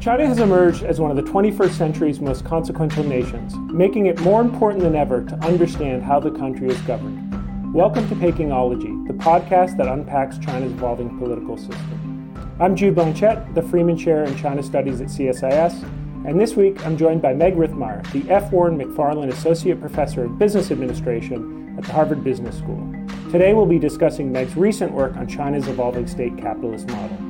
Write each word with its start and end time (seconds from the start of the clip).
China 0.00 0.26
has 0.26 0.38
emerged 0.38 0.82
as 0.82 0.98
one 0.98 1.10
of 1.10 1.16
the 1.18 1.30
21st 1.30 1.72
century's 1.72 2.20
most 2.20 2.42
consequential 2.42 3.04
nations, 3.04 3.54
making 3.70 4.06
it 4.06 4.18
more 4.20 4.40
important 4.40 4.82
than 4.82 4.96
ever 4.96 5.22
to 5.22 5.34
understand 5.44 6.02
how 6.02 6.18
the 6.18 6.30
country 6.30 6.70
is 6.70 6.80
governed. 6.82 7.74
Welcome 7.74 8.08
to 8.08 8.14
Pekingology, 8.14 9.06
the 9.06 9.12
podcast 9.12 9.76
that 9.76 9.88
unpacks 9.88 10.38
China's 10.38 10.72
evolving 10.72 11.18
political 11.18 11.58
system. 11.58 12.34
I'm 12.58 12.74
Jude 12.74 12.94
Blanchette, 12.94 13.54
the 13.54 13.60
Freeman 13.60 13.98
Chair 13.98 14.24
in 14.24 14.34
China 14.38 14.62
Studies 14.62 15.02
at 15.02 15.08
CSIS, 15.08 15.82
and 16.26 16.40
this 16.40 16.56
week 16.56 16.82
I'm 16.86 16.96
joined 16.96 17.20
by 17.20 17.34
Meg 17.34 17.56
Rithmire, 17.56 18.02
the 18.12 18.26
F. 18.30 18.50
Warren 18.52 18.78
McFarlan 18.78 19.28
Associate 19.28 19.78
Professor 19.78 20.24
of 20.24 20.38
Business 20.38 20.70
Administration 20.70 21.74
at 21.76 21.84
the 21.84 21.92
Harvard 21.92 22.24
Business 22.24 22.56
School. 22.56 22.90
Today 23.30 23.52
we'll 23.52 23.66
be 23.66 23.78
discussing 23.78 24.32
Meg's 24.32 24.56
recent 24.56 24.92
work 24.92 25.14
on 25.18 25.28
China's 25.28 25.68
evolving 25.68 26.06
state 26.06 26.38
capitalist 26.38 26.88
model. 26.88 27.29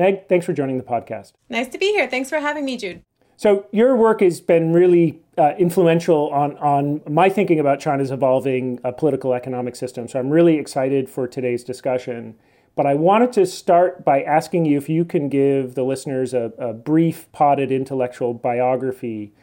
Meg, 0.00 0.28
thanks 0.28 0.46
for 0.46 0.54
joining 0.54 0.78
the 0.78 0.82
podcast. 0.82 1.32
Nice 1.50 1.68
to 1.68 1.76
be 1.76 1.92
here. 1.92 2.08
Thanks 2.08 2.30
for 2.30 2.38
having 2.38 2.64
me, 2.64 2.78
Jude. 2.78 3.02
So, 3.36 3.66
your 3.70 3.94
work 3.96 4.22
has 4.22 4.40
been 4.40 4.72
really 4.72 5.20
uh, 5.36 5.52
influential 5.58 6.30
on, 6.30 6.56
on 6.56 7.02
my 7.06 7.28
thinking 7.28 7.60
about 7.60 7.80
China's 7.80 8.10
evolving 8.10 8.80
uh, 8.82 8.92
political 8.92 9.34
economic 9.34 9.76
system. 9.76 10.08
So, 10.08 10.18
I'm 10.18 10.30
really 10.30 10.56
excited 10.56 11.10
for 11.10 11.28
today's 11.28 11.62
discussion. 11.62 12.34
But 12.76 12.86
I 12.86 12.94
wanted 12.94 13.30
to 13.34 13.44
start 13.44 14.02
by 14.02 14.22
asking 14.22 14.64
you 14.64 14.78
if 14.78 14.88
you 14.88 15.04
can 15.04 15.28
give 15.28 15.74
the 15.74 15.82
listeners 15.82 16.32
a, 16.32 16.52
a 16.56 16.72
brief, 16.72 17.30
potted 17.32 17.70
intellectual 17.70 18.32
biography. 18.32 19.34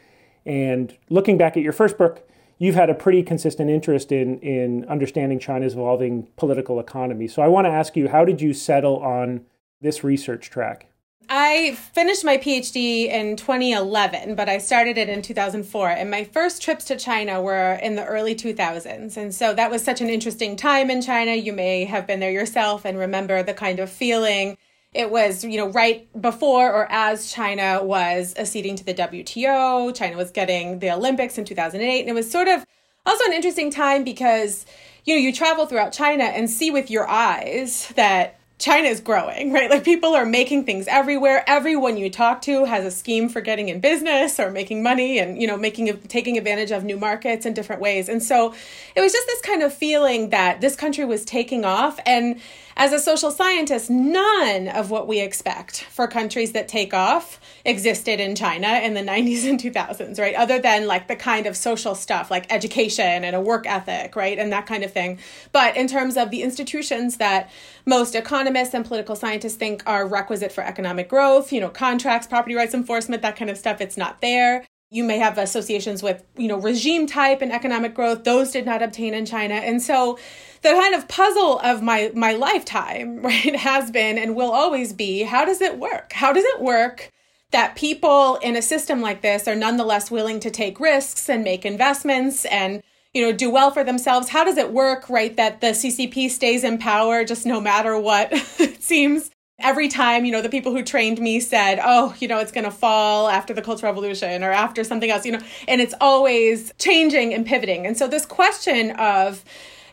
And 0.44 0.98
looking 1.12 1.38
back 1.38 1.56
at 1.56 1.62
your 1.62 1.74
first 1.74 2.00
book, 2.00 2.28
you've 2.58 2.74
had 2.74 2.90
a 2.90 2.96
pretty 2.96 3.22
consistent 3.22 3.70
interest 3.70 4.12
in, 4.12 4.40
in 4.40 4.86
understanding 4.86 5.38
China's 5.38 5.74
evolving 5.74 6.30
political 6.36 6.80
economy. 6.80 7.28
So, 7.28 7.44
I 7.44 7.48
want 7.48 7.66
to 7.66 7.72
ask 7.72 7.96
you 7.96 8.08
how 8.10 8.26
did 8.26 8.42
you 8.42 8.56
settle 8.56 8.98
on 8.98 9.46
this 9.82 10.04
research 10.04 10.50
track? 10.50 10.88
I 11.30 11.76
finished 11.94 12.24
my 12.24 12.38
PhD 12.38 13.08
in 13.08 13.36
2011, 13.36 14.36
but 14.36 14.48
I 14.48 14.60
started 14.60 14.98
it 14.98 15.10
in 15.10 15.22
2004. 15.22 15.90
And 15.90 16.10
my 16.10 16.24
first 16.24 16.62
trips 16.62 16.86
to 16.86 16.96
China 16.96 17.42
were 17.42 17.74
in 17.74 17.96
the 17.96 18.06
early 18.06 18.34
2000s. 18.34 19.18
And 19.18 19.36
so 19.36 19.54
that 19.54 19.70
was 19.70 19.84
such 19.84 20.00
an 20.00 20.10
interesting 20.10 20.56
time 20.56 20.90
in 20.90 21.02
China. 21.02 21.34
You 21.34 21.52
may 21.52 21.84
have 21.84 22.08
been 22.08 22.22
there 22.22 22.32
yourself 22.32 22.86
and 22.86 22.98
remember 22.98 23.44
the 23.44 23.54
kind 23.54 23.80
of 23.80 23.90
feeling. 23.90 24.58
It 24.94 25.12
was, 25.12 25.44
you 25.44 25.58
know, 25.58 25.70
right 25.70 26.10
before 26.20 26.72
or 26.72 26.90
as 26.90 27.30
China 27.32 27.84
was 27.84 28.34
acceding 28.38 28.78
to 28.78 28.86
the 28.86 28.94
WTO. 28.94 29.94
China 29.94 30.16
was 30.16 30.32
getting 30.32 30.80
the 30.80 30.92
Olympics 30.92 31.38
in 31.38 31.44
2008. 31.44 32.00
And 32.00 32.10
it 32.10 32.14
was 32.14 32.32
sort 32.32 32.48
of 32.48 32.66
also 33.06 33.26
an 33.26 33.34
interesting 33.34 33.70
time 33.70 34.06
because, 34.06 34.66
you 35.04 35.14
know, 35.14 35.20
you 35.20 35.34
travel 35.34 35.66
throughout 35.66 35.92
China 35.92 36.24
and 36.24 36.50
see 36.50 36.72
with 36.72 36.90
your 36.90 37.08
eyes 37.10 37.92
that 37.96 38.37
China 38.60 38.88
is 38.88 39.02
growing, 39.02 39.54
right? 39.54 39.70
Like 39.70 39.84
people 39.84 40.16
are 40.16 40.26
making 40.26 40.66
things 40.66 40.88
everywhere. 40.88 41.44
Everyone 41.48 41.96
you 41.96 42.10
talk 42.10 42.42
to 42.44 42.66
has 42.66 42.86
a 42.86 42.92
scheme 42.92 43.30
for 43.30 43.40
getting 43.40 43.70
in 43.70 43.80
business 43.80 44.40
or 44.40 44.50
making 44.50 44.82
money 44.82 45.20
and, 45.20 45.40
you 45.40 45.46
know, 45.46 45.58
making 45.58 45.96
taking 46.08 46.38
advantage 46.38 46.72
of 46.72 46.84
new 46.84 46.98
markets 46.98 47.46
in 47.46 47.54
different 47.54 47.82
ways. 47.82 48.10
And 48.10 48.22
so 48.24 48.56
it 48.96 49.02
was 49.02 49.14
just 49.14 49.28
this 49.28 49.42
kind 49.42 49.62
of 49.62 49.72
feeling 49.72 50.32
that 50.32 50.60
this 50.60 50.76
country 50.76 51.06
was 51.06 51.24
taking 51.24 51.66
off 51.66 52.00
and 52.06 52.40
as 52.80 52.94
a 52.94 53.00
social 53.00 53.32
scientist, 53.32 53.90
none 53.90 54.68
of 54.68 54.92
what 54.92 55.08
we 55.08 55.20
expect 55.20 55.82
for 55.86 56.08
countries 56.08 56.52
that 56.52 56.68
take 56.68 56.94
off 56.94 57.40
existed 57.66 58.20
in 58.20 58.36
China 58.36 58.68
in 58.68 58.94
the 58.94 59.02
90s 59.14 59.50
and 59.50 59.60
2000s, 59.60 60.20
right? 60.20 60.36
Other 60.36 60.60
than 60.60 60.86
like 60.86 61.08
the 61.08 61.16
kind 61.16 61.48
of 61.48 61.58
social 61.58 61.96
stuff 61.96 62.30
like 62.30 62.46
education 62.54 63.24
and 63.24 63.36
a 63.36 63.42
work 63.42 63.66
ethic, 63.68 64.16
right? 64.16 64.38
And 64.38 64.54
that 64.54 64.68
kind 64.68 64.84
of 64.84 64.94
thing. 64.94 65.18
But 65.52 65.76
in 65.76 65.88
terms 65.88 66.18
of 66.18 66.30
the 66.30 66.44
institutions 66.44 67.18
that 67.18 67.50
most 67.88 68.14
economists 68.14 68.76
and 68.76 68.86
political 68.86 69.16
scientists 69.16 69.56
think 69.56 69.82
are 69.88 70.06
requisite 70.06 70.52
for 70.52 70.64
economic 70.64 71.10
growth, 71.10 71.52
you 71.52 71.60
know, 71.60 71.70
contracts, 71.70 72.28
property 72.28 72.54
rights 72.54 72.76
enforcement, 72.76 73.24
that 73.24 73.36
kind 73.36 73.50
of 73.50 73.58
stuff, 73.58 73.82
it's 73.82 73.98
not 73.98 74.22
there. 74.22 74.64
You 74.92 75.04
may 75.04 75.18
have 75.18 75.40
associations 75.40 76.04
with, 76.04 76.24
you 76.38 76.48
know, 76.48 76.58
regime 76.58 77.08
type 77.08 77.42
and 77.42 77.52
economic 77.52 77.96
growth. 77.96 78.24
Those 78.24 78.52
did 78.52 78.66
not 78.66 78.84
obtain 78.84 79.16
in 79.16 79.26
China. 79.26 79.56
And 79.56 79.82
so 79.82 80.20
the 80.62 80.70
kind 80.70 80.96
of 80.96 81.08
puzzle 81.08 81.60
of 81.60 81.82
my 81.82 82.12
my 82.14 82.34
lifetime, 82.34 83.20
right, 83.22 83.56
has 83.56 83.92
been 83.92 84.18
and 84.18 84.36
will 84.36 84.52
always 84.52 84.94
be 84.94 85.24
how 85.24 85.46
does 85.46 85.62
it 85.62 85.78
work? 85.78 86.14
How 86.14 86.34
does 86.34 86.46
it 86.46 86.62
work 86.62 87.12
that 87.52 87.76
people 87.76 88.36
in 88.38 88.56
a 88.56 88.62
system 88.62 89.02
like 89.02 89.22
this 89.22 89.48
are 89.48 89.56
nonetheless 89.56 90.12
willing 90.12 90.40
to 90.42 90.52
take 90.52 90.80
risks 90.80 91.30
and 91.30 91.44
make 91.44 91.66
investments 91.66 92.46
and 92.46 92.84
you 93.14 93.22
know 93.22 93.32
do 93.32 93.50
well 93.50 93.72
for 93.72 93.84
themselves? 93.84 94.30
How 94.30 94.44
does 94.44 94.58
it 94.58 94.72
work 94.72 95.10
right 95.10 95.36
that 95.38 95.62
the 95.62 95.68
ccp 95.68 96.30
stays 96.30 96.64
in 96.64 96.78
power 96.78 97.24
just 97.24 97.46
no 97.46 97.62
matter 97.62 98.00
what? 98.00 98.32
It 98.60 98.84
seems 98.84 99.32
every 99.60 99.88
time 99.88 100.24
you 100.24 100.32
know 100.32 100.42
the 100.42 100.50
people 100.50 100.72
who 100.72 100.84
trained 100.84 101.20
me 101.20 101.40
said 101.40 101.80
oh 101.84 102.16
you 102.20 102.28
know 102.28 102.38
it's 102.38 102.52
going 102.52 102.64
to 102.64 102.72
fall 102.72 103.28
after 103.28 103.56
the 103.56 103.62
cultural 103.62 103.92
revolution 103.92 104.44
or 104.44 104.52
after 104.52 104.84
something 104.84 105.10
else 105.10 105.26
you 105.26 105.32
know 105.32 105.40
and 105.68 105.82
it's 105.82 105.96
always 106.00 106.72
changing 106.78 107.34
and 107.34 107.46
pivoting. 107.46 107.86
And 107.86 107.98
so 107.98 108.08
this 108.08 108.26
question 108.26 108.92
of 108.92 109.44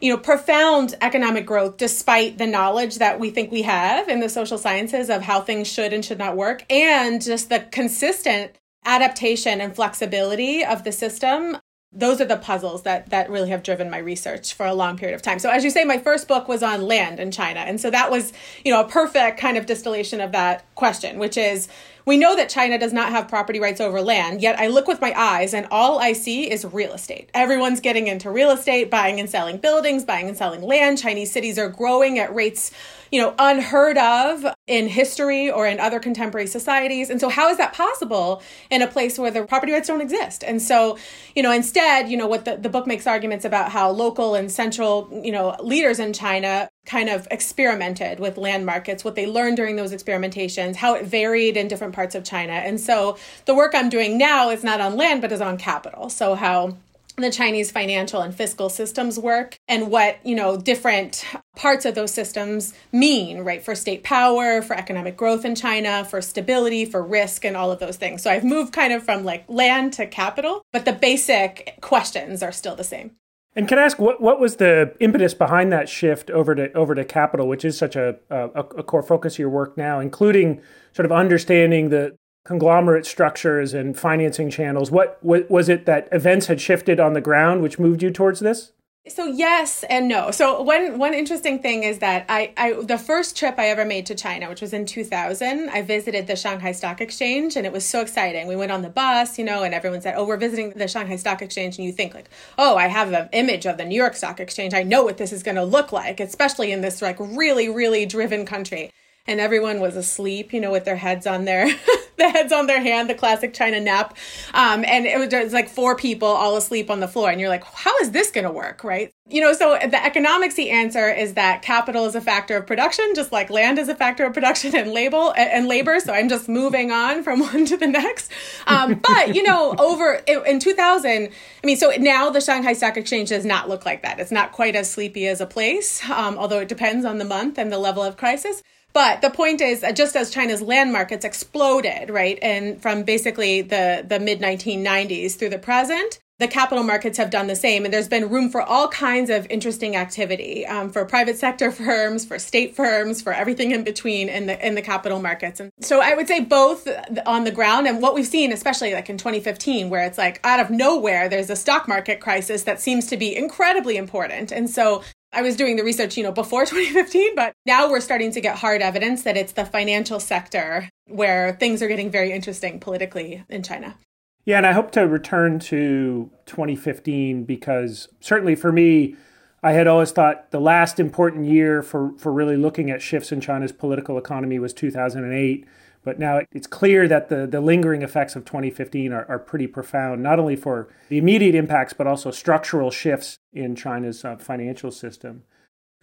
you 0.05 0.11
know, 0.11 0.19
profound 0.19 0.95
economic 1.01 1.47
growth 1.47 1.79
despite 1.79 2.37
the 2.37 2.47
knowledge 2.47 2.97
that 2.97 3.19
we 3.19 3.31
think 3.31 3.51
we 3.51 3.63
have 3.63 4.07
in 4.07 4.21
the 4.21 4.29
social 4.29 4.59
sciences 4.59 5.09
of 5.09 5.23
how 5.23 5.41
things 5.41 5.67
should 5.67 5.95
and 5.95 6.05
should 6.05 6.19
not 6.19 6.37
work, 6.37 6.63
and 6.69 7.23
just 7.23 7.49
the 7.49 7.61
consistent 7.73 8.53
adaptation 8.85 9.63
and 9.63 9.75
flexibility 9.75 10.63
of 10.63 10.85
the 10.85 10.93
system 10.93 11.57
those 11.97 12.21
are 12.21 12.25
the 12.25 12.37
puzzles 12.37 12.83
that 12.83 13.09
that 13.11 13.31
really 13.31 13.49
have 13.49 13.63
driven 13.63 13.89
my 13.89 13.99
research 13.99 14.53
for 14.53 14.67
a 14.67 14.75
long 14.75 14.97
period 14.97 15.15
of 15.15 15.23
time. 15.23 15.39
So 15.39 15.49
as 15.49 15.63
you 15.63 15.71
say 15.71 15.85
my 15.85 15.99
first 15.99 16.27
book 16.27 16.49
was 16.49 16.61
on 16.63 16.83
land 16.83 17.21
in 17.21 17.31
China 17.31 17.61
and 17.61 17.81
so 17.81 17.89
that 17.91 18.11
was, 18.11 18.33
you 18.65 18.73
know, 18.73 18.81
a 18.81 18.89
perfect 18.89 19.39
kind 19.39 19.57
of 19.57 19.67
distillation 19.67 20.21
of 20.21 20.33
that 20.33 20.67
question, 20.75 21.21
which 21.21 21.37
is 21.37 21.69
we 22.07 22.19
know 22.19 22.37
that 22.37 22.51
China 22.51 22.79
does 22.79 22.93
not 22.93 23.11
have 23.11 23.29
property 23.29 23.59
rights 23.59 23.81
over 23.81 24.03
land, 24.03 24.43
yet 24.43 24.59
I 24.59 24.67
look 24.67 24.87
with 24.87 25.01
my 25.01 25.13
eyes 25.17 25.55
and 25.55 25.67
all 25.71 25.99
I 25.99 26.13
see 26.13 26.51
is 26.51 26.65
real 26.65 26.93
estate. 26.93 27.31
Everyone's 27.33 27.81
getting 27.81 28.09
into 28.09 28.31
real 28.31 28.51
estate, 28.51 28.91
buying 28.91 29.19
and 29.21 29.31
selling 29.31 29.57
buildings, 29.57 30.05
buying 30.05 30.29
and 30.29 30.37
selling 30.37 30.63
land. 30.63 30.99
Chinese 30.99 31.33
cities 31.33 31.59
are 31.59 31.69
growing 31.69 32.19
at 32.19 32.35
rates, 32.35 32.71
you 33.11 33.21
know, 33.21 33.35
unheard 33.39 33.99
of 33.99 34.45
in 34.67 34.89
history 34.89 35.51
or 35.51 35.67
in 35.67 35.79
other 35.79 36.01
contemporary 36.01 36.47
societies. 36.47 37.11
And 37.11 37.21
so 37.21 37.29
how 37.29 37.49
is 37.49 37.59
that 37.59 37.73
possible 37.73 38.43
in 38.71 38.83
a 38.83 38.87
place 38.87 39.19
where 39.19 39.31
the 39.31 39.45
property 39.45 39.73
rights 39.73 39.89
don't 39.89 40.01
exist? 40.01 40.43
And 40.43 40.61
so, 40.61 40.99
you 41.35 41.43
know, 41.43 41.53
instead, 41.53 42.09
you 42.09 42.17
know, 42.17 42.27
what 42.27 42.45
the, 42.45 42.57
the 42.57 42.69
book 42.69 42.87
makes 42.87 43.07
arguments 43.07 43.45
about 43.45 43.71
how 43.71 43.91
local 43.91 44.35
and 44.35 44.51
central, 44.51 45.09
you 45.25 45.33
know, 45.33 45.57
leaders 45.61 45.99
in 45.99 46.13
China 46.13 46.69
kind 46.87 47.09
of 47.09 47.27
experimented 47.31 48.21
with 48.21 48.37
land 48.37 48.67
markets, 48.67 49.05
what 49.05 49.15
they 49.15 49.27
learned 49.27 49.57
during 49.57 49.77
those 49.77 49.93
experimentations, 49.93 50.77
how 50.77 50.95
it 50.95 51.05
varied 51.05 51.57
in 51.57 51.69
different 51.69 51.95
parts 51.95 52.15
of 52.15 52.25
China. 52.25 52.53
And 52.53 52.81
so 52.81 53.17
the 53.47 53.55
work 53.55 53.73
I'm 53.75 53.89
doing 53.89 54.19
now 54.19 54.51
is 54.51 54.63
not 54.63 54.81
on 54.81 54.97
land, 54.97 55.23
but 55.23 55.33
is 55.33 55.41
on 55.41 55.57
capital. 55.57 56.11
So 56.11 56.35
how 56.35 56.77
the 57.17 57.31
Chinese 57.31 57.71
financial 57.71 58.21
and 58.21 58.35
fiscal 58.35 58.69
systems 58.69 59.19
work 59.19 59.57
and 59.69 59.91
what, 59.91 60.19
you 60.25 60.35
know, 60.35 60.57
different 60.57 61.25
parts 61.57 61.85
of 61.85 61.95
those 61.95 62.13
systems 62.13 62.75
mean, 62.93 63.41
right, 63.41 63.63
for 63.63 63.75
state 63.75 64.03
power, 64.03 64.63
for 64.63 64.75
economic 64.77 65.17
growth 65.17 65.45
in 65.45 65.55
China, 65.55 66.05
for 66.05 66.21
stability, 66.21 66.85
for 66.85 67.03
risk, 67.03 67.45
and 67.45 67.57
all 67.57 67.71
of 67.71 67.79
those 67.79 67.97
things. 67.97 68.23
So 68.23 68.31
I've 68.31 68.45
moved 68.45 68.73
kind 68.73 68.93
of 68.93 69.03
from 69.03 69.25
like 69.25 69.45
land 69.49 69.93
to 69.95 70.07
capital, 70.07 70.63
but 70.73 70.85
the 70.85 70.93
basic 70.93 71.79
questions 71.81 72.43
are 72.43 72.53
still 72.53 72.75
the 72.75 72.85
same. 72.85 73.13
And 73.57 73.69
can 73.69 73.79
I 73.79 73.83
ask 73.83 74.01
what, 74.01 74.21
what 74.21 74.41
was 74.41 74.57
the 74.57 74.95
impetus 74.99 75.33
behind 75.33 75.73
that 75.73 75.89
shift 75.89 76.29
over 76.31 76.57
to 76.57 76.73
over 76.73 76.95
to 76.97 77.05
capital, 77.05 77.47
which 77.47 77.65
is 77.65 77.79
such 77.79 77.95
a, 77.95 78.17
a, 78.29 78.49
a 78.49 78.83
core 78.83 79.03
focus 79.03 79.35
of 79.35 79.39
your 79.39 79.51
work 79.51 79.77
now, 79.77 80.01
including 80.01 80.61
sort 80.93 81.07
of 81.07 81.13
understanding 81.13 81.91
the 81.91 82.17
conglomerate 82.45 83.07
structures 83.07 83.75
and 83.75 83.99
financing 83.99 84.51
channels. 84.51 84.91
What, 84.91 85.19
what 85.23 85.51
was 85.51 85.69
it 85.69 85.87
that 85.87 86.09
events 86.13 86.47
had 86.47 86.61
shifted 86.61 87.01
on 87.01 87.15
the 87.15 87.21
ground 87.21 87.63
which 87.63 87.79
moved 87.79 88.03
you 88.03 88.11
towards 88.11 88.41
this? 88.41 88.73
So 89.07 89.27
yes 89.27 89.85
and 89.91 90.09
no. 90.09 90.31
So 90.31 90.63
one 90.63 90.99
one 90.99 91.13
interesting 91.13 91.59
thing 91.59 91.83
is 91.83 91.99
that 91.99 92.25
I, 92.31 92.55
I 92.57 92.73
the 92.73 92.97
first 92.97 93.37
trip 93.37 93.59
I 93.59 93.69
ever 93.69 93.85
made 93.85 94.07
to 94.07 94.15
China, 94.15 94.49
which 94.49 94.63
was 94.63 94.73
in 94.73 94.87
2000, 94.87 95.69
I 95.69 95.83
visited 95.83 96.27
the 96.27 96.37
Shanghai 96.37 96.73
Stock 96.73 97.03
Exchange 97.03 97.55
and 97.57 97.67
it 97.67 97.73
was 97.73 97.85
so 97.85 98.01
exciting. 98.01 98.47
We 98.49 98.57
went 98.57 98.73
on 98.73 98.81
the 98.81 98.89
bus, 98.89 99.39
you 99.39 99.45
know, 99.45 99.63
and 99.63 99.75
everyone 99.75 100.01
said, 100.01 100.15
"Oh, 100.17 100.25
we're 100.25 100.39
visiting 100.39 100.71
the 100.71 100.89
Shanghai 100.89 101.17
Stock 101.17 101.43
Exchange." 101.43 101.77
And 101.77 101.85
you 101.85 101.93
think 101.93 102.15
like, 102.15 102.31
"Oh, 102.57 102.79
I 102.79 102.87
have 102.87 103.13
an 103.13 103.29
image 103.33 103.67
of 103.67 103.77
the 103.77 103.85
New 103.85 103.95
York 103.95 104.17
Stock 104.17 104.41
Exchange. 104.41 104.73
I 104.73 104.85
know 104.85 105.05
what 105.05 105.19
this 105.19 105.35
is 105.35 105.43
going 105.43 105.57
to 105.57 105.65
look 105.65 105.93
like, 105.93 106.19
especially 106.19 106.73
in 106.73 106.81
this 106.81 107.03
like 107.03 107.17
really 107.21 107.69
really 107.69 108.07
driven 108.07 108.47
country." 108.47 108.91
And 109.27 109.41
everyone 109.41 109.81
was 109.81 109.97
asleep, 109.97 110.53
you 110.53 110.61
know, 110.61 110.71
with 110.71 110.85
their 110.85 110.97
heads 110.97 111.27
on 111.27 111.45
their 111.45 111.67
the 112.17 112.29
heads 112.29 112.53
on 112.53 112.67
their 112.67 112.81
hand, 112.81 113.09
the 113.09 113.15
classic 113.15 113.55
China 113.55 113.81
nap. 113.81 114.17
Um, 114.53 114.85
and 114.85 115.07
it 115.07 115.19
was, 115.19 115.33
it 115.33 115.45
was 115.45 115.53
like 115.53 115.69
four 115.69 115.97
people 115.97 116.29
all 116.29 116.57
asleep 116.57 116.91
on 116.91 117.01
the 117.01 117.09
floor. 117.09 117.31
And 117.31 117.41
you're 117.41 117.49
like, 117.49 117.65
how 117.65 117.97
is 117.99 118.13
this 118.13 118.31
going 118.31 118.45
to 118.45 118.53
work? 118.53 118.85
Right. 118.85 119.13
You 119.29 119.41
know, 119.41 119.53
so 119.53 119.79
the 119.81 119.97
economicsy 119.97 120.71
answer 120.71 121.09
is 121.09 121.35
that 121.35 121.63
capital 121.63 122.05
is 122.05 122.15
a 122.15 122.21
factor 122.21 122.57
of 122.57 122.67
production, 122.67 123.13
just 123.15 123.33
like 123.33 123.51
land 123.51 123.79
is 123.79 123.89
a 123.89 123.95
factor 123.95 124.27
of 124.27 124.35
production 124.35 124.77
and 124.77 124.93
label 124.93 125.33
and 125.37 125.67
labor. 125.67 125.99
So 125.99 126.13
I'm 126.13 126.29
just 126.29 126.49
moving 126.49 126.93
on 126.93 127.23
from 127.23 127.41
one 127.41 127.65
to 127.67 127.77
the 127.77 127.87
next. 127.87 128.31
Um, 128.67 129.01
but 129.03 129.35
you 129.35 129.43
know, 129.43 129.75
over 129.79 130.23
in 130.27 130.61
2000, 130.61 131.11
I 131.11 131.67
mean, 131.67 131.77
so 131.77 131.91
now 131.99 132.31
the 132.31 132.41
Shanghai 132.41 132.75
Stock 132.75 132.97
Exchange 132.97 133.31
does 133.31 133.45
not 133.45 133.69
look 133.69 133.87
like 133.87 134.03
that. 134.03 134.21
It's 134.21 134.31
not 134.31 134.53
quite 134.53 134.77
as 134.77 134.91
sleepy 134.91 135.27
as 135.27 135.41
a 135.41 135.47
place, 135.47 136.09
um, 136.11 136.39
although 136.39 136.61
it 136.61 136.69
depends 136.69 137.05
on 137.05 137.19
the 137.19 137.25
month 137.25 137.59
and 137.59 137.73
the 137.73 137.79
level 137.79 138.03
of 138.03 138.17
crisis. 138.17 138.63
But 138.95 139.23
the 139.23 139.31
point 139.31 139.61
is, 139.61 139.83
uh, 139.83 139.93
just 139.93 140.15
as 140.15 140.31
China's 140.31 140.63
land 140.63 140.93
markets 140.93 141.25
exploded, 141.25 142.11
right, 142.11 142.39
and 142.41 142.81
from 142.81 143.03
basically 143.03 143.61
the, 143.61 144.07
the 144.09 144.21
mid 144.21 144.41
1990s 144.41 145.37
through 145.37 145.51
the 145.51 145.59
present, 145.59 146.21
the 146.39 146.49
capital 146.49 146.83
markets 146.83 147.17
have 147.19 147.31
done 147.31 147.47
the 147.47 147.57
same. 147.57 147.85
And 147.85 147.95
there's 147.95 148.09
been 148.09 148.29
room 148.29 148.51
for 148.51 148.61
all 148.61 148.89
kinds 148.89 149.31
of 149.31 149.47
interesting 149.51 149.95
activity 149.97 150.67
um, 150.67 150.91
for 150.91 151.05
private 151.05 151.37
sector 151.39 151.71
firms, 151.73 152.25
for 152.25 152.39
state 152.39 152.75
firms, 152.75 153.21
for 153.21 153.33
everything 153.33 153.73
in 153.73 153.83
between 153.83 154.29
in 154.29 154.47
the 154.47 154.67
in 154.67 154.77
the 154.77 154.83
capital 154.83 155.21
markets. 155.21 155.59
And 155.59 155.71
so 155.81 156.01
I 156.01 156.15
would 156.15 156.29
say 156.29 156.41
both 156.41 156.89
on 157.27 157.45
the 157.45 157.53
ground 157.53 157.87
and 157.87 158.01
what 158.01 158.15
we've 158.15 158.27
seen, 158.27 158.53
especially 158.53 158.95
like 158.95 159.11
in 159.11 159.19
2015, 159.19 159.91
where 159.91 160.05
it's 160.05 160.19
like 160.19 160.41
out 160.45 160.61
of 160.61 160.71
nowhere, 160.71 161.29
there's 161.29 161.51
a 161.51 161.57
stock 161.57 161.89
market 161.89 162.21
crisis 162.21 162.63
that 162.65 162.81
seems 162.81 163.07
to 163.09 163.17
be 163.17 163.35
incredibly 163.35 163.97
important. 163.97 164.53
And 164.53 164.71
so 164.71 165.03
I 165.35 165.43
was 165.43 165.57
doing 165.57 165.77
the 165.77 165.85
research, 165.85 166.17
you 166.17 166.23
know, 166.23 166.33
before 166.33 166.65
2015, 166.67 167.35
but 167.35 167.53
now 167.67 167.91
we're 167.91 168.01
starting 168.01 168.31
to 168.33 168.41
get 168.41 168.59
hard 168.59 168.81
evidence 168.81 169.23
that 169.23 169.37
it's 169.37 169.53
the 169.53 169.65
financial 169.65 170.21
sector 170.21 170.89
where 171.07 171.57
things 171.59 171.83
are 171.83 171.89
getting 171.89 172.11
very 172.11 172.33
interesting 172.33 172.81
politically 172.81 173.45
in 173.49 173.63
China. 173.63 173.97
Yeah, 174.45 174.59
and 174.59 174.67
I 174.67 174.73
hope 174.73 174.91
to 174.93 175.07
return 175.07 175.59
to 175.61 176.31
2015 176.47 177.45
because 177.45 178.09
certainly 178.21 178.55
for 178.55 178.71
me, 178.71 179.17
I 179.63 179.73
had 179.73 179.87
always 179.87 180.13
thought 180.13 180.51
the 180.51 180.61
last 180.61 181.01
important 181.01 181.47
year 181.47 181.83
for, 181.83 182.13
for 182.19 182.31
really 182.31 182.57
looking 182.57 182.91
at 182.91 183.01
shifts 183.01 183.33
in 183.33 183.41
China's 183.41 183.73
political 183.73 184.19
economy 184.19 184.59
was 184.59 184.75
2008 184.75 185.67
but 186.05 186.19
now 186.19 186.41
it's 186.53 186.67
clear 186.67 187.09
that 187.09 187.29
the, 187.29 187.47
the 187.47 187.61
lingering 187.61 188.03
effects 188.03 188.37
of 188.37 188.45
2015 188.45 189.13
are, 189.13 189.25
are 189.29 189.39
pretty 189.39 189.67
profound, 189.67 190.23
not 190.23 190.39
only 190.39 190.55
for 190.55 190.89
the 191.09 191.19
immediate 191.19 191.55
impacts, 191.55 191.93
but 191.93 192.07
also 192.07 192.31
structural 192.31 192.91
shifts 192.91 193.39
in 193.53 193.75
China's 193.75 194.25
uh, 194.25 194.37
financial 194.37 194.91
system. 194.91 195.43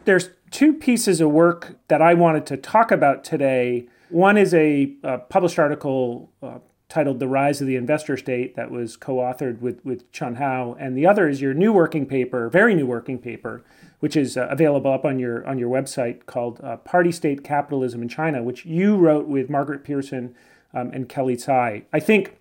There's 0.04 0.32
two 0.50 0.74
pieces 0.74 1.22
of 1.22 1.30
work 1.30 1.78
that 1.88 2.02
I 2.02 2.16
wanted 2.16 2.48
to 2.48 2.58
talk 2.58 2.92
about 2.92 3.24
today. 3.24 3.88
One 4.10 4.38
is 4.38 4.54
a, 4.54 4.96
a 5.04 5.20
published 5.20 5.60
article 5.60 6.32
uh, 6.42 6.58
titled 6.92 7.20
The 7.20 7.28
Rise 7.28 7.62
of 7.62 7.68
the 7.68 7.78
Investor 7.78 8.18
State 8.18 8.56
that 8.58 8.70
was 8.70 8.98
co 8.98 9.16
authored 9.16 9.62
with, 9.62 9.84
with 9.86 10.12
Chun 10.12 10.36
Hao, 10.36 10.76
and 10.78 10.96
the 10.96 11.08
other 11.08 11.30
is 11.30 11.42
your 11.42 11.54
new 11.54 11.72
working 11.72 12.06
paper, 12.06 12.50
very 12.50 12.76
new 12.76 12.86
working 12.86 13.18
paper, 13.18 13.64
which 14.02 14.18
is 14.18 14.36
uh, 14.36 14.48
available 14.50 14.92
up 14.92 15.06
on 15.06 15.18
your 15.18 15.48
on 15.48 15.58
your 15.58 15.70
website 15.70 16.26
called 16.26 16.60
uh, 16.62 16.76
Party 16.78 17.12
State 17.12 17.44
Capitalism 17.44 18.02
in 18.02 18.10
China, 18.10 18.44
which 18.44 18.66
you 18.66 18.98
wrote 18.98 19.28
with 19.28 19.50
Margaret 19.50 19.86
Pearson 19.86 20.36
um, 20.74 20.92
and 20.92 21.08
Kellee 21.08 21.38
Tsai. 21.38 21.84
I 21.94 22.02
think 22.02 22.38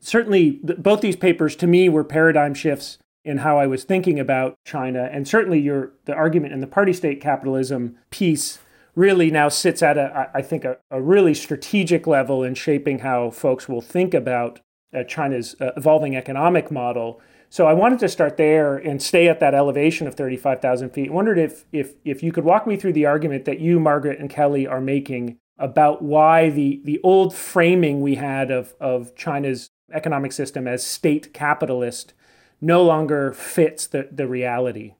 certainly 0.00 0.52
th- 0.66 0.80
both 0.80 1.00
these 1.00 1.16
papers 1.16 1.54
to 1.56 1.68
me 1.68 1.88
were 1.88 2.04
paradigm 2.04 2.54
shifts 2.54 2.98
in 3.24 3.38
how 3.38 3.56
I 3.56 3.68
was 3.68 3.84
thinking 3.84 4.18
about 4.18 4.56
China, 4.64 5.08
and 5.12 5.28
certainly 5.28 5.60
your 5.60 5.92
the 6.06 6.14
argument 6.14 6.52
in 6.52 6.60
the 6.60 6.66
party 6.66 6.92
state 6.92 7.20
capitalism 7.20 7.96
piece 8.10 8.58
really 9.00 9.30
now 9.30 9.48
sits 9.48 9.82
at 9.82 9.96
a 9.96 10.30
I 10.34 10.42
think 10.42 10.64
a, 10.64 10.78
a 10.90 11.00
really 11.00 11.34
strategic 11.34 12.06
level 12.06 12.44
in 12.44 12.54
shaping 12.54 13.00
how 13.00 13.30
folks 13.30 13.68
will 13.68 13.80
think 13.80 14.14
about 14.14 14.60
uh, 14.94 15.04
China's 15.04 15.56
uh, 15.60 15.70
evolving 15.76 16.16
economic 16.16 16.70
model 16.70 17.20
so 17.52 17.66
I 17.66 17.72
wanted 17.72 17.98
to 17.98 18.08
start 18.08 18.36
there 18.36 18.76
and 18.76 19.02
stay 19.02 19.26
at 19.26 19.40
that 19.40 19.54
elevation 19.54 20.06
of 20.06 20.14
35,000 20.14 20.90
feet. 20.90 21.10
I 21.10 21.12
wondered 21.12 21.36
if, 21.36 21.64
if, 21.72 21.94
if 22.04 22.22
you 22.22 22.30
could 22.30 22.44
walk 22.44 22.64
me 22.64 22.76
through 22.76 22.92
the 22.92 23.06
argument 23.06 23.44
that 23.46 23.58
you, 23.58 23.80
Margaret, 23.80 24.20
and 24.20 24.30
Kellee 24.30 24.68
are 24.68 24.80
making 24.80 25.36
about 25.58 26.00
why 26.00 26.48
the, 26.48 26.80
the 26.84 27.00
old 27.02 27.34
framing 27.34 28.02
we 28.02 28.14
had 28.14 28.52
of, 28.52 28.74
of 28.80 29.16
China's 29.16 29.68
economic 29.92 30.30
system 30.30 30.68
as 30.68 30.86
state 30.86 31.34
capitalist 31.34 32.14
no 32.60 32.84
longer 32.84 33.32
fits 33.32 33.88
the, 33.88 34.08
the 34.12 34.28
reality. 34.28 34.94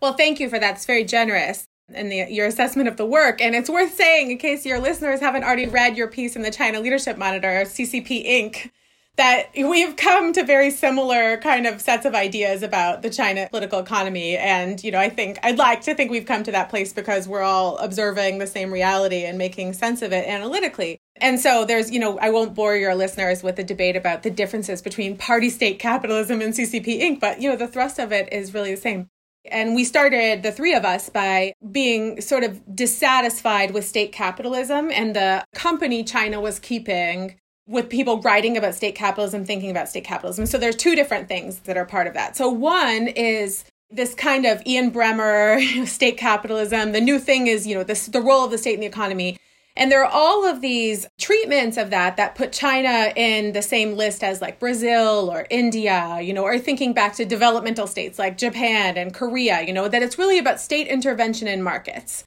Well, 0.00 0.12
thank 0.12 0.38
you 0.38 0.48
for 0.48 0.60
that. 0.60 0.76
It's 0.76 0.86
very 0.86 1.04
generous 1.04 1.66
and 1.94 2.12
your 2.12 2.46
assessment 2.46 2.88
of 2.88 2.96
the 2.96 3.06
work. 3.06 3.40
And 3.40 3.54
it's 3.54 3.70
worth 3.70 3.94
saying, 3.94 4.30
in 4.30 4.38
case 4.38 4.66
your 4.66 4.78
listeners 4.78 5.20
haven't 5.20 5.44
already 5.44 5.66
read 5.66 5.96
your 5.96 6.08
piece 6.08 6.36
in 6.36 6.42
the 6.42 6.50
China 6.50 6.80
Leadership 6.80 7.18
Monitor, 7.18 7.64
CCP 7.64 8.26
Inc., 8.26 8.70
that 9.16 9.48
we've 9.54 9.94
come 9.96 10.32
to 10.32 10.42
very 10.42 10.70
similar 10.70 11.36
kind 11.36 11.66
of 11.66 11.82
sets 11.82 12.06
of 12.06 12.14
ideas 12.14 12.62
about 12.62 13.02
the 13.02 13.10
China 13.10 13.46
political 13.50 13.78
economy. 13.78 14.38
And, 14.38 14.82
you 14.82 14.90
know, 14.90 14.98
I 14.98 15.10
think 15.10 15.38
I'd 15.42 15.58
like 15.58 15.82
to 15.82 15.94
think 15.94 16.10
we've 16.10 16.24
come 16.24 16.42
to 16.44 16.52
that 16.52 16.70
place 16.70 16.94
because 16.94 17.28
we're 17.28 17.42
all 17.42 17.76
observing 17.76 18.38
the 18.38 18.46
same 18.46 18.72
reality 18.72 19.24
and 19.24 19.36
making 19.36 19.74
sense 19.74 20.00
of 20.00 20.12
it 20.12 20.26
analytically. 20.26 20.98
And 21.16 21.38
so 21.38 21.66
there's, 21.66 21.90
you 21.90 22.00
know, 22.00 22.18
I 22.20 22.30
won't 22.30 22.54
bore 22.54 22.74
your 22.74 22.94
listeners 22.94 23.42
with 23.42 23.56
the 23.56 23.64
debate 23.64 23.96
about 23.96 24.22
the 24.22 24.30
differences 24.30 24.80
between 24.80 25.18
party 25.18 25.50
state 25.50 25.78
capitalism 25.78 26.40
and 26.40 26.54
CCP 26.54 27.02
Inc., 27.02 27.20
but, 27.20 27.38
you 27.38 27.50
know, 27.50 27.56
the 27.56 27.68
thrust 27.68 27.98
of 27.98 28.12
it 28.12 28.32
is 28.32 28.54
really 28.54 28.74
the 28.74 28.80
same. 28.80 29.10
And 29.50 29.74
we 29.74 29.84
started, 29.84 30.42
the 30.42 30.52
three 30.52 30.74
of 30.74 30.84
us, 30.84 31.08
by 31.08 31.54
being 31.70 32.20
sort 32.20 32.44
of 32.44 32.60
dissatisfied 32.74 33.72
with 33.72 33.84
state 33.84 34.12
capitalism 34.12 34.90
and 34.90 35.16
the 35.16 35.44
company 35.54 36.04
China 36.04 36.40
was 36.40 36.58
keeping 36.58 37.36
with 37.66 37.88
people 37.88 38.20
writing 38.20 38.56
about 38.56 38.74
state 38.74 38.94
capitalism, 38.94 39.44
thinking 39.44 39.70
about 39.70 39.88
state 39.88 40.04
capitalism. 40.04 40.46
So 40.46 40.58
there's 40.58 40.76
two 40.76 40.94
different 40.94 41.28
things 41.28 41.60
that 41.60 41.76
are 41.76 41.84
part 41.84 42.06
of 42.06 42.14
that. 42.14 42.36
So 42.36 42.48
one 42.48 43.08
is 43.08 43.64
this 43.90 44.14
kind 44.14 44.46
of 44.46 44.62
Ian 44.66 44.90
Bremmer 44.90 45.86
state 45.86 46.16
capitalism. 46.16 46.92
The 46.92 47.00
new 47.00 47.18
thing 47.18 47.46
is, 47.46 47.66
you 47.66 47.74
know, 47.74 47.84
this 47.84 48.06
the 48.06 48.20
role 48.20 48.44
of 48.44 48.50
the 48.50 48.58
state 48.58 48.74
in 48.74 48.80
the 48.80 48.86
economy. 48.86 49.38
And 49.76 49.90
there 49.90 50.04
are 50.04 50.10
all 50.12 50.44
of 50.46 50.60
these 50.60 51.06
treatments 51.18 51.76
of 51.76 51.90
that 51.90 52.16
that 52.16 52.34
put 52.34 52.52
China 52.52 53.12
in 53.16 53.52
the 53.52 53.62
same 53.62 53.96
list 53.96 54.22
as 54.22 54.42
like 54.42 54.60
Brazil 54.60 55.30
or 55.32 55.46
India, 55.48 56.20
you 56.20 56.34
know, 56.34 56.44
or 56.44 56.58
thinking 56.58 56.92
back 56.92 57.14
to 57.14 57.24
developmental 57.24 57.86
states 57.86 58.18
like 58.18 58.36
Japan 58.36 58.98
and 58.98 59.14
Korea, 59.14 59.62
you 59.62 59.72
know, 59.72 59.88
that 59.88 60.02
it's 60.02 60.18
really 60.18 60.38
about 60.38 60.60
state 60.60 60.88
intervention 60.88 61.48
in 61.48 61.62
markets. 61.62 62.24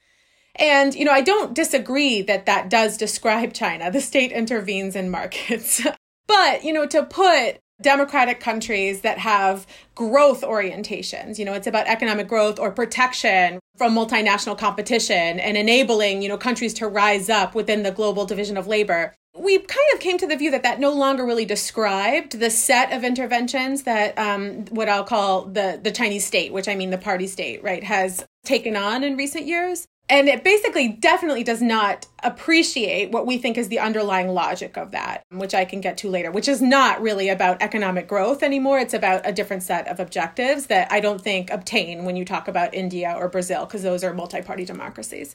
And, 0.56 0.94
you 0.94 1.04
know, 1.04 1.12
I 1.12 1.20
don't 1.20 1.54
disagree 1.54 2.22
that 2.22 2.46
that 2.46 2.70
does 2.70 2.96
describe 2.96 3.52
China. 3.52 3.90
The 3.90 4.00
state 4.00 4.32
intervenes 4.32 4.96
in 4.96 5.10
markets. 5.10 5.86
but, 6.26 6.64
you 6.64 6.72
know, 6.72 6.86
to 6.86 7.04
put 7.04 7.60
democratic 7.80 8.40
countries 8.40 9.02
that 9.02 9.18
have 9.18 9.66
growth 9.94 10.42
orientations, 10.42 11.38
you 11.38 11.44
know, 11.44 11.52
it's 11.52 11.66
about 11.66 11.86
economic 11.86 12.28
growth 12.28 12.58
or 12.58 12.70
protection 12.70 13.58
from 13.76 13.94
multinational 13.94 14.56
competition 14.56 15.38
and 15.38 15.56
enabling, 15.56 16.22
you 16.22 16.28
know, 16.28 16.38
countries 16.38 16.72
to 16.74 16.88
rise 16.88 17.28
up 17.28 17.54
within 17.54 17.82
the 17.82 17.90
global 17.90 18.24
division 18.24 18.56
of 18.56 18.66
labor. 18.66 19.14
We 19.36 19.58
kind 19.58 19.86
of 19.92 20.00
came 20.00 20.16
to 20.18 20.26
the 20.26 20.36
view 20.36 20.50
that 20.50 20.62
that 20.62 20.80
no 20.80 20.92
longer 20.92 21.26
really 21.26 21.44
described 21.44 22.40
the 22.40 22.48
set 22.48 22.92
of 22.92 23.04
interventions 23.04 23.82
that 23.82 24.18
um, 24.18 24.64
what 24.66 24.88
I'll 24.88 25.04
call 25.04 25.44
the 25.44 25.78
the 25.82 25.90
Chinese 25.90 26.24
state, 26.24 26.54
which 26.54 26.68
I 26.68 26.74
mean 26.74 26.88
the 26.88 26.96
party 26.96 27.26
state, 27.26 27.62
right, 27.62 27.84
has 27.84 28.24
taken 28.44 28.76
on 28.76 29.04
in 29.04 29.16
recent 29.16 29.46
years 29.46 29.86
and 30.08 30.28
it 30.28 30.44
basically 30.44 30.88
definitely 30.88 31.42
does 31.42 31.60
not 31.60 32.06
appreciate 32.22 33.10
what 33.10 33.26
we 33.26 33.38
think 33.38 33.58
is 33.58 33.68
the 33.68 33.80
underlying 33.80 34.28
logic 34.28 34.76
of 34.76 34.92
that, 34.92 35.24
which 35.32 35.52
I 35.52 35.64
can 35.64 35.80
get 35.80 35.98
to 35.98 36.08
later, 36.08 36.30
which 36.30 36.46
is 36.46 36.62
not 36.62 37.02
really 37.02 37.28
about 37.28 37.60
economic 37.60 38.06
growth 38.06 38.42
anymore. 38.42 38.78
It's 38.78 38.94
about 38.94 39.22
a 39.24 39.32
different 39.32 39.64
set 39.64 39.88
of 39.88 39.98
objectives 39.98 40.66
that 40.66 40.92
I 40.92 41.00
don't 41.00 41.20
think 41.20 41.50
obtain 41.50 42.04
when 42.04 42.14
you 42.14 42.24
talk 42.24 42.46
about 42.46 42.72
India 42.72 43.12
or 43.16 43.28
Brazil, 43.28 43.66
because 43.66 43.82
those 43.82 44.04
are 44.04 44.14
multi 44.14 44.42
party 44.42 44.64
democracies. 44.64 45.34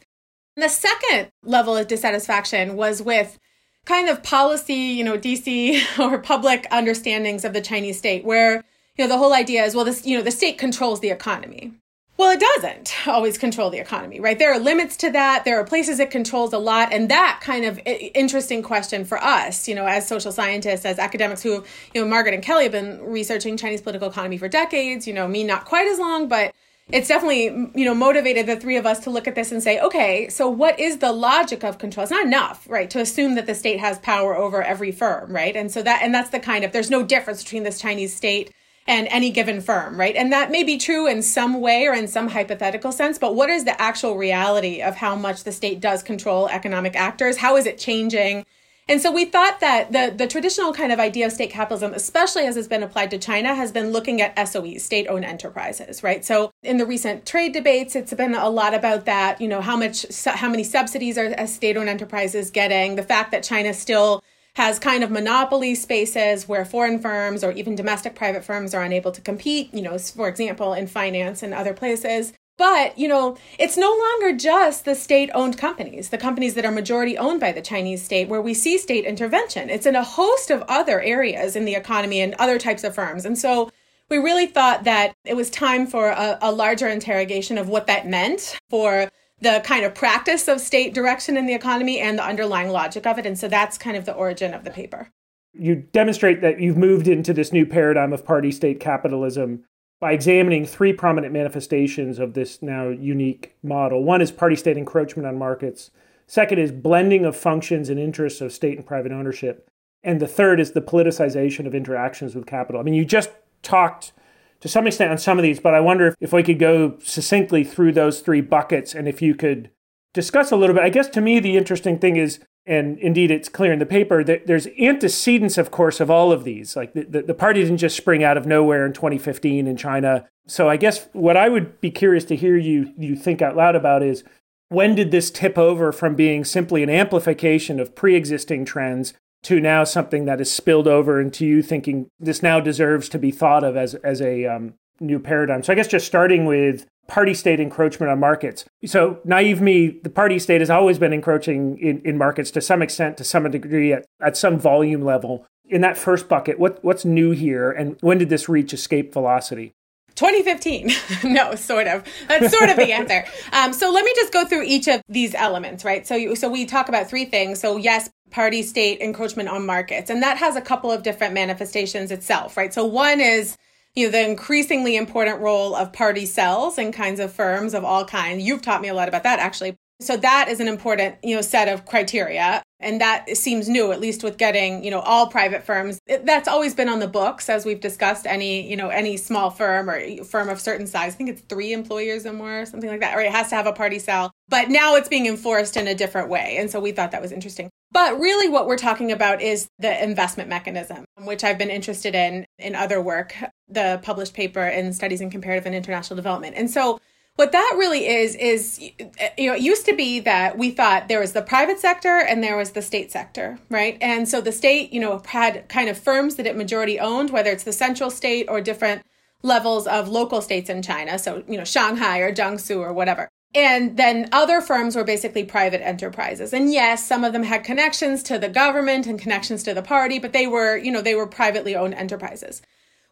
And 0.56 0.63
the 0.63 0.70
second 0.70 1.32
level 1.44 1.75
of 1.75 1.88
dissatisfaction 1.88 2.78
was 2.78 3.01
with 3.01 3.40
kind 3.86 4.08
of 4.08 4.24
policy, 4.24 4.74
you 4.74 5.04
know, 5.04 5.18
DC 5.18 5.82
or 6.00 6.20
public 6.20 6.66
understandings 6.72 7.44
of 7.44 7.51
the 7.51 7.62
Chinese 7.62 7.98
state, 7.98 8.24
where 8.24 8.63
you 8.98 9.04
know 9.04 9.10
the 9.10 9.18
whole 9.18 9.34
idea 9.34 9.66
is 9.66 9.75
well 9.75 9.86
this 9.86 10.06
you 10.06 10.18
know 10.18 10.24
the 10.24 10.32
state 10.32 10.58
controls 10.58 11.00
the 11.00 11.10
economy 11.10 11.74
well, 12.18 12.32
it 12.32 12.39
doesn't 12.39 12.94
always 13.08 13.38
control 13.38 13.70
the 13.70 13.80
economy, 13.80 14.20
right? 14.20 14.38
There 14.38 14.53
are 14.53 14.60
limits 14.60 14.96
to 14.98 15.12
that. 15.12 15.44
There 15.44 15.60
are 15.60 15.63
places 15.63 16.00
it 16.00 16.12
controls 16.12 16.53
a 16.53 16.58
lot. 16.60 16.94
And 16.94 17.10
that 17.10 17.39
kind 17.41 17.65
of 17.65 17.80
interesting 17.86 18.62
question 18.62 19.06
for 19.06 19.18
us, 19.24 19.68
you 19.68 19.75
know, 19.75 19.86
as 19.86 20.08
social 20.08 20.32
scientists, 20.32 20.86
as 20.86 21.00
academics 21.00 21.41
who, 21.41 21.63
you 21.94 22.01
know, 22.01 22.06
Margaret 22.06 22.36
and 22.36 22.44
Kellee 22.44 22.63
have 22.63 22.72
been 22.72 23.01
researching 23.01 23.58
Chinese 23.58 23.82
political 23.82 24.10
economy 24.10 24.38
for 24.38 24.48
decades, 24.48 25.08
you 25.08 25.13
know, 25.13 25.27
me 25.27 25.44
not 25.44 25.65
quite 25.65 25.88
as 25.88 26.00
long, 26.00 26.27
but 26.27 26.53
it's 26.91 27.08
definitely, 27.08 27.46
you 27.74 27.86
know, 27.86 27.96
motivated 27.96 28.46
the 28.46 28.56
three 28.56 28.75
of 28.75 28.86
us 28.86 29.00
to 29.00 29.10
look 29.10 29.27
at 29.27 29.36
this 29.36 29.51
and 29.51 29.63
say, 29.63 29.80
okay, 29.80 30.27
so 30.30 30.50
what 30.50 30.80
is 30.80 30.98
the 30.98 31.12
logic 31.12 31.63
of 31.63 31.77
control? 31.77 32.03
It's 32.03 32.12
not 32.12 32.25
enough, 32.25 32.68
right, 32.70 32.89
to 32.89 33.00
assume 33.00 33.36
that 33.36 33.46
the 33.46 33.56
state 33.56 33.80
has 33.80 33.98
power 34.00 34.36
over 34.36 34.62
every 34.62 34.91
firm, 34.91 35.34
right? 35.34 35.56
And 35.56 35.72
so 35.72 35.82
that, 35.84 36.01
and 36.03 36.13
that's 36.13 36.32
the 36.32 36.39
kind 36.39 36.65
of, 36.65 36.72
there's 36.72 36.89
no 36.89 37.03
difference 37.03 37.44
between 37.44 37.63
this 37.63 37.80
Chinese 37.80 38.13
state 38.13 38.51
and 38.88 39.08
any 39.10 39.30
given 39.30 39.62
firm, 39.62 40.00
right? 40.00 40.16
And 40.16 40.32
that 40.34 40.52
may 40.52 40.64
be 40.64 40.78
true 40.78 41.08
in 41.08 41.22
some 41.22 41.62
way 41.62 41.88
or 41.88 41.94
in 41.94 42.08
some 42.08 42.30
hypothetical 42.30 42.92
sense, 42.92 43.18
but 43.18 43.36
what 43.36 43.50
is 43.50 43.64
the 43.64 43.80
actual 43.80 44.18
reality 44.18 44.82
of 44.82 44.96
how 44.96 45.16
much 45.16 45.44
the 45.44 45.52
state 45.52 45.80
does 45.80 46.04
control 46.04 46.48
economic 46.50 46.96
actors? 46.96 47.38
How 47.38 47.56
is 47.58 47.66
it 47.66 47.78
changing? 47.78 48.46
And 48.90 49.00
so 49.00 49.12
we 49.12 49.26
thought 49.26 49.60
that 49.62 49.92
the, 49.92 50.14
the 50.14 50.28
traditional 50.28 50.74
kind 50.74 50.92
of 50.92 51.00
idea 51.00 51.26
of 51.26 51.32
state 51.32 51.52
capitalism, 51.52 51.94
especially 51.94 52.46
as 52.46 52.58
it's 52.58 52.68
been 52.68 52.84
applied 52.84 53.12
to 53.12 53.18
China, 53.18 53.56
has 53.56 53.72
been 53.72 53.92
looking 53.92 54.22
at 54.22 54.36
SOEs, 54.36 54.82
state 54.82 55.08
owned 55.08 55.24
enterprises, 55.24 56.04
right? 56.04 56.26
So 56.26 56.52
in 56.64 56.78
the 56.78 56.86
recent 56.86 57.26
trade 57.26 57.54
debates, 57.54 57.96
it's 57.96 58.14
been 58.14 58.34
a 58.34 58.50
lot 58.50 58.74
about 58.74 59.06
that, 59.06 59.40
you 59.40 59.48
know, 59.48 59.62
how 59.62 59.78
much, 59.78 60.06
how 60.26 60.50
many 60.50 60.64
subsidies 60.64 61.18
are 61.18 61.48
state 61.48 61.78
owned 61.78 61.88
enterprises 61.88 62.50
getting, 62.50 62.96
the 62.96 63.04
fact 63.04 63.32
that 63.32 63.44
China 63.44 63.74
still 63.74 64.24
has 64.55 64.79
kind 64.79 65.03
of 65.03 65.12
monopoly 65.12 65.75
spaces 65.75 66.48
where 66.48 66.65
foreign 66.65 67.00
firms 67.00 67.43
or 67.43 67.51
even 67.53 67.75
domestic 67.75 68.15
private 68.15 68.43
firms 68.43 68.74
are 68.74 68.84
unable 68.84 69.12
to 69.12 69.22
compete, 69.22 69.74
you 69.74 69.81
know, 69.81 69.98
for 69.98 70.27
example, 70.27 70.74
in 70.74 70.88
finance 70.88 71.41
and 71.41 71.53
other 71.53 71.74
places. 71.74 72.34
But, 72.58 72.98
you 72.98 73.08
know, 73.08 73.38
it's 73.58 73.77
no 73.77 73.89
longer 73.89 74.38
just 74.38 74.86
the 74.86 74.93
state 74.93 75.31
owned 75.34 75.58
companies, 75.58 76.10
the 76.10 76.17
companies 76.17 76.53
that 76.55 76.65
are 76.65 76.72
majority 76.72 77.17
owned 77.17 77.39
by 77.39 77.53
the 77.53 77.62
Chinese 77.62 78.03
state, 78.03 78.27
where 78.27 78.41
we 78.41 78.53
see 78.53 78.77
state 78.77 79.05
intervention. 79.05 79.70
It's 79.70 79.86
in 79.86 79.96
a 79.96 80.03
host 80.03 80.51
of 80.51 80.63
other 80.67 81.01
areas 81.01 81.55
in 81.55 81.65
the 81.65 81.75
economy 81.75 82.22
and 82.22 82.36
other 82.36 82.60
types 82.60 82.84
of 82.84 82.93
firms. 82.93 83.25
And 83.25 83.38
so 83.38 83.72
we 84.10 84.17
really 84.17 84.46
thought 84.46 84.84
that 84.84 85.15
it 85.24 85.36
was 85.36 85.50
time 85.50 85.88
for 85.88 86.10
a, 86.10 86.38
a 86.41 86.51
larger 86.51 86.88
interrogation 86.88 87.58
of 87.58 87.70
what 87.70 87.88
that 87.88 88.05
meant 88.05 88.58
for 88.70 89.10
the 89.41 89.62
kind 89.65 89.83
of 89.83 89.93
practice 89.93 90.48
of 90.48 90.62
state 90.62 90.93
direction 90.93 91.36
in 91.36 91.48
the 91.48 91.53
economy 91.53 92.00
and 92.00 92.17
the 92.17 92.25
underlying 92.25 92.69
logic 92.69 93.05
of 93.05 93.17
it. 93.17 93.25
And 93.25 93.38
so 93.38 93.48
that's 93.48 93.77
kind 93.77 93.98
of 93.98 94.05
the 94.05 94.13
origin 94.13 94.53
of 94.53 94.63
the 94.63 94.71
paper. 94.71 95.10
You 95.53 95.75
demonstrate 95.75 96.41
that 96.41 96.60
you've 96.62 96.77
moved 96.77 97.07
into 97.07 97.33
this 97.33 97.51
new 97.51 97.65
paradigm 97.65 98.13
of 98.13 98.24
party 98.24 98.51
state 98.51 98.79
capitalism 98.79 99.65
by 100.00 100.13
examining 100.13 100.65
three 100.65 100.93
prominent 100.93 101.33
manifestations 101.33 102.19
of 102.19 102.33
this 102.33 102.62
now 102.62 102.89
unique 102.89 103.55
model. 103.62 104.03
One 104.03 104.21
is 104.21 104.31
party 104.31 104.55
state 104.55 104.77
encroachment 104.77 105.27
on 105.27 105.38
markets. 105.38 105.91
Second 106.27 106.60
is 106.60 106.71
blending 106.71 107.25
of 107.25 107.36
functions 107.36 107.89
and 107.89 108.00
interests 108.00 108.41
of 108.41 108.53
state 108.53 108.77
and 108.77 108.86
private 108.86 109.12
ownership. 109.12 109.67
And 110.03 110.19
the 110.19 110.27
third 110.27 110.60
is 110.60 110.71
the 110.71 110.81
politicization 110.81 111.67
of 111.67 111.75
interactions 111.75 112.36
with 112.36 112.45
capital. 112.45 112.79
I 112.79 112.83
mean, 112.83 112.93
you 112.93 113.05
just 113.05 113.29
talked 113.62 114.13
to 114.62 114.68
some 114.68 114.88
extent 114.88 115.12
on 115.12 115.18
some 115.18 115.38
of 115.38 115.44
these, 115.44 115.60
but 115.60 115.74
I 115.74 115.80
wonder 115.80 116.08
if, 116.08 116.15
if 116.20 116.34
we 116.34 116.44
could 116.44 116.60
go 116.60 116.98
succinctly 117.00 117.63
through 117.63 117.94
those 117.94 118.22
three 118.22 118.41
buckets 118.41 118.96
and 118.96 119.08
if 119.08 119.22
you 119.22 119.36
could 119.36 119.72
discuss 120.13 120.51
a 120.51 120.56
little 120.56 120.75
bit. 120.75 120.84
I 120.84 120.89
guess 120.89 121.08
to 121.10 121.22
me, 121.22 121.39
the 121.39 121.58
interesting 121.58 121.98
thing 121.98 122.15
is, 122.15 122.39
and 122.65 123.00
indeed 123.00 123.32
it's 123.32 123.50
clear 123.50 123.74
in 123.74 123.80
the 123.80 123.86
paper, 123.86 124.24
that 124.24 124.46
there's 124.46 124.68
antecedents, 124.80 125.58
of 125.58 125.72
course, 125.72 126.00
of 126.00 126.12
all 126.12 126.32
of 126.32 126.44
these. 126.44 126.75
Like 126.75 126.94
the, 126.94 127.03
the, 127.03 127.22
the 127.24 127.34
party 127.34 127.62
didn't 127.63 127.77
just 127.77 127.98
spring 127.98 128.24
out 128.24 128.38
of 128.38 128.46
nowhere 128.46 128.86
in 128.86 128.94
2015 128.94 129.68
in 129.68 129.77
China. 129.77 130.27
So 130.48 130.70
I 130.70 130.77
guess 130.77 131.08
what 131.13 131.38
I 131.38 131.50
would 131.50 131.82
be 131.82 131.91
curious 131.91 132.25
to 132.25 132.36
hear 132.36 132.58
you, 132.58 132.94
you 132.98 133.15
think 133.15 133.41
out 133.41 133.56
loud 133.56 133.75
about 133.75 134.03
is 134.03 134.24
when 134.70 134.96
did 134.96 135.12
this 135.12 135.32
tip 135.32 135.58
over 135.58 135.91
from 135.91 136.15
being 136.15 136.46
simply 136.46 136.84
an 136.84 136.89
amplification 136.89 137.80
of 137.80 137.96
pre 137.96 138.15
existing 138.15 138.65
trends 138.65 139.13
to 139.43 139.60
now 139.60 139.83
something 139.83 140.25
that 140.25 140.39
is 140.39 140.51
spilled 140.51 140.88
over 140.88 141.19
into 141.19 141.45
you 141.45 141.62
thinking 141.62 142.10
this 142.19 142.43
now 142.43 142.60
deserves 142.60 143.10
to 143.10 143.19
be 143.19 143.31
thought 143.31 143.63
of 143.63 143.75
as, 143.75 143.95
as 143.95 144.21
a 144.21 144.45
um, 144.45 144.74
new 145.00 145.19
paradigm. 145.19 145.63
So 145.63 145.74
I 145.74 145.75
guess 145.75 145.88
just 145.88 146.05
starting 146.05 146.45
with 146.45 146.86
party 147.07 147.33
state 147.33 147.60
encroachment 147.60 148.12
on 148.12 148.19
markets. 148.19 148.65
So 148.86 149.19
naive 149.25 149.62
me, 149.62 150.00
the 150.03 150.10
party 150.10 150.39
state 150.39 150.62
has 150.62 150.69
always 150.69 151.00
been 151.00 151.13
encroaching 151.13 151.77
in, 151.79 152.01
in 152.01 152.17
markets 152.17 152.51
to 152.51 152.62
some 152.62 152.81
extent, 152.81 153.17
to 153.17 153.24
some 153.24 153.50
degree, 153.50 153.93
at, 153.93 154.05
at 154.21 154.38
some 154.38 154.60
volume 154.60 155.03
level. 155.03 155.45
In 155.67 155.81
that 155.81 155.98
first 155.98 156.27
bucket, 156.27 156.60
what, 156.60 156.83
what's 156.83 157.05
new 157.05 157.31
here 157.31 157.71
and 157.71 157.98
when 158.01 158.17
did 158.17 158.29
this 158.29 158.48
reach 158.48 158.74
escape 158.74 159.13
velocity? 159.13 159.74
2015. 160.15 160.91
no, 161.34 161.56
sort 161.56 161.88
of. 161.88 162.03
That's 162.27 162.51
sort 162.51 162.70
of 162.70 162.77
the 162.77 162.91
answer. 162.94 163.25
Um, 163.53 163.74
so 163.74 163.91
let 163.91 164.06
me 164.06 164.13
just 164.15 164.34
go 164.34 164.46
through 164.46 164.63
each 164.63 164.88
of 164.88 165.01
these 165.08 165.34
elements, 165.36 165.84
right? 165.86 166.06
So, 166.08 166.15
you, 166.15 166.36
so 166.36 166.50
we 166.50 166.65
talk 166.65 166.89
about 166.89 167.10
three 167.10 167.25
things. 167.25 167.60
So 167.60 167.77
yes, 167.77 168.10
party 168.32 168.63
state 168.63 169.01
encroachment 169.01 169.50
on 169.50 169.65
markets, 169.65 170.10
and 170.10 170.24
that 170.24 170.38
has 170.38 170.56
a 170.56 170.62
couple 170.62 170.91
of 170.91 171.03
different 171.03 171.34
manifestations 171.34 172.12
itself, 172.12 172.58
right? 172.58 172.74
So 172.74 172.86
one 172.86 173.20
is 173.20 173.58
you 173.94 174.06
know 174.06 174.12
the 174.12 174.27
increasingly 174.27 174.96
important 174.96 175.41
role 175.41 175.75
of 175.75 175.91
party 175.91 176.25
cells 176.25 176.77
and 176.77 176.94
kinds 176.94 177.20
of 177.20 177.32
firms 177.32 177.74
of 177.74 177.84
all 177.84 178.06
kinds. 178.06 178.44
You've 178.44 178.62
taught 178.62 178.82
me 178.82 178.88
a 178.88 178.94
lot 178.94 179.10
about 179.10 179.24
that 179.24 179.39
actually. 179.39 179.77
So 180.01 180.17
that 180.17 180.48
is 180.50 180.60
an 180.60 180.67
important, 180.67 181.15
you 181.24 181.36
know, 181.36 181.41
set 181.41 181.67
of 181.67 181.86
criteria 181.86 182.63
and 182.81 183.00
that 183.00 183.38
seems 183.38 183.70
new 183.70 183.91
at 183.91 184.00
least 184.00 184.24
with 184.24 184.38
getting, 184.38 184.84
you 184.84 184.91
know, 184.91 185.00
all 185.00 185.27
private 185.27 185.63
firms. 185.63 186.00
It, 186.08 186.25
that's 186.25 186.48
always 186.48 186.74
been 186.74 186.89
on 186.89 187.00
the 187.00 187.08
books 187.08 187.50
as 187.50 187.63
we've 187.63 187.79
discussed 187.79 188.25
any, 188.25 188.67
you 188.70 188.75
know, 188.75 188.89
any 188.89 189.17
small 189.17 189.50
firm 189.51 189.89
or 189.89 190.24
firm 190.24 190.50
of 190.50 190.60
certain 190.60 190.88
size. 190.88 191.13
I 191.13 191.15
think 191.15 191.29
it's 191.29 191.41
3 191.41 191.74
employers 191.74 192.25
or 192.25 192.34
more, 192.34 192.65
something 192.65 192.89
like 192.89 193.00
that, 193.01 193.15
or 193.15 193.22
it 193.22 193.31
has 193.31 193.50
to 193.50 193.55
have 193.55 193.67
a 193.67 193.74
party 193.74 194.00
cell. 194.00 194.31
But 194.50 194.70
now 194.70 194.96
it's 194.96 195.08
being 195.08 195.27
enforced 195.27 195.77
in 195.77 195.88
a 195.88 195.96
different 195.96 196.29
way. 196.29 196.58
And 196.58 196.70
so 196.70 196.79
we 196.79 196.91
thought 196.91 197.12
that 197.12 197.22
was 197.22 197.31
interesting. 197.31 197.70
But 197.91 198.20
really 198.20 198.50
what 198.50 198.67
we're 198.67 198.77
talking 198.77 199.12
about 199.12 199.41
is 199.41 199.67
the 199.79 200.03
investment 200.03 200.50
mechanism, 200.50 201.05
which 201.24 201.43
I've 201.43 201.58
been 201.58 201.70
interested 201.70 202.15
in 202.15 202.46
in 202.58 202.74
other 202.74 203.01
work, 203.01 203.36
the 203.67 204.00
published 204.01 204.34
paper 204.34 204.65
in 204.65 204.93
Studies 204.93 205.22
in 205.22 205.29
Comparative 205.29 205.65
and 205.65 205.75
International 205.75 206.15
Development. 206.15 206.55
And 206.55 206.70
so 206.70 207.00
what 207.36 207.52
that 207.54 207.76
really 207.78 208.08
is 208.08 208.36
is 208.36 208.80
you 208.80 209.48
know 209.50 209.56
it 209.56 209.62
used 209.62 209.86
to 209.86 209.96
be 209.96 210.20
that 210.20 210.58
we 210.58 210.70
thought 210.70 211.08
there 211.08 211.20
was 211.20 211.34
the 211.34 211.42
private 211.42 211.80
sector 211.80 212.18
and 212.18 212.44
there 212.44 212.58
was 212.58 212.72
the 212.72 212.82
state 212.82 213.12
sector 213.12 213.58
right? 213.70 213.98
And 214.02 214.28
so 214.28 214.42
the 214.42 214.52
state 214.52 214.92
you 214.94 215.00
know 215.00 215.22
had 215.26 215.68
kind 215.70 215.90
of 215.90 215.98
firms 215.98 216.36
that 216.36 216.46
it 216.46 216.56
majority 216.56 217.00
owned 217.00 217.32
whether 217.32 217.50
it's 217.50 217.64
the 217.64 217.74
central 217.74 218.10
state 218.10 218.46
or 218.50 218.62
different 218.62 219.04
levels 219.44 219.88
of 219.88 220.08
local 220.08 220.42
states 220.42 220.70
in 220.70 220.82
china. 220.82 221.18
So 221.18 221.44
you 221.48 221.58
know 221.58 221.64
shanghai 221.64 222.20
or 222.20 222.34
jiangsu 222.34 222.80
or 222.80 222.94
whatever. 222.94 223.30
And 223.54 223.98
then 223.98 224.30
other 224.32 224.62
firms 224.62 224.96
were 224.96 225.04
basically 225.04 225.44
private 225.44 225.86
enterprises. 225.86 226.54
And 226.54 226.72
yes 226.72 227.08
some 227.08 227.24
of 227.24 227.34
them 227.34 227.44
had 227.44 227.64
connections 227.64 228.24
to 228.24 228.38
the 228.38 228.50
government 228.50 229.08
and 229.08 229.20
connections 229.20 229.64
to 229.64 229.74
the 229.74 229.82
party 229.82 230.20
but 230.20 230.34
they 230.34 230.48
were 230.48 230.78
you 230.78 230.92
know 230.92 231.02
they 231.02 231.16
were 231.16 231.28
privately 231.28 231.76
owned 231.76 231.96
enterprises 231.96 232.62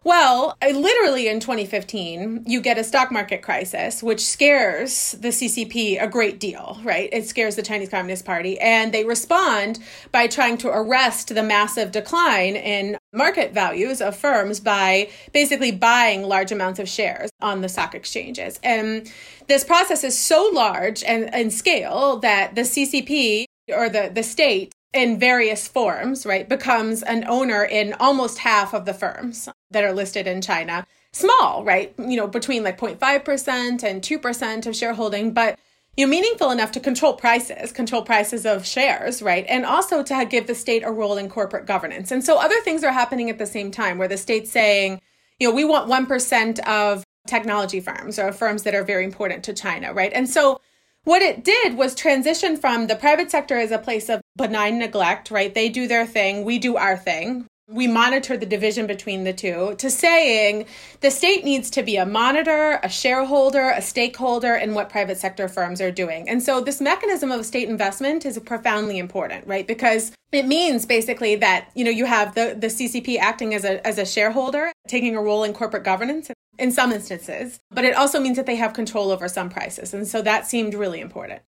well, 0.06 0.56
literally 0.62 1.28
in 1.28 1.42
2015, 1.42 2.46
you 2.48 2.62
get 2.62 2.78
a 2.78 2.84
stock 2.86 3.12
market 3.12 3.42
crisis, 3.42 4.02
which 4.02 4.26
scares 4.26 5.12
the 5.20 5.28
CCP 5.28 6.02
a 6.02 6.08
great 6.08 6.40
deal, 6.40 6.80
right? 6.84 7.10
It 7.12 7.28
scares 7.28 7.58
the 7.58 7.62
Chinese 7.62 7.90
Communist 7.90 8.24
Party. 8.24 8.58
And 8.60 8.94
they 8.94 9.04
respond 9.04 9.80
by 10.14 10.28
trying 10.28 10.58
to 10.60 10.70
arrest 10.70 11.36
the 11.36 11.44
massive 11.44 11.92
decline 11.92 12.56
in 12.56 12.98
market 13.14 13.54
values 13.54 14.02
of 14.02 14.16
firms 14.16 14.62
by 14.62 15.10
basically 15.34 15.72
buying 15.72 16.24
large 16.24 16.54
amounts 16.54 16.80
of 16.80 16.88
shares 16.88 17.30
on 17.42 17.60
the 17.60 17.68
stock 17.68 17.94
exchanges. 17.94 18.58
And 18.64 19.12
this 19.48 19.66
process 19.66 20.06
is 20.06 20.18
so 20.18 20.50
large 20.54 21.04
and 21.04 21.30
in 21.36 21.52
scale 21.52 22.18
that 22.20 22.56
the 22.56 22.62
CCP 22.62 23.46
or 23.74 23.90
the, 23.90 24.12
the 24.14 24.24
state 24.24 24.72
in 24.94 25.20
various 25.20 25.68
forms, 25.68 26.26
right, 26.26 26.50
becomes 26.50 27.04
an 27.04 27.24
owner 27.28 27.64
in 27.64 27.94
almost 27.94 28.40
half 28.40 28.74
of 28.74 28.86
the 28.86 28.94
firms 28.94 29.48
that 29.72 29.84
are 29.84 29.94
listed 29.94 30.28
in 30.28 30.42
China. 30.42 30.86
Small, 31.12 31.64
right? 31.64 31.94
You 31.98 32.18
know, 32.18 32.28
between 32.28 32.64
like 32.64 32.80
0.5% 32.80 33.84
and 33.84 34.02
2% 34.02 34.66
of 34.66 34.76
shareholding, 34.76 35.34
but 35.34 35.60
you 35.98 36.06
know, 36.06 36.10
meaningful 36.10 36.52
enough 36.52 36.72
to 36.72 36.80
control 36.80 37.14
prices, 37.14 37.72
control 37.72 38.04
prices 38.04 38.46
of 38.46 38.66
shares, 38.66 39.22
right? 39.22 39.46
And 39.50 39.66
also 39.66 40.02
to 40.02 40.26
give 40.30 40.48
the 40.48 40.56
state 40.56 40.84
a 40.84 40.92
role 40.92 41.18
in 41.18 41.30
corporate 41.30 41.66
governance. 41.66 42.12
And 42.12 42.24
so 42.24 42.40
other 42.40 42.60
things 42.62 42.84
are 42.84 42.92
happening 42.92 43.30
at 43.30 43.38
the 43.38 43.46
same 43.46 43.70
time 43.70 43.98
where 43.98 44.08
the 44.08 44.18
state's 44.18 44.52
saying, 44.52 45.02
you 45.40 45.48
know, 45.48 45.54
we 45.54 45.66
want 45.66 45.90
1% 45.90 46.60
of 46.68 47.04
technology 47.28 47.80
firms 47.80 48.18
or 48.18 48.32
firms 48.32 48.64
that 48.64 48.76
are 48.76 48.84
very 48.84 49.04
important 49.04 49.44
to 49.44 49.54
China, 49.54 49.94
right? 49.94 50.12
And 50.14 50.30
so 50.30 50.62
what 51.04 51.22
it 51.22 51.44
did 51.44 51.78
was 51.78 51.96
transition 51.96 52.58
from 52.58 52.88
the 52.88 52.96
private 52.96 53.32
sector 53.32 53.58
as 53.58 53.72
a 53.72 53.78
place 53.78 54.10
of 54.10 54.22
benign 54.36 54.80
neglect, 54.80 55.32
right? 55.32 55.54
They 55.54 55.70
do 55.70 55.88
their 55.88 56.06
thing, 56.06 56.44
we 56.44 56.60
do 56.60 56.78
our 56.78 56.98
thing. 56.98 57.48
We 57.72 57.86
monitor 57.86 58.36
the 58.36 58.48
division 58.48 58.88
between 58.88 59.26
the 59.26 59.34
two 59.34 59.76
to 59.78 59.92
saying 59.92 60.66
the 61.02 61.12
state 61.12 61.44
needs 61.44 61.70
to 61.72 61.84
be 61.84 61.98
a 61.98 62.06
monitor, 62.06 62.80
a 62.82 62.90
shareholder, 62.90 63.70
a 63.70 63.82
stakeholder 63.82 64.56
in 64.56 64.74
what 64.74 64.90
private 64.90 65.20
sector 65.20 65.48
firms 65.48 65.80
are 65.80 65.92
doing. 65.92 66.28
And 66.28 66.42
so 66.42 66.62
this 66.62 66.82
mechanism 66.82 67.32
of 67.32 67.46
state 67.46 67.70
investment 67.70 68.26
is 68.26 68.40
profoundly 68.40 68.98
important, 68.98 69.46
right? 69.46 69.68
Because 69.68 70.12
it 70.32 70.48
means 70.48 70.88
basically 70.88 71.36
that, 71.36 71.70
you 71.76 71.86
know, 71.86 71.92
you 71.92 72.06
have 72.06 72.34
the, 72.34 72.56
the 72.58 72.68
CCP 72.68 73.20
acting 73.20 73.54
as 73.54 73.64
a, 73.64 73.86
as 73.86 74.00
a 74.00 74.06
shareholder, 74.06 74.72
taking 74.88 75.16
a 75.16 75.22
role 75.22 75.44
in 75.44 75.54
corporate 75.54 75.84
governance 75.84 76.32
in 76.58 76.72
some 76.72 76.92
instances, 76.92 77.60
but 77.70 77.86
it 77.86 77.96
also 77.96 78.20
means 78.20 78.38
that 78.38 78.48
they 78.48 78.56
have 78.56 78.74
control 78.74 79.12
over 79.12 79.28
some 79.28 79.50
prices. 79.50 79.94
And 79.94 80.08
so 80.08 80.24
that 80.24 80.48
seemed 80.48 80.74
really 80.74 81.00
important. 81.00 81.42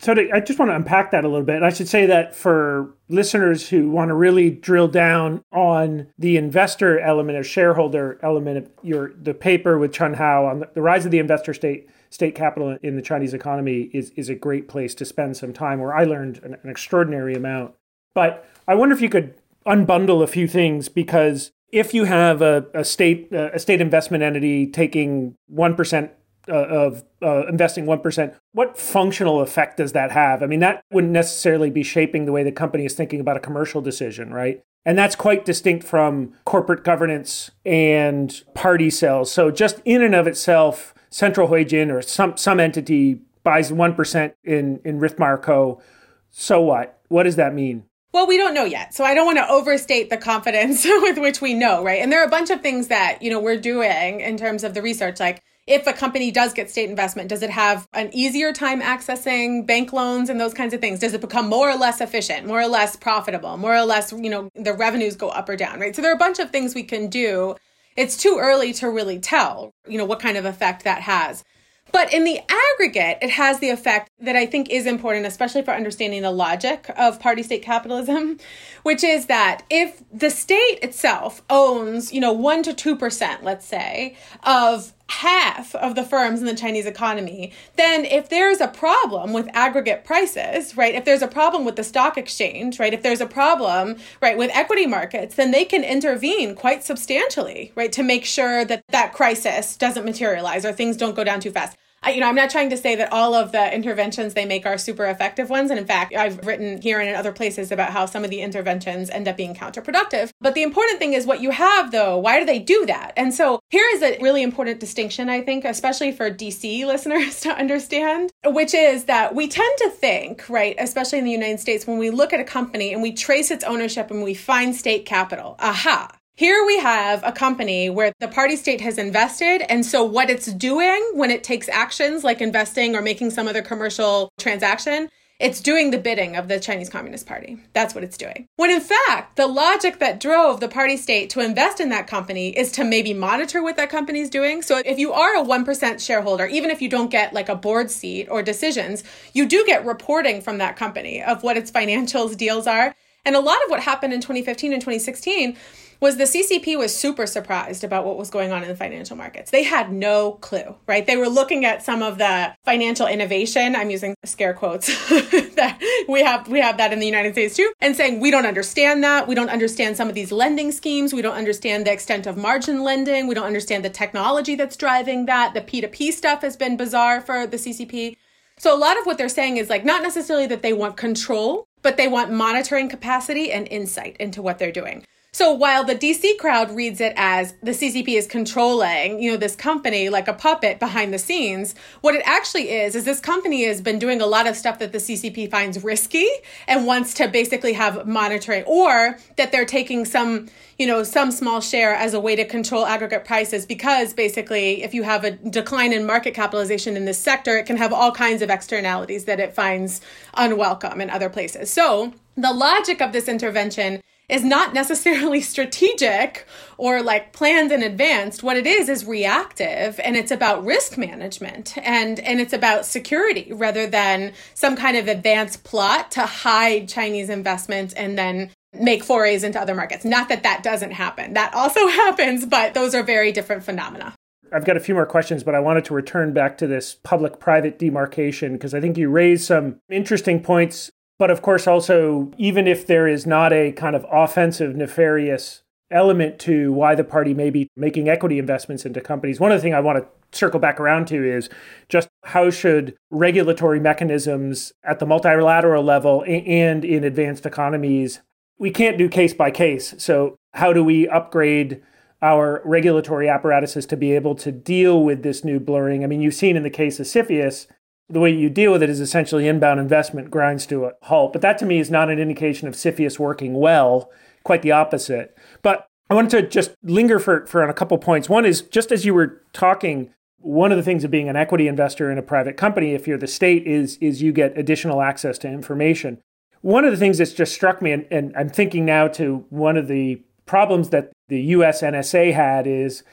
So 0.00 0.14
to, 0.14 0.30
I 0.32 0.40
just 0.40 0.58
want 0.58 0.70
to 0.70 0.76
unpack 0.76 1.10
that 1.10 1.24
a 1.24 1.28
little 1.28 1.44
bit. 1.44 1.56
And 1.56 1.64
I 1.64 1.68
should 1.68 1.88
say 1.88 2.06
that 2.06 2.34
for 2.34 2.94
listeners 3.10 3.68
who 3.68 3.90
want 3.90 4.08
to 4.08 4.14
really 4.14 4.48
drill 4.48 4.88
down 4.88 5.44
on 5.52 6.06
the 6.18 6.38
investor 6.38 6.98
element 6.98 7.36
or 7.36 7.44
shareholder 7.44 8.18
element 8.22 8.56
of 8.56 8.70
your 8.82 9.12
the 9.12 9.34
paper 9.34 9.78
with 9.78 9.92
Chun 9.92 10.14
Hao 10.14 10.46
on 10.46 10.60
the, 10.60 10.70
the 10.72 10.80
rise 10.80 11.04
of 11.04 11.10
the 11.10 11.18
investor 11.18 11.52
state 11.52 11.90
state 12.08 12.34
capital 12.34 12.78
in 12.82 12.96
the 12.96 13.02
Chinese 13.02 13.34
economy 13.34 13.90
is 13.92 14.10
is 14.16 14.30
a 14.30 14.34
great 14.34 14.68
place 14.68 14.94
to 14.94 15.04
spend 15.04 15.36
some 15.36 15.52
time 15.52 15.80
where 15.80 15.94
I 15.94 16.04
learned 16.04 16.40
an, 16.42 16.56
an 16.62 16.70
extraordinary 16.70 17.34
amount. 17.34 17.74
But 18.14 18.48
I 18.66 18.76
wonder 18.76 18.94
if 18.94 19.02
you 19.02 19.10
could 19.10 19.34
unbundle 19.66 20.22
a 20.22 20.26
few 20.26 20.48
things 20.48 20.88
because 20.88 21.52
if 21.72 21.92
you 21.92 22.04
have 22.04 22.40
a, 22.40 22.64
a 22.72 22.84
state 22.84 23.30
a 23.32 23.58
state 23.58 23.82
investment 23.82 24.22
entity 24.22 24.66
taking 24.66 25.36
one 25.46 25.76
percent 25.76 26.12
uh, 26.48 26.52
of 26.52 27.04
uh, 27.22 27.46
investing 27.46 27.86
1%, 27.86 28.34
what 28.52 28.78
functional 28.78 29.40
effect 29.40 29.76
does 29.76 29.92
that 29.92 30.10
have? 30.10 30.42
I 30.42 30.46
mean, 30.46 30.60
that 30.60 30.84
wouldn't 30.90 31.12
necessarily 31.12 31.70
be 31.70 31.82
shaping 31.82 32.24
the 32.24 32.32
way 32.32 32.42
the 32.42 32.52
company 32.52 32.84
is 32.84 32.94
thinking 32.94 33.20
about 33.20 33.36
a 33.36 33.40
commercial 33.40 33.80
decision, 33.80 34.32
right? 34.32 34.62
And 34.84 34.96
that's 34.96 35.14
quite 35.14 35.44
distinct 35.44 35.86
from 35.86 36.32
corporate 36.44 36.84
governance 36.84 37.50
and 37.66 38.42
party 38.54 38.88
cells. 38.88 39.30
So, 39.30 39.50
just 39.50 39.80
in 39.84 40.02
and 40.02 40.14
of 40.14 40.26
itself, 40.26 40.94
Central 41.10 41.48
Huijin 41.48 41.92
or 41.92 42.00
some, 42.00 42.36
some 42.36 42.58
entity 42.58 43.20
buys 43.42 43.70
1% 43.70 44.34
in, 44.44 44.80
in 44.84 45.00
Rithmire 45.00 45.40
Co. 45.40 45.82
So 46.30 46.60
what? 46.60 46.98
What 47.08 47.24
does 47.24 47.36
that 47.36 47.54
mean? 47.54 47.84
Well, 48.12 48.26
we 48.26 48.38
don't 48.38 48.54
know 48.54 48.64
yet. 48.64 48.94
So 48.94 49.04
I 49.04 49.14
don't 49.14 49.26
want 49.26 49.38
to 49.38 49.48
overstate 49.48 50.10
the 50.10 50.16
confidence 50.16 50.84
with 50.84 51.18
which 51.18 51.40
we 51.40 51.54
know, 51.54 51.84
right? 51.84 52.00
And 52.00 52.10
there 52.10 52.20
are 52.20 52.26
a 52.26 52.30
bunch 52.30 52.50
of 52.50 52.60
things 52.60 52.88
that, 52.88 53.22
you 53.22 53.30
know, 53.30 53.40
we're 53.40 53.60
doing 53.60 54.20
in 54.20 54.36
terms 54.36 54.64
of 54.64 54.74
the 54.74 54.82
research 54.82 55.20
like 55.20 55.42
if 55.70 55.86
a 55.86 55.92
company 55.92 56.32
does 56.32 56.52
get 56.52 56.68
state 56.68 56.90
investment, 56.90 57.28
does 57.28 57.42
it 57.42 57.50
have 57.50 57.86
an 57.92 58.10
easier 58.12 58.52
time 58.52 58.82
accessing 58.82 59.64
bank 59.64 59.92
loans 59.92 60.28
and 60.28 60.40
those 60.40 60.52
kinds 60.52 60.74
of 60.74 60.80
things? 60.80 60.98
Does 60.98 61.14
it 61.14 61.20
become 61.20 61.48
more 61.48 61.70
or 61.70 61.76
less 61.76 62.00
efficient, 62.00 62.44
more 62.44 62.60
or 62.60 62.66
less 62.66 62.96
profitable, 62.96 63.56
more 63.56 63.76
or 63.76 63.84
less, 63.84 64.10
you 64.10 64.28
know, 64.28 64.50
the 64.56 64.72
revenues 64.72 65.14
go 65.14 65.28
up 65.28 65.48
or 65.48 65.54
down, 65.54 65.78
right? 65.78 65.94
So 65.94 66.02
there 66.02 66.10
are 66.10 66.16
a 66.16 66.18
bunch 66.18 66.40
of 66.40 66.50
things 66.50 66.74
we 66.74 66.82
can 66.82 67.08
do. 67.08 67.54
It's 67.96 68.16
too 68.16 68.38
early 68.40 68.72
to 68.74 68.90
really 68.90 69.20
tell, 69.20 69.72
you 69.86 69.96
know, 69.96 70.04
what 70.04 70.18
kind 70.18 70.36
of 70.36 70.44
effect 70.44 70.82
that 70.82 71.02
has. 71.02 71.44
But 71.92 72.12
in 72.12 72.24
the 72.24 72.40
aggregate, 72.72 73.18
it 73.22 73.30
has 73.30 73.58
the 73.58 73.70
effect 73.70 74.10
that 74.20 74.36
I 74.36 74.46
think 74.46 74.70
is 74.70 74.86
important, 74.86 75.26
especially 75.26 75.62
for 75.62 75.72
understanding 75.72 76.22
the 76.22 76.30
logic 76.30 76.90
of 76.96 77.20
party 77.20 77.42
state 77.42 77.62
capitalism, 77.62 78.38
which 78.82 79.04
is 79.04 79.26
that 79.26 79.62
if 79.70 80.02
the 80.12 80.30
state 80.30 80.78
itself 80.82 81.42
owns, 81.50 82.12
you 82.12 82.20
know, 82.20 82.32
1 82.32 82.62
to 82.64 82.72
2%, 82.72 83.42
let's 83.42 83.66
say, 83.66 84.16
of 84.44 84.92
half 85.10 85.74
of 85.74 85.96
the 85.96 86.04
firms 86.04 86.40
in 86.40 86.46
the 86.46 86.54
Chinese 86.54 86.86
economy, 86.86 87.52
then 87.76 88.04
if 88.04 88.28
there's 88.28 88.60
a 88.60 88.68
problem 88.68 89.32
with 89.32 89.48
aggregate 89.52 90.04
prices, 90.04 90.76
right, 90.76 90.94
if 90.94 91.04
there's 91.04 91.22
a 91.22 91.28
problem 91.28 91.64
with 91.64 91.76
the 91.76 91.84
stock 91.84 92.16
exchange, 92.16 92.78
right, 92.78 92.94
if 92.94 93.02
there's 93.02 93.20
a 93.20 93.26
problem, 93.26 93.96
right, 94.22 94.38
with 94.38 94.50
equity 94.54 94.86
markets, 94.86 95.34
then 95.34 95.50
they 95.50 95.64
can 95.64 95.82
intervene 95.82 96.54
quite 96.54 96.84
substantially, 96.84 97.72
right, 97.74 97.92
to 97.92 98.02
make 98.02 98.24
sure 98.24 98.64
that 98.64 98.84
that 98.88 99.12
crisis 99.12 99.76
doesn't 99.76 100.04
materialize 100.04 100.64
or 100.64 100.72
things 100.72 100.96
don't 100.96 101.16
go 101.16 101.24
down 101.24 101.40
too 101.40 101.50
fast. 101.50 101.76
I, 102.02 102.12
you 102.12 102.20
know, 102.20 102.28
I'm 102.28 102.34
not 102.34 102.48
trying 102.48 102.70
to 102.70 102.76
say 102.76 102.94
that 102.96 103.12
all 103.12 103.34
of 103.34 103.52
the 103.52 103.74
interventions 103.74 104.32
they 104.32 104.46
make 104.46 104.64
are 104.64 104.78
super 104.78 105.04
effective 105.04 105.50
ones. 105.50 105.70
And 105.70 105.78
in 105.78 105.86
fact, 105.86 106.14
I've 106.14 106.44
written 106.46 106.80
here 106.80 106.98
and 106.98 107.08
in 107.08 107.14
other 107.14 107.32
places 107.32 107.70
about 107.70 107.90
how 107.90 108.06
some 108.06 108.24
of 108.24 108.30
the 108.30 108.40
interventions 108.40 109.10
end 109.10 109.28
up 109.28 109.36
being 109.36 109.54
counterproductive. 109.54 110.30
But 110.40 110.54
the 110.54 110.62
important 110.62 110.98
thing 110.98 111.12
is 111.12 111.26
what 111.26 111.42
you 111.42 111.50
have, 111.50 111.90
though. 111.90 112.16
Why 112.16 112.40
do 112.40 112.46
they 112.46 112.58
do 112.58 112.86
that? 112.86 113.12
And 113.16 113.34
so 113.34 113.60
here 113.68 113.84
is 113.92 114.02
a 114.02 114.18
really 114.20 114.42
important 114.42 114.80
distinction, 114.80 115.28
I 115.28 115.42
think, 115.42 115.64
especially 115.64 116.12
for 116.12 116.30
DC 116.30 116.86
listeners 116.86 117.40
to 117.42 117.50
understand, 117.50 118.32
which 118.46 118.72
is 118.72 119.04
that 119.04 119.34
we 119.34 119.48
tend 119.48 119.78
to 119.78 119.90
think, 119.90 120.48
right, 120.48 120.76
especially 120.78 121.18
in 121.18 121.24
the 121.26 121.30
United 121.30 121.60
States, 121.60 121.86
when 121.86 121.98
we 121.98 122.10
look 122.10 122.32
at 122.32 122.40
a 122.40 122.44
company 122.44 122.94
and 122.94 123.02
we 123.02 123.12
trace 123.12 123.50
its 123.50 123.64
ownership 123.64 124.10
and 124.10 124.22
we 124.22 124.32
find 124.32 124.74
state 124.74 125.04
capital, 125.04 125.56
aha, 125.58 126.16
here 126.36 126.64
we 126.64 126.78
have 126.78 127.22
a 127.24 127.32
company 127.32 127.90
where 127.90 128.12
the 128.18 128.28
party 128.28 128.56
state 128.56 128.80
has 128.80 128.96
invested. 128.96 129.62
And 129.70 129.84
so 129.84 130.02
what 130.04 130.30
it's 130.30 130.52
doing 130.52 131.10
when 131.14 131.30
it 131.30 131.44
takes 131.44 131.68
actions 131.68 132.24
like 132.24 132.40
investing 132.40 132.96
or 132.96 133.02
making 133.02 133.30
some 133.30 133.46
other 133.46 133.62
commercial 133.62 134.30
transaction, 134.38 135.10
it's 135.38 135.60
doing 135.60 135.90
the 135.90 135.98
bidding 135.98 136.36
of 136.36 136.48
the 136.48 136.60
Chinese 136.60 136.90
Communist 136.90 137.26
Party. 137.26 137.58
That's 137.72 137.94
what 137.94 138.04
it's 138.04 138.18
doing. 138.18 138.46
When 138.56 138.70
in 138.70 138.80
fact, 138.80 139.36
the 139.36 139.46
logic 139.46 139.98
that 139.98 140.20
drove 140.20 140.60
the 140.60 140.68
party 140.68 140.98
state 140.98 141.30
to 141.30 141.40
invest 141.40 141.80
in 141.80 141.88
that 141.88 142.06
company 142.06 142.50
is 142.50 142.70
to 142.72 142.84
maybe 142.84 143.14
monitor 143.14 143.62
what 143.62 143.76
that 143.76 143.88
company 143.88 144.20
is 144.20 144.28
doing. 144.28 144.60
So 144.60 144.82
if 144.84 144.98
you 144.98 145.12
are 145.12 145.36
a 145.36 145.44
1% 145.44 146.04
shareholder, 146.04 146.46
even 146.46 146.70
if 146.70 146.82
you 146.82 146.90
don't 146.90 147.10
get 147.10 147.32
like 147.32 147.48
a 147.48 147.56
board 147.56 147.90
seat 147.90 148.28
or 148.30 148.42
decisions, 148.42 149.02
you 149.32 149.46
do 149.46 149.64
get 149.64 149.86
reporting 149.86 150.42
from 150.42 150.58
that 150.58 150.76
company 150.76 151.22
of 151.22 151.42
what 151.42 151.56
its 151.56 151.70
financials 151.70 152.36
deals 152.36 152.66
are. 152.66 152.94
And 153.24 153.34
a 153.34 153.40
lot 153.40 153.62
of 153.64 153.70
what 153.70 153.80
happened 153.80 154.12
in 154.12 154.20
2015 154.20 154.72
and 154.72 154.80
2016 154.80 155.56
was 156.00 156.16
the 156.16 156.24
CCP 156.24 156.78
was 156.78 156.96
super 156.96 157.26
surprised 157.26 157.84
about 157.84 158.06
what 158.06 158.16
was 158.16 158.30
going 158.30 158.52
on 158.52 158.62
in 158.62 158.68
the 158.68 158.76
financial 158.76 159.16
markets. 159.16 159.50
They 159.50 159.62
had 159.62 159.92
no 159.92 160.32
clue, 160.32 160.76
right? 160.86 161.06
They 161.06 161.16
were 161.16 161.28
looking 161.28 161.64
at 161.64 161.82
some 161.82 162.02
of 162.02 162.18
the 162.18 162.54
financial 162.64 163.06
innovation, 163.06 163.76
I'm 163.76 163.90
using 163.90 164.14
scare 164.24 164.54
quotes, 164.54 164.86
that 165.56 165.78
we 166.08 166.22
have 166.22 166.48
we 166.48 166.60
have 166.60 166.78
that 166.78 166.92
in 166.92 167.00
the 167.00 167.06
United 167.06 167.34
States 167.34 167.54
too, 167.54 167.72
and 167.80 167.94
saying 167.94 168.20
we 168.20 168.30
don't 168.30 168.46
understand 168.46 169.04
that. 169.04 169.28
We 169.28 169.34
don't 169.34 169.50
understand 169.50 169.96
some 169.96 170.08
of 170.08 170.14
these 170.14 170.32
lending 170.32 170.72
schemes. 170.72 171.12
We 171.12 171.22
don't 171.22 171.36
understand 171.36 171.86
the 171.86 171.92
extent 171.92 172.26
of 172.26 172.36
margin 172.36 172.82
lending. 172.82 173.26
We 173.26 173.34
don't 173.34 173.46
understand 173.46 173.84
the 173.84 173.90
technology 173.90 174.54
that's 174.54 174.76
driving 174.76 175.26
that. 175.26 175.52
The 175.52 175.60
P2P 175.60 176.12
stuff 176.12 176.40
has 176.42 176.56
been 176.56 176.76
bizarre 176.76 177.20
for 177.20 177.46
the 177.46 177.58
CCP. 177.58 178.16
So 178.58 178.74
a 178.74 178.78
lot 178.78 178.98
of 178.98 179.06
what 179.06 179.18
they're 179.18 179.28
saying 179.28 179.58
is 179.58 179.68
like 179.68 179.84
not 179.84 180.02
necessarily 180.02 180.46
that 180.46 180.62
they 180.62 180.72
want 180.72 180.96
control, 180.96 181.66
but 181.82 181.96
they 181.96 182.08
want 182.08 182.32
monitoring 182.32 182.88
capacity 182.88 183.52
and 183.52 183.66
insight 183.68 184.16
into 184.18 184.42
what 184.42 184.58
they're 184.58 184.72
doing. 184.72 185.04
So 185.32 185.52
while 185.52 185.84
the 185.84 185.94
DC 185.94 186.38
crowd 186.38 186.74
reads 186.74 187.00
it 187.00 187.12
as 187.16 187.54
the 187.62 187.70
CCP 187.70 188.18
is 188.18 188.26
controlling, 188.26 189.22
you 189.22 189.30
know, 189.30 189.36
this 189.36 189.54
company 189.54 190.08
like 190.08 190.26
a 190.26 190.32
puppet 190.32 190.80
behind 190.80 191.14
the 191.14 191.20
scenes, 191.20 191.76
what 192.00 192.16
it 192.16 192.22
actually 192.24 192.70
is 192.70 192.96
is 192.96 193.04
this 193.04 193.20
company 193.20 193.64
has 193.64 193.80
been 193.80 194.00
doing 194.00 194.20
a 194.20 194.26
lot 194.26 194.48
of 194.48 194.56
stuff 194.56 194.80
that 194.80 194.90
the 194.90 194.98
CCP 194.98 195.48
finds 195.48 195.84
risky 195.84 196.26
and 196.66 196.84
wants 196.84 197.14
to 197.14 197.28
basically 197.28 197.74
have 197.74 198.08
monitoring 198.08 198.64
or 198.64 199.18
that 199.36 199.52
they're 199.52 199.64
taking 199.64 200.04
some, 200.04 200.48
you 200.80 200.86
know, 200.86 201.04
some 201.04 201.30
small 201.30 201.60
share 201.60 201.94
as 201.94 202.12
a 202.12 202.18
way 202.18 202.34
to 202.34 202.44
control 202.44 202.84
aggregate 202.84 203.24
prices 203.24 203.64
because 203.64 204.12
basically 204.12 204.82
if 204.82 204.92
you 204.92 205.04
have 205.04 205.22
a 205.22 205.30
decline 205.30 205.92
in 205.92 206.04
market 206.04 206.34
capitalization 206.34 206.96
in 206.96 207.04
this 207.04 207.18
sector, 207.18 207.56
it 207.56 207.66
can 207.66 207.76
have 207.76 207.92
all 207.92 208.10
kinds 208.10 208.42
of 208.42 208.50
externalities 208.50 209.26
that 209.26 209.38
it 209.38 209.54
finds 209.54 210.00
unwelcome 210.34 211.00
in 211.00 211.08
other 211.08 211.30
places. 211.30 211.70
So, 211.70 212.14
the 212.36 212.52
logic 212.52 213.00
of 213.00 213.12
this 213.12 213.28
intervention 213.28 214.00
is 214.30 214.44
not 214.44 214.72
necessarily 214.72 215.40
strategic 215.40 216.46
or 216.78 217.02
like 217.02 217.32
planned 217.32 217.72
in 217.72 217.82
advance. 217.82 218.42
What 218.42 218.56
it 218.56 218.66
is 218.66 218.88
is 218.88 219.04
reactive 219.04 220.00
and 220.02 220.16
it's 220.16 220.30
about 220.30 220.64
risk 220.64 220.96
management 220.96 221.76
and, 221.78 222.20
and 222.20 222.40
it's 222.40 222.52
about 222.52 222.86
security 222.86 223.52
rather 223.52 223.86
than 223.86 224.32
some 224.54 224.76
kind 224.76 224.96
of 224.96 225.08
advanced 225.08 225.64
plot 225.64 226.10
to 226.12 226.26
hide 226.26 226.88
Chinese 226.88 227.28
investments 227.28 227.92
and 227.94 228.16
then 228.16 228.50
make 228.72 229.02
forays 229.02 229.42
into 229.42 229.60
other 229.60 229.74
markets. 229.74 230.04
Not 230.04 230.28
that 230.28 230.42
that 230.44 230.62
doesn't 230.62 230.92
happen. 230.92 231.34
That 231.34 231.54
also 231.54 231.86
happens, 231.88 232.46
but 232.46 232.74
those 232.74 232.94
are 232.94 233.02
very 233.02 233.32
different 233.32 233.64
phenomena. 233.64 234.14
I've 234.52 234.64
got 234.64 234.76
a 234.76 234.80
few 234.80 234.94
more 234.94 235.06
questions, 235.06 235.44
but 235.44 235.54
I 235.54 235.60
wanted 235.60 235.84
to 235.86 235.94
return 235.94 236.32
back 236.32 236.58
to 236.58 236.66
this 236.66 236.96
public 237.04 237.38
private 237.38 237.78
demarcation 237.78 238.54
because 238.54 238.74
I 238.74 238.80
think 238.80 238.96
you 238.98 239.08
raised 239.08 239.44
some 239.44 239.80
interesting 239.88 240.42
points 240.42 240.90
but 241.20 241.30
of 241.30 241.42
course, 241.42 241.66
also, 241.66 242.32
even 242.38 242.66
if 242.66 242.86
there 242.86 243.06
is 243.06 243.26
not 243.26 243.52
a 243.52 243.72
kind 243.72 243.94
of 243.94 244.06
offensive, 244.10 244.74
nefarious 244.74 245.62
element 245.90 246.38
to 246.38 246.72
why 246.72 246.94
the 246.94 247.04
party 247.04 247.34
may 247.34 247.50
be 247.50 247.68
making 247.76 248.08
equity 248.08 248.38
investments 248.38 248.86
into 248.86 249.02
companies, 249.02 249.38
one 249.38 249.52
of 249.52 249.58
the 249.58 249.62
things 249.62 249.74
I 249.74 249.80
want 249.80 249.98
to 249.98 250.08
circle 250.32 250.58
back 250.58 250.80
around 250.80 251.08
to 251.08 251.22
is 251.22 251.50
just 251.90 252.08
how 252.24 252.48
should 252.48 252.96
regulatory 253.10 253.78
mechanisms 253.78 254.72
at 254.82 254.98
the 254.98 255.04
multilateral 255.04 255.84
level 255.84 256.24
and 256.26 256.86
in 256.86 257.04
advanced 257.04 257.44
economies 257.44 258.20
we 258.58 258.70
can't 258.70 258.96
do 258.96 259.08
case 259.08 259.34
by 259.34 259.50
case. 259.50 259.94
So 259.98 260.36
how 260.52 260.72
do 260.72 260.84
we 260.84 261.08
upgrade 261.08 261.82
our 262.22 262.62
regulatory 262.64 263.28
apparatuses 263.28 263.86
to 263.86 263.96
be 263.96 264.12
able 264.12 264.34
to 264.36 264.52
deal 264.52 265.02
with 265.02 265.22
this 265.22 265.44
new 265.44 265.60
blurring? 265.60 266.02
I 266.02 266.06
mean 266.06 266.22
you've 266.22 266.34
seen 266.34 266.56
in 266.56 266.62
the 266.62 266.70
case 266.70 266.98
of 266.98 267.06
CFIUS 267.06 267.66
the 268.10 268.20
way 268.20 268.30
you 268.30 268.50
deal 268.50 268.72
with 268.72 268.82
it 268.82 268.90
is 268.90 269.00
essentially 269.00 269.46
inbound 269.46 269.80
investment 269.80 270.30
grinds 270.30 270.66
to 270.66 270.86
a 270.86 270.92
halt. 271.02 271.32
But 271.32 271.42
that 271.42 271.58
to 271.58 271.66
me 271.66 271.78
is 271.78 271.90
not 271.90 272.10
an 272.10 272.18
indication 272.18 272.68
of 272.68 272.74
CFIUS 272.74 273.18
working 273.18 273.54
well, 273.54 274.10
quite 274.44 274.62
the 274.62 274.72
opposite. 274.72 275.36
But 275.62 275.86
I 276.10 276.14
wanted 276.14 276.30
to 276.30 276.48
just 276.48 276.72
linger 276.82 277.18
for, 277.18 277.46
for 277.46 277.62
on 277.62 277.70
a 277.70 277.74
couple 277.74 277.96
points. 277.98 278.28
One 278.28 278.44
is 278.44 278.62
just 278.62 278.90
as 278.90 279.04
you 279.04 279.14
were 279.14 279.42
talking, 279.52 280.12
one 280.38 280.72
of 280.72 280.78
the 280.78 280.82
things 280.82 281.04
of 281.04 281.10
being 281.10 281.28
an 281.28 281.36
equity 281.36 281.68
investor 281.68 282.10
in 282.10 282.18
a 282.18 282.22
private 282.22 282.56
company, 282.56 282.94
if 282.94 283.06
you're 283.06 283.18
the 283.18 283.26
state, 283.26 283.66
is 283.66 283.96
is 283.98 284.22
you 284.22 284.32
get 284.32 284.58
additional 284.58 285.02
access 285.02 285.38
to 285.38 285.48
information. 285.48 286.18
One 286.62 286.84
of 286.84 286.90
the 286.90 286.96
things 286.96 287.18
that's 287.18 287.32
just 287.32 287.54
struck 287.54 287.80
me, 287.80 287.92
and, 287.92 288.06
and 288.10 288.36
I'm 288.36 288.50
thinking 288.50 288.84
now 288.84 289.08
to 289.08 289.46
one 289.50 289.76
of 289.76 289.86
the 289.88 290.22
problems 290.46 290.90
that 290.90 291.12
the 291.28 291.40
US 291.42 291.80
NSA 291.80 292.34
had 292.34 292.66
is 292.66 293.04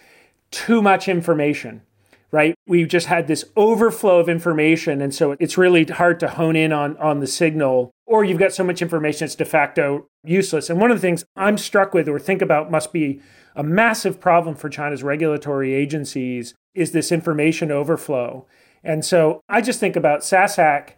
too 0.49 0.81
much 0.81 1.07
information 1.07 1.83
right? 2.31 2.55
We 2.67 2.85
just 2.85 3.07
had 3.07 3.27
this 3.27 3.45
overflow 3.55 4.19
of 4.19 4.29
information. 4.29 5.01
And 5.01 5.13
so 5.13 5.35
it's 5.39 5.57
really 5.57 5.85
hard 5.85 6.19
to 6.19 6.27
hone 6.27 6.55
in 6.55 6.73
on, 6.73 6.97
on 6.97 7.19
the 7.19 7.27
signal, 7.27 7.91
or 8.05 8.23
you've 8.23 8.39
got 8.39 8.53
so 8.53 8.63
much 8.63 8.81
information 8.81 9.25
it's 9.25 9.35
de 9.35 9.45
facto 9.45 10.07
useless. 10.23 10.69
And 10.69 10.79
one 10.79 10.91
of 10.91 10.97
the 10.97 11.01
things 11.01 11.23
I'm 11.35 11.57
struck 11.57 11.93
with 11.93 12.07
or 12.07 12.19
think 12.19 12.41
about 12.41 12.69
must 12.69 12.91
be 12.91 13.21
a 13.55 13.63
massive 13.63 14.19
problem 14.19 14.55
for 14.55 14.69
China's 14.69 15.03
regulatory 15.03 15.73
agencies 15.73 16.53
is 16.75 16.91
this 16.91 17.11
information 17.11 17.71
overflow. 17.71 18.45
And 18.83 19.03
so 19.03 19.41
I 19.49 19.61
just 19.61 19.79
think 19.79 19.95
about 19.95 20.21
SASAC 20.21 20.91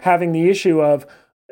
having 0.00 0.32
the 0.32 0.48
issue 0.48 0.80
of 0.80 1.06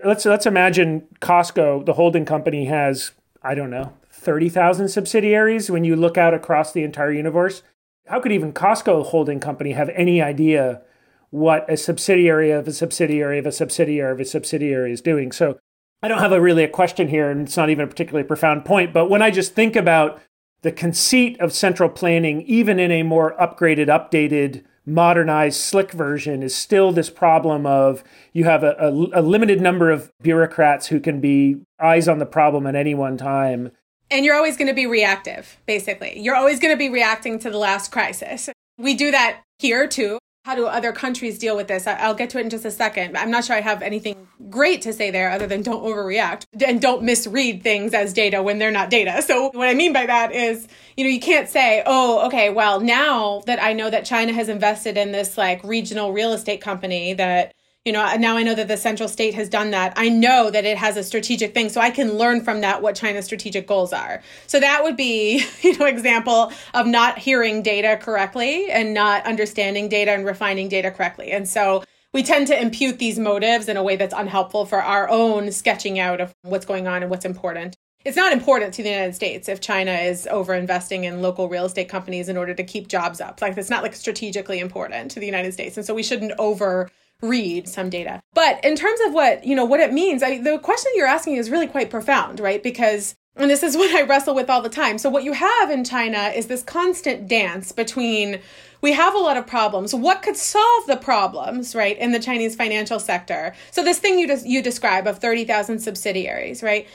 let's 0.04 0.24
let's 0.24 0.46
imagine 0.46 1.08
COSCO, 1.20 1.84
the 1.84 1.94
holding 1.94 2.24
company, 2.24 2.66
has 2.66 3.12
I 3.42 3.54
don't 3.54 3.70
know, 3.70 3.92
30,000 4.10 4.88
subsidiaries 4.88 5.70
when 5.70 5.84
you 5.84 5.96
look 5.96 6.16
out 6.16 6.32
across 6.32 6.72
the 6.72 6.84
entire 6.84 7.12
universe. 7.12 7.62
How 8.06 8.20
could 8.20 8.32
even 8.32 8.52
COSCO 8.52 9.04
holding 9.04 9.40
company 9.40 9.72
have 9.72 9.88
any 9.90 10.20
idea 10.20 10.82
what 11.30 11.70
a 11.70 11.76
subsidiary 11.76 12.50
of 12.50 12.68
a 12.68 12.72
subsidiary 12.72 13.38
of 13.38 13.46
a 13.46 13.52
subsidiary 13.52 14.12
of 14.12 14.20
a 14.20 14.24
subsidiary 14.24 14.92
is 14.92 15.00
doing? 15.00 15.32
So 15.32 15.58
I 16.02 16.08
don't 16.08 16.18
have 16.18 16.32
a 16.32 16.40
really 16.40 16.64
a 16.64 16.68
question 16.68 17.08
here, 17.08 17.30
and 17.30 17.42
it's 17.42 17.56
not 17.56 17.70
even 17.70 17.84
a 17.84 17.88
particularly 17.88 18.26
profound 18.26 18.64
point. 18.64 18.92
But 18.92 19.08
when 19.08 19.22
I 19.22 19.30
just 19.30 19.54
think 19.54 19.76
about 19.76 20.20
the 20.62 20.72
conceit 20.72 21.38
of 21.40 21.52
central 21.52 21.88
planning, 21.88 22.42
even 22.42 22.80
in 22.80 22.90
a 22.90 23.02
more 23.02 23.36
upgraded, 23.40 23.86
updated, 23.86 24.64
modernized, 24.84 25.60
slick 25.60 25.92
version, 25.92 26.42
is 26.42 26.54
still 26.54 26.90
this 26.90 27.08
problem 27.08 27.66
of 27.66 28.02
you 28.32 28.44
have 28.44 28.64
a, 28.64 28.74
a, 28.80 29.20
a 29.20 29.22
limited 29.22 29.60
number 29.60 29.90
of 29.90 30.12
bureaucrats 30.20 30.88
who 30.88 30.98
can 30.98 31.20
be 31.20 31.62
eyes 31.80 32.08
on 32.08 32.18
the 32.18 32.26
problem 32.26 32.66
at 32.66 32.74
any 32.74 32.94
one 32.94 33.16
time. 33.16 33.70
And 34.12 34.26
you're 34.26 34.36
always 34.36 34.58
going 34.58 34.68
to 34.68 34.74
be 34.74 34.86
reactive, 34.86 35.56
basically. 35.66 36.20
You're 36.20 36.36
always 36.36 36.60
going 36.60 36.72
to 36.72 36.78
be 36.78 36.90
reacting 36.90 37.38
to 37.38 37.50
the 37.50 37.56
last 37.56 37.90
crisis. 37.90 38.50
We 38.76 38.94
do 38.94 39.10
that 39.10 39.40
here 39.58 39.88
too. 39.88 40.18
How 40.44 40.54
do 40.54 40.66
other 40.66 40.92
countries 40.92 41.38
deal 41.38 41.56
with 41.56 41.68
this? 41.68 41.86
I'll 41.86 42.14
get 42.14 42.28
to 42.30 42.38
it 42.38 42.42
in 42.42 42.50
just 42.50 42.64
a 42.66 42.70
second. 42.70 43.16
I'm 43.16 43.30
not 43.30 43.44
sure 43.44 43.56
I 43.56 43.60
have 43.60 43.80
anything 43.80 44.28
great 44.50 44.82
to 44.82 44.92
say 44.92 45.10
there 45.10 45.30
other 45.30 45.46
than 45.46 45.62
don't 45.62 45.82
overreact 45.82 46.44
and 46.66 46.80
don't 46.80 47.04
misread 47.04 47.62
things 47.62 47.94
as 47.94 48.12
data 48.12 48.42
when 48.42 48.58
they're 48.58 48.72
not 48.72 48.90
data. 48.90 49.22
So, 49.22 49.50
what 49.54 49.68
I 49.68 49.74
mean 49.74 49.92
by 49.92 50.04
that 50.04 50.32
is, 50.32 50.66
you 50.96 51.04
know, 51.04 51.10
you 51.10 51.20
can't 51.20 51.48
say, 51.48 51.82
oh, 51.86 52.26
okay, 52.26 52.50
well, 52.50 52.80
now 52.80 53.42
that 53.46 53.62
I 53.62 53.72
know 53.72 53.88
that 53.88 54.04
China 54.04 54.32
has 54.32 54.48
invested 54.48 54.98
in 54.98 55.12
this 55.12 55.38
like 55.38 55.62
regional 55.62 56.12
real 56.12 56.32
estate 56.32 56.60
company 56.60 57.14
that 57.14 57.54
you 57.84 57.92
know 57.92 58.14
now 58.16 58.36
i 58.36 58.42
know 58.42 58.54
that 58.54 58.68
the 58.68 58.76
central 58.76 59.08
state 59.08 59.34
has 59.34 59.48
done 59.48 59.70
that 59.72 59.92
i 59.96 60.08
know 60.08 60.50
that 60.50 60.64
it 60.64 60.78
has 60.78 60.96
a 60.96 61.02
strategic 61.02 61.52
thing 61.52 61.68
so 61.68 61.80
i 61.80 61.90
can 61.90 62.16
learn 62.16 62.42
from 62.42 62.60
that 62.60 62.80
what 62.80 62.94
china's 62.94 63.24
strategic 63.24 63.66
goals 63.66 63.92
are 63.92 64.22
so 64.46 64.60
that 64.60 64.82
would 64.84 64.96
be 64.96 65.44
you 65.62 65.76
know 65.78 65.86
example 65.86 66.52
of 66.74 66.86
not 66.86 67.18
hearing 67.18 67.62
data 67.62 67.98
correctly 68.00 68.70
and 68.70 68.94
not 68.94 69.24
understanding 69.26 69.88
data 69.88 70.12
and 70.12 70.24
refining 70.24 70.68
data 70.68 70.90
correctly 70.90 71.32
and 71.32 71.48
so 71.48 71.82
we 72.12 72.22
tend 72.22 72.46
to 72.46 72.60
impute 72.60 72.98
these 72.98 73.18
motives 73.18 73.68
in 73.68 73.76
a 73.76 73.82
way 73.82 73.96
that's 73.96 74.14
unhelpful 74.14 74.66
for 74.66 74.82
our 74.82 75.08
own 75.08 75.50
sketching 75.50 75.98
out 75.98 76.20
of 76.20 76.34
what's 76.42 76.66
going 76.66 76.86
on 76.86 77.02
and 77.02 77.10
what's 77.10 77.24
important 77.24 77.76
it's 78.04 78.16
not 78.16 78.32
important 78.32 78.74
to 78.74 78.82
the 78.82 78.90
United 78.90 79.14
States 79.14 79.48
if 79.48 79.60
China 79.60 79.92
is 79.92 80.26
over 80.26 80.54
investing 80.54 81.04
in 81.04 81.22
local 81.22 81.48
real 81.48 81.64
estate 81.64 81.88
companies 81.88 82.28
in 82.28 82.36
order 82.36 82.52
to 82.52 82.64
keep 82.64 82.88
jobs 82.88 83.20
up. 83.20 83.40
Like 83.40 83.56
it's 83.56 83.70
not 83.70 83.84
like 83.84 83.94
strategically 83.94 84.58
important 84.58 85.12
to 85.12 85.20
the 85.20 85.26
United 85.26 85.52
States. 85.52 85.76
And 85.76 85.86
so 85.86 85.94
we 85.94 86.02
shouldn't 86.02 86.32
over 86.36 86.90
read 87.22 87.68
some 87.68 87.88
data. 87.88 88.20
But 88.34 88.62
in 88.64 88.76
terms 88.76 89.00
of 89.06 89.14
what, 89.14 89.44
you 89.44 89.54
know, 89.54 89.64
what 89.64 89.80
it 89.80 89.92
means, 89.92 90.22
I, 90.22 90.38
the 90.38 90.58
question 90.58 90.92
you're 90.94 91.06
asking 91.06 91.36
is 91.36 91.50
really 91.50 91.66
quite 91.66 91.90
profound, 91.90 92.40
right? 92.40 92.62
Because 92.62 93.14
and 93.36 93.50
this 93.50 93.62
is 93.62 93.76
what 93.78 93.94
I 93.94 94.02
wrestle 94.02 94.34
with 94.34 94.50
all 94.50 94.60
the 94.60 94.68
time. 94.68 94.98
So 94.98 95.08
what 95.08 95.24
you 95.24 95.32
have 95.32 95.70
in 95.70 95.84
China 95.84 96.32
is 96.34 96.46
this 96.46 96.62
constant 96.62 97.28
dance 97.28 97.72
between 97.72 98.40
we 98.82 98.92
have 98.92 99.14
a 99.14 99.18
lot 99.18 99.36
of 99.36 99.46
problems. 99.46 99.94
What 99.94 100.22
could 100.22 100.36
solve 100.36 100.86
the 100.88 100.96
problems, 100.96 101.74
right, 101.74 101.96
in 101.96 102.10
the 102.10 102.18
Chinese 102.18 102.56
financial 102.56 102.98
sector? 102.98 103.54
So 103.70 103.84
this 103.84 104.00
thing 104.00 104.18
you 104.18 104.26
just 104.26 104.44
you 104.44 104.60
describe 104.60 105.06
of 105.06 105.18
30,000 105.18 105.78
subsidiaries, 105.78 106.62
right? 106.62 106.86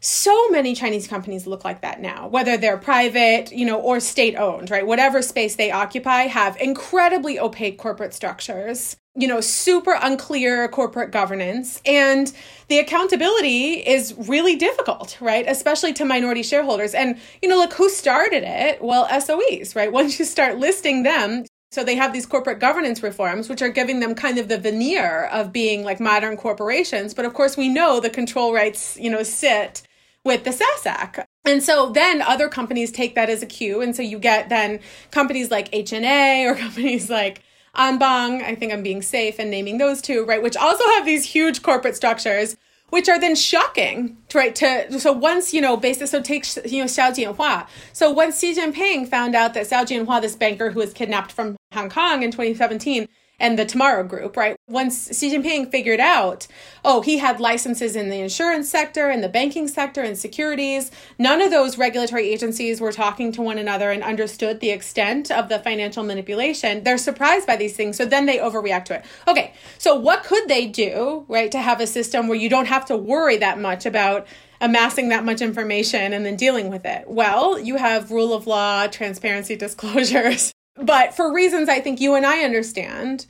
so 0.00 0.48
many 0.50 0.74
Chinese 0.74 1.08
companies 1.08 1.46
look 1.46 1.64
like 1.64 1.80
that 1.80 2.00
now, 2.00 2.28
whether 2.28 2.56
they're 2.56 2.76
private, 2.76 3.50
you 3.50 3.64
know, 3.64 3.80
or 3.80 3.98
state 3.98 4.36
owned, 4.36 4.70
right? 4.70 4.86
Whatever 4.86 5.22
space 5.22 5.56
they 5.56 5.70
occupy 5.70 6.22
have 6.24 6.56
incredibly 6.58 7.38
opaque 7.38 7.78
corporate 7.78 8.14
structures, 8.14 8.96
you 9.16 9.26
know, 9.26 9.40
super 9.40 9.96
unclear 10.00 10.68
corporate 10.68 11.10
governance. 11.10 11.80
And 11.86 12.32
the 12.68 12.78
accountability 12.78 13.74
is 13.74 14.14
really 14.16 14.56
difficult, 14.56 15.16
right? 15.20 15.44
Especially 15.48 15.92
to 15.94 16.04
minority 16.04 16.42
shareholders. 16.42 16.94
And, 16.94 17.18
you 17.42 17.48
know, 17.48 17.56
look, 17.56 17.72
who 17.72 17.88
started 17.88 18.44
it? 18.44 18.82
Well, 18.82 19.08
SOEs, 19.08 19.74
right? 19.74 19.90
Once 19.96 20.18
you 20.18 20.24
start 20.24 20.58
listing 20.58 21.02
them, 21.02 21.44
so 21.72 21.82
they 21.82 21.96
have 21.96 22.12
these 22.12 22.26
corporate 22.26 22.60
governance 22.60 23.02
reforms, 23.02 23.48
which 23.48 23.60
are 23.60 23.68
giving 23.68 24.00
them 24.00 24.14
kind 24.14 24.38
of 24.38 24.48
the 24.48 24.58
veneer 24.58 25.24
of 25.26 25.52
being 25.52 25.82
like 25.82 25.98
modern 25.98 26.36
corporations. 26.36 27.12
But 27.12 27.24
of 27.24 27.34
course, 27.34 27.56
we 27.56 27.68
know 27.68 28.00
the 28.00 28.10
control 28.10 28.54
rights, 28.54 28.96
you 29.00 29.10
know, 29.10 29.22
sit 29.22 29.82
with 30.24 30.44
the 30.44 30.50
SASAC. 30.50 31.24
And 31.44 31.62
so 31.62 31.90
then 31.90 32.20
other 32.20 32.48
companies 32.48 32.90
take 32.92 33.14
that 33.14 33.30
as 33.30 33.42
a 33.42 33.46
cue. 33.46 33.80
And 33.80 33.94
so 33.94 34.02
you 34.02 34.18
get 34.18 34.48
then 34.48 34.80
companies 35.10 35.50
like 35.50 35.70
HNA 35.70 36.50
or 36.50 36.54
companies 36.58 37.08
like 37.08 37.42
Anbang, 37.76 38.42
I 38.42 38.54
think 38.54 38.72
I'm 38.72 38.82
being 38.82 39.02
safe 39.02 39.38
and 39.38 39.50
naming 39.50 39.78
those 39.78 40.00
two, 40.00 40.24
right, 40.24 40.42
which 40.42 40.56
also 40.56 40.84
have 40.96 41.04
these 41.04 41.24
huge 41.24 41.62
corporate 41.62 41.94
structures, 41.94 42.56
which 42.90 43.08
are 43.08 43.20
then 43.20 43.34
shocking, 43.34 44.16
right? 44.34 44.54
To 44.56 44.98
so 44.98 45.12
once 45.12 45.52
you 45.52 45.60
know, 45.60 45.76
basically, 45.76 46.06
so 46.06 46.22
take 46.22 46.46
you 46.70 46.80
know 46.80 46.86
Xiao 46.86 47.10
Jianhua. 47.10 47.66
So 47.92 48.10
once 48.10 48.40
Xi 48.40 48.54
Jinping 48.54 49.08
found 49.08 49.34
out 49.34 49.54
that 49.54 49.66
Xiao 49.66 49.84
Jianhua, 49.84 50.20
this 50.20 50.36
banker 50.36 50.70
who 50.70 50.80
was 50.80 50.92
kidnapped 50.92 51.32
from 51.32 51.56
Hong 51.72 51.90
Kong 51.90 52.22
in 52.22 52.30
2017, 52.30 53.08
and 53.38 53.58
the 53.58 53.64
Tomorrow 53.64 54.04
Group, 54.04 54.36
right? 54.36 54.56
Once 54.68 55.16
Xi 55.16 55.34
Jinping 55.34 55.70
figured 55.70 56.00
out, 56.00 56.46
oh, 56.84 57.00
he 57.00 57.18
had 57.18 57.40
licenses 57.40 57.96
in 57.96 58.08
the 58.08 58.20
insurance 58.20 58.68
sector 58.68 59.08
and 59.08 59.22
the 59.22 59.28
banking 59.28 59.68
sector 59.68 60.02
and 60.02 60.16
securities, 60.16 60.90
none 61.18 61.40
of 61.40 61.50
those 61.50 61.78
regulatory 61.78 62.28
agencies 62.28 62.80
were 62.80 62.92
talking 62.92 63.32
to 63.32 63.42
one 63.42 63.58
another 63.58 63.90
and 63.90 64.02
understood 64.02 64.60
the 64.60 64.70
extent 64.70 65.30
of 65.30 65.48
the 65.48 65.58
financial 65.58 66.02
manipulation. 66.02 66.82
They're 66.82 66.98
surprised 66.98 67.46
by 67.46 67.56
these 67.56 67.76
things, 67.76 67.96
so 67.96 68.04
then 68.06 68.26
they 68.26 68.38
overreact 68.38 68.86
to 68.86 68.94
it. 68.96 69.04
Okay, 69.28 69.52
so 69.78 69.94
what 69.94 70.24
could 70.24 70.48
they 70.48 70.66
do, 70.66 71.24
right, 71.28 71.50
to 71.52 71.58
have 71.58 71.80
a 71.80 71.86
system 71.86 72.28
where 72.28 72.38
you 72.38 72.48
don't 72.48 72.66
have 72.66 72.86
to 72.86 72.96
worry 72.96 73.36
that 73.38 73.58
much 73.58 73.86
about 73.86 74.26
amassing 74.60 75.10
that 75.10 75.24
much 75.24 75.42
information 75.42 76.12
and 76.12 76.24
then 76.24 76.36
dealing 76.36 76.70
with 76.70 76.86
it? 76.86 77.04
Well, 77.06 77.58
you 77.58 77.76
have 77.76 78.10
rule 78.10 78.32
of 78.32 78.46
law, 78.46 78.86
transparency, 78.86 79.56
disclosures. 79.66 80.52
But 80.76 81.14
for 81.14 81.32
reasons 81.32 81.68
I 81.68 81.80
think 81.80 82.00
you 82.00 82.14
and 82.14 82.26
I 82.26 82.40
understand, 82.40 83.26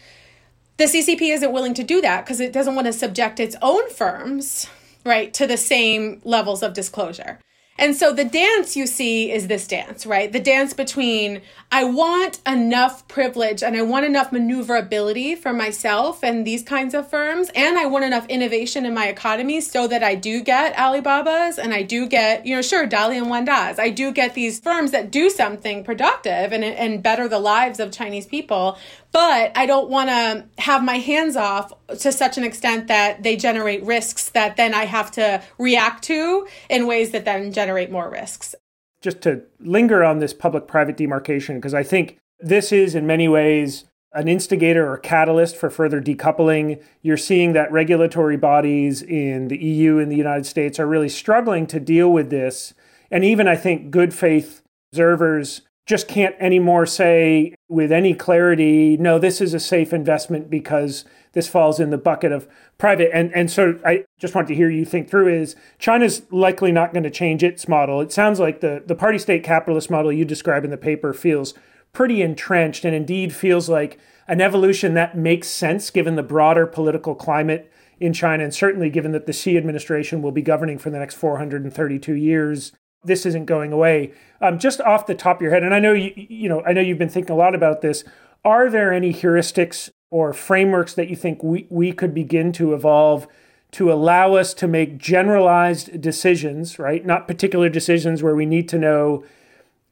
the 0.76 0.84
CCP 0.84 1.32
isn't 1.34 1.52
willing 1.52 1.74
to 1.74 1.84
do 1.84 2.00
that 2.00 2.24
because 2.24 2.40
it 2.40 2.52
doesn't 2.52 2.74
want 2.74 2.86
to 2.86 2.92
subject 2.92 3.40
its 3.40 3.56
own 3.62 3.88
firms, 3.90 4.68
right, 5.04 5.32
to 5.34 5.46
the 5.46 5.56
same 5.56 6.20
levels 6.24 6.62
of 6.62 6.74
disclosure. 6.74 7.38
And 7.78 7.94
so 7.94 8.12
the 8.12 8.24
dance 8.24 8.76
you 8.76 8.86
see 8.86 9.30
is 9.30 9.48
this 9.48 9.66
dance, 9.66 10.06
right? 10.06 10.32
The 10.32 10.40
dance 10.40 10.72
between 10.72 11.42
I 11.70 11.84
want 11.84 12.40
enough 12.46 13.06
privilege 13.08 13.62
and 13.62 13.76
I 13.76 13.82
want 13.82 14.06
enough 14.06 14.30
maneuverability 14.30 15.34
for 15.34 15.52
myself 15.52 16.22
and 16.22 16.46
these 16.46 16.62
kinds 16.62 16.94
of 16.94 17.10
firms, 17.10 17.50
and 17.54 17.76
I 17.76 17.86
want 17.86 18.04
enough 18.04 18.26
innovation 18.28 18.86
in 18.86 18.94
my 18.94 19.08
economy 19.08 19.60
so 19.60 19.88
that 19.88 20.02
I 20.02 20.14
do 20.14 20.42
get 20.42 20.74
Alibaba's 20.74 21.58
and 21.58 21.74
I 21.74 21.82
do 21.82 22.06
get, 22.06 22.46
you 22.46 22.54
know, 22.54 22.62
sure, 22.62 22.86
Dali 22.86 23.16
and 23.16 23.28
Wanda's. 23.28 23.78
I 23.78 23.90
do 23.90 24.12
get 24.12 24.34
these 24.34 24.60
firms 24.60 24.92
that 24.92 25.10
do 25.10 25.28
something 25.28 25.82
productive 25.84 26.52
and, 26.52 26.62
and 26.64 27.02
better 27.02 27.28
the 27.28 27.40
lives 27.40 27.80
of 27.80 27.90
Chinese 27.90 28.26
people, 28.26 28.78
but 29.16 29.56
I 29.56 29.64
don't 29.64 29.88
want 29.88 30.10
to 30.10 30.44
have 30.58 30.84
my 30.84 30.98
hands 30.98 31.36
off 31.36 31.72
to 32.00 32.12
such 32.12 32.36
an 32.36 32.44
extent 32.44 32.88
that 32.88 33.22
they 33.22 33.34
generate 33.34 33.82
risks 33.82 34.28
that 34.28 34.58
then 34.58 34.74
I 34.74 34.84
have 34.84 35.10
to 35.12 35.42
react 35.56 36.04
to 36.04 36.46
in 36.68 36.86
ways 36.86 37.12
that 37.12 37.24
then 37.24 37.50
generate 37.50 37.90
more 37.90 38.10
risks. 38.10 38.54
Just 39.00 39.22
to 39.22 39.42
linger 39.58 40.04
on 40.04 40.18
this 40.18 40.34
public 40.34 40.66
private 40.66 40.98
demarcation, 40.98 41.56
because 41.56 41.72
I 41.72 41.82
think 41.82 42.18
this 42.40 42.72
is 42.72 42.94
in 42.94 43.06
many 43.06 43.26
ways 43.26 43.86
an 44.12 44.28
instigator 44.28 44.86
or 44.86 44.98
catalyst 44.98 45.56
for 45.56 45.70
further 45.70 46.02
decoupling. 46.02 46.82
You're 47.00 47.16
seeing 47.16 47.54
that 47.54 47.72
regulatory 47.72 48.36
bodies 48.36 49.00
in 49.00 49.48
the 49.48 49.56
EU 49.56 49.96
and 49.96 50.12
the 50.12 50.16
United 50.16 50.44
States 50.44 50.78
are 50.78 50.86
really 50.86 51.08
struggling 51.08 51.66
to 51.68 51.80
deal 51.80 52.12
with 52.12 52.28
this. 52.28 52.74
And 53.10 53.24
even 53.24 53.48
I 53.48 53.56
think 53.56 53.90
good 53.90 54.12
faith 54.12 54.60
observers 54.92 55.62
just 55.86 56.06
can't 56.06 56.36
anymore 56.38 56.84
say 56.84 57.54
with 57.68 57.90
any 57.90 58.14
clarity, 58.14 58.96
no, 58.96 59.18
this 59.18 59.40
is 59.40 59.52
a 59.52 59.60
safe 59.60 59.92
investment 59.92 60.48
because 60.48 61.04
this 61.32 61.48
falls 61.48 61.80
in 61.80 61.90
the 61.90 61.98
bucket 61.98 62.32
of 62.32 62.48
private. 62.78 63.10
And 63.12 63.34
and 63.34 63.50
so 63.50 63.78
I 63.84 64.04
just 64.18 64.34
want 64.34 64.48
to 64.48 64.54
hear 64.54 64.70
you 64.70 64.84
think 64.84 65.10
through 65.10 65.28
is 65.28 65.56
China's 65.78 66.22
likely 66.30 66.72
not 66.72 66.92
going 66.92 67.02
to 67.02 67.10
change 67.10 67.42
its 67.42 67.66
model. 67.68 68.00
It 68.00 68.12
sounds 68.12 68.38
like 68.38 68.60
the, 68.60 68.82
the 68.86 68.94
party 68.94 69.18
state 69.18 69.42
capitalist 69.44 69.90
model 69.90 70.12
you 70.12 70.24
describe 70.24 70.64
in 70.64 70.70
the 70.70 70.76
paper 70.76 71.12
feels 71.12 71.54
pretty 71.92 72.22
entrenched 72.22 72.84
and 72.84 72.94
indeed 72.94 73.34
feels 73.34 73.68
like 73.68 73.98
an 74.28 74.40
evolution 74.40 74.94
that 74.94 75.16
makes 75.16 75.48
sense 75.48 75.90
given 75.90 76.16
the 76.16 76.22
broader 76.22 76.66
political 76.66 77.14
climate 77.14 77.70
in 77.98 78.12
China, 78.12 78.44
and 78.44 78.54
certainly 78.54 78.90
given 78.90 79.12
that 79.12 79.26
the 79.26 79.32
Xi 79.32 79.56
administration 79.56 80.20
will 80.20 80.32
be 80.32 80.42
governing 80.42 80.78
for 80.78 80.90
the 80.90 80.98
next 80.98 81.14
432 81.14 82.12
years 82.12 82.72
this 83.04 83.26
isn't 83.26 83.46
going 83.46 83.72
away. 83.72 84.12
Um, 84.40 84.58
just 84.58 84.80
off 84.80 85.06
the 85.06 85.14
top 85.14 85.36
of 85.36 85.42
your 85.42 85.52
head, 85.52 85.62
and 85.62 85.74
I 85.74 85.78
know 85.78 85.92
you, 85.92 86.12
you 86.14 86.48
know, 86.48 86.62
I 86.64 86.72
know 86.72 86.80
you've 86.80 86.98
been 86.98 87.08
thinking 87.08 87.32
a 87.32 87.38
lot 87.38 87.54
about 87.54 87.80
this. 87.80 88.04
Are 88.44 88.70
there 88.70 88.92
any 88.92 89.12
heuristics 89.12 89.90
or 90.10 90.32
frameworks 90.32 90.94
that 90.94 91.08
you 91.08 91.16
think 91.16 91.42
we, 91.42 91.66
we 91.68 91.92
could 91.92 92.14
begin 92.14 92.52
to 92.52 92.74
evolve 92.74 93.26
to 93.72 93.92
allow 93.92 94.34
us 94.34 94.54
to 94.54 94.68
make 94.68 94.96
generalized 94.96 96.00
decisions, 96.00 96.78
right? 96.78 97.04
Not 97.04 97.26
particular 97.26 97.68
decisions 97.68 98.22
where 98.22 98.36
we 98.36 98.46
need 98.46 98.68
to 98.70 98.78
know 98.78 99.24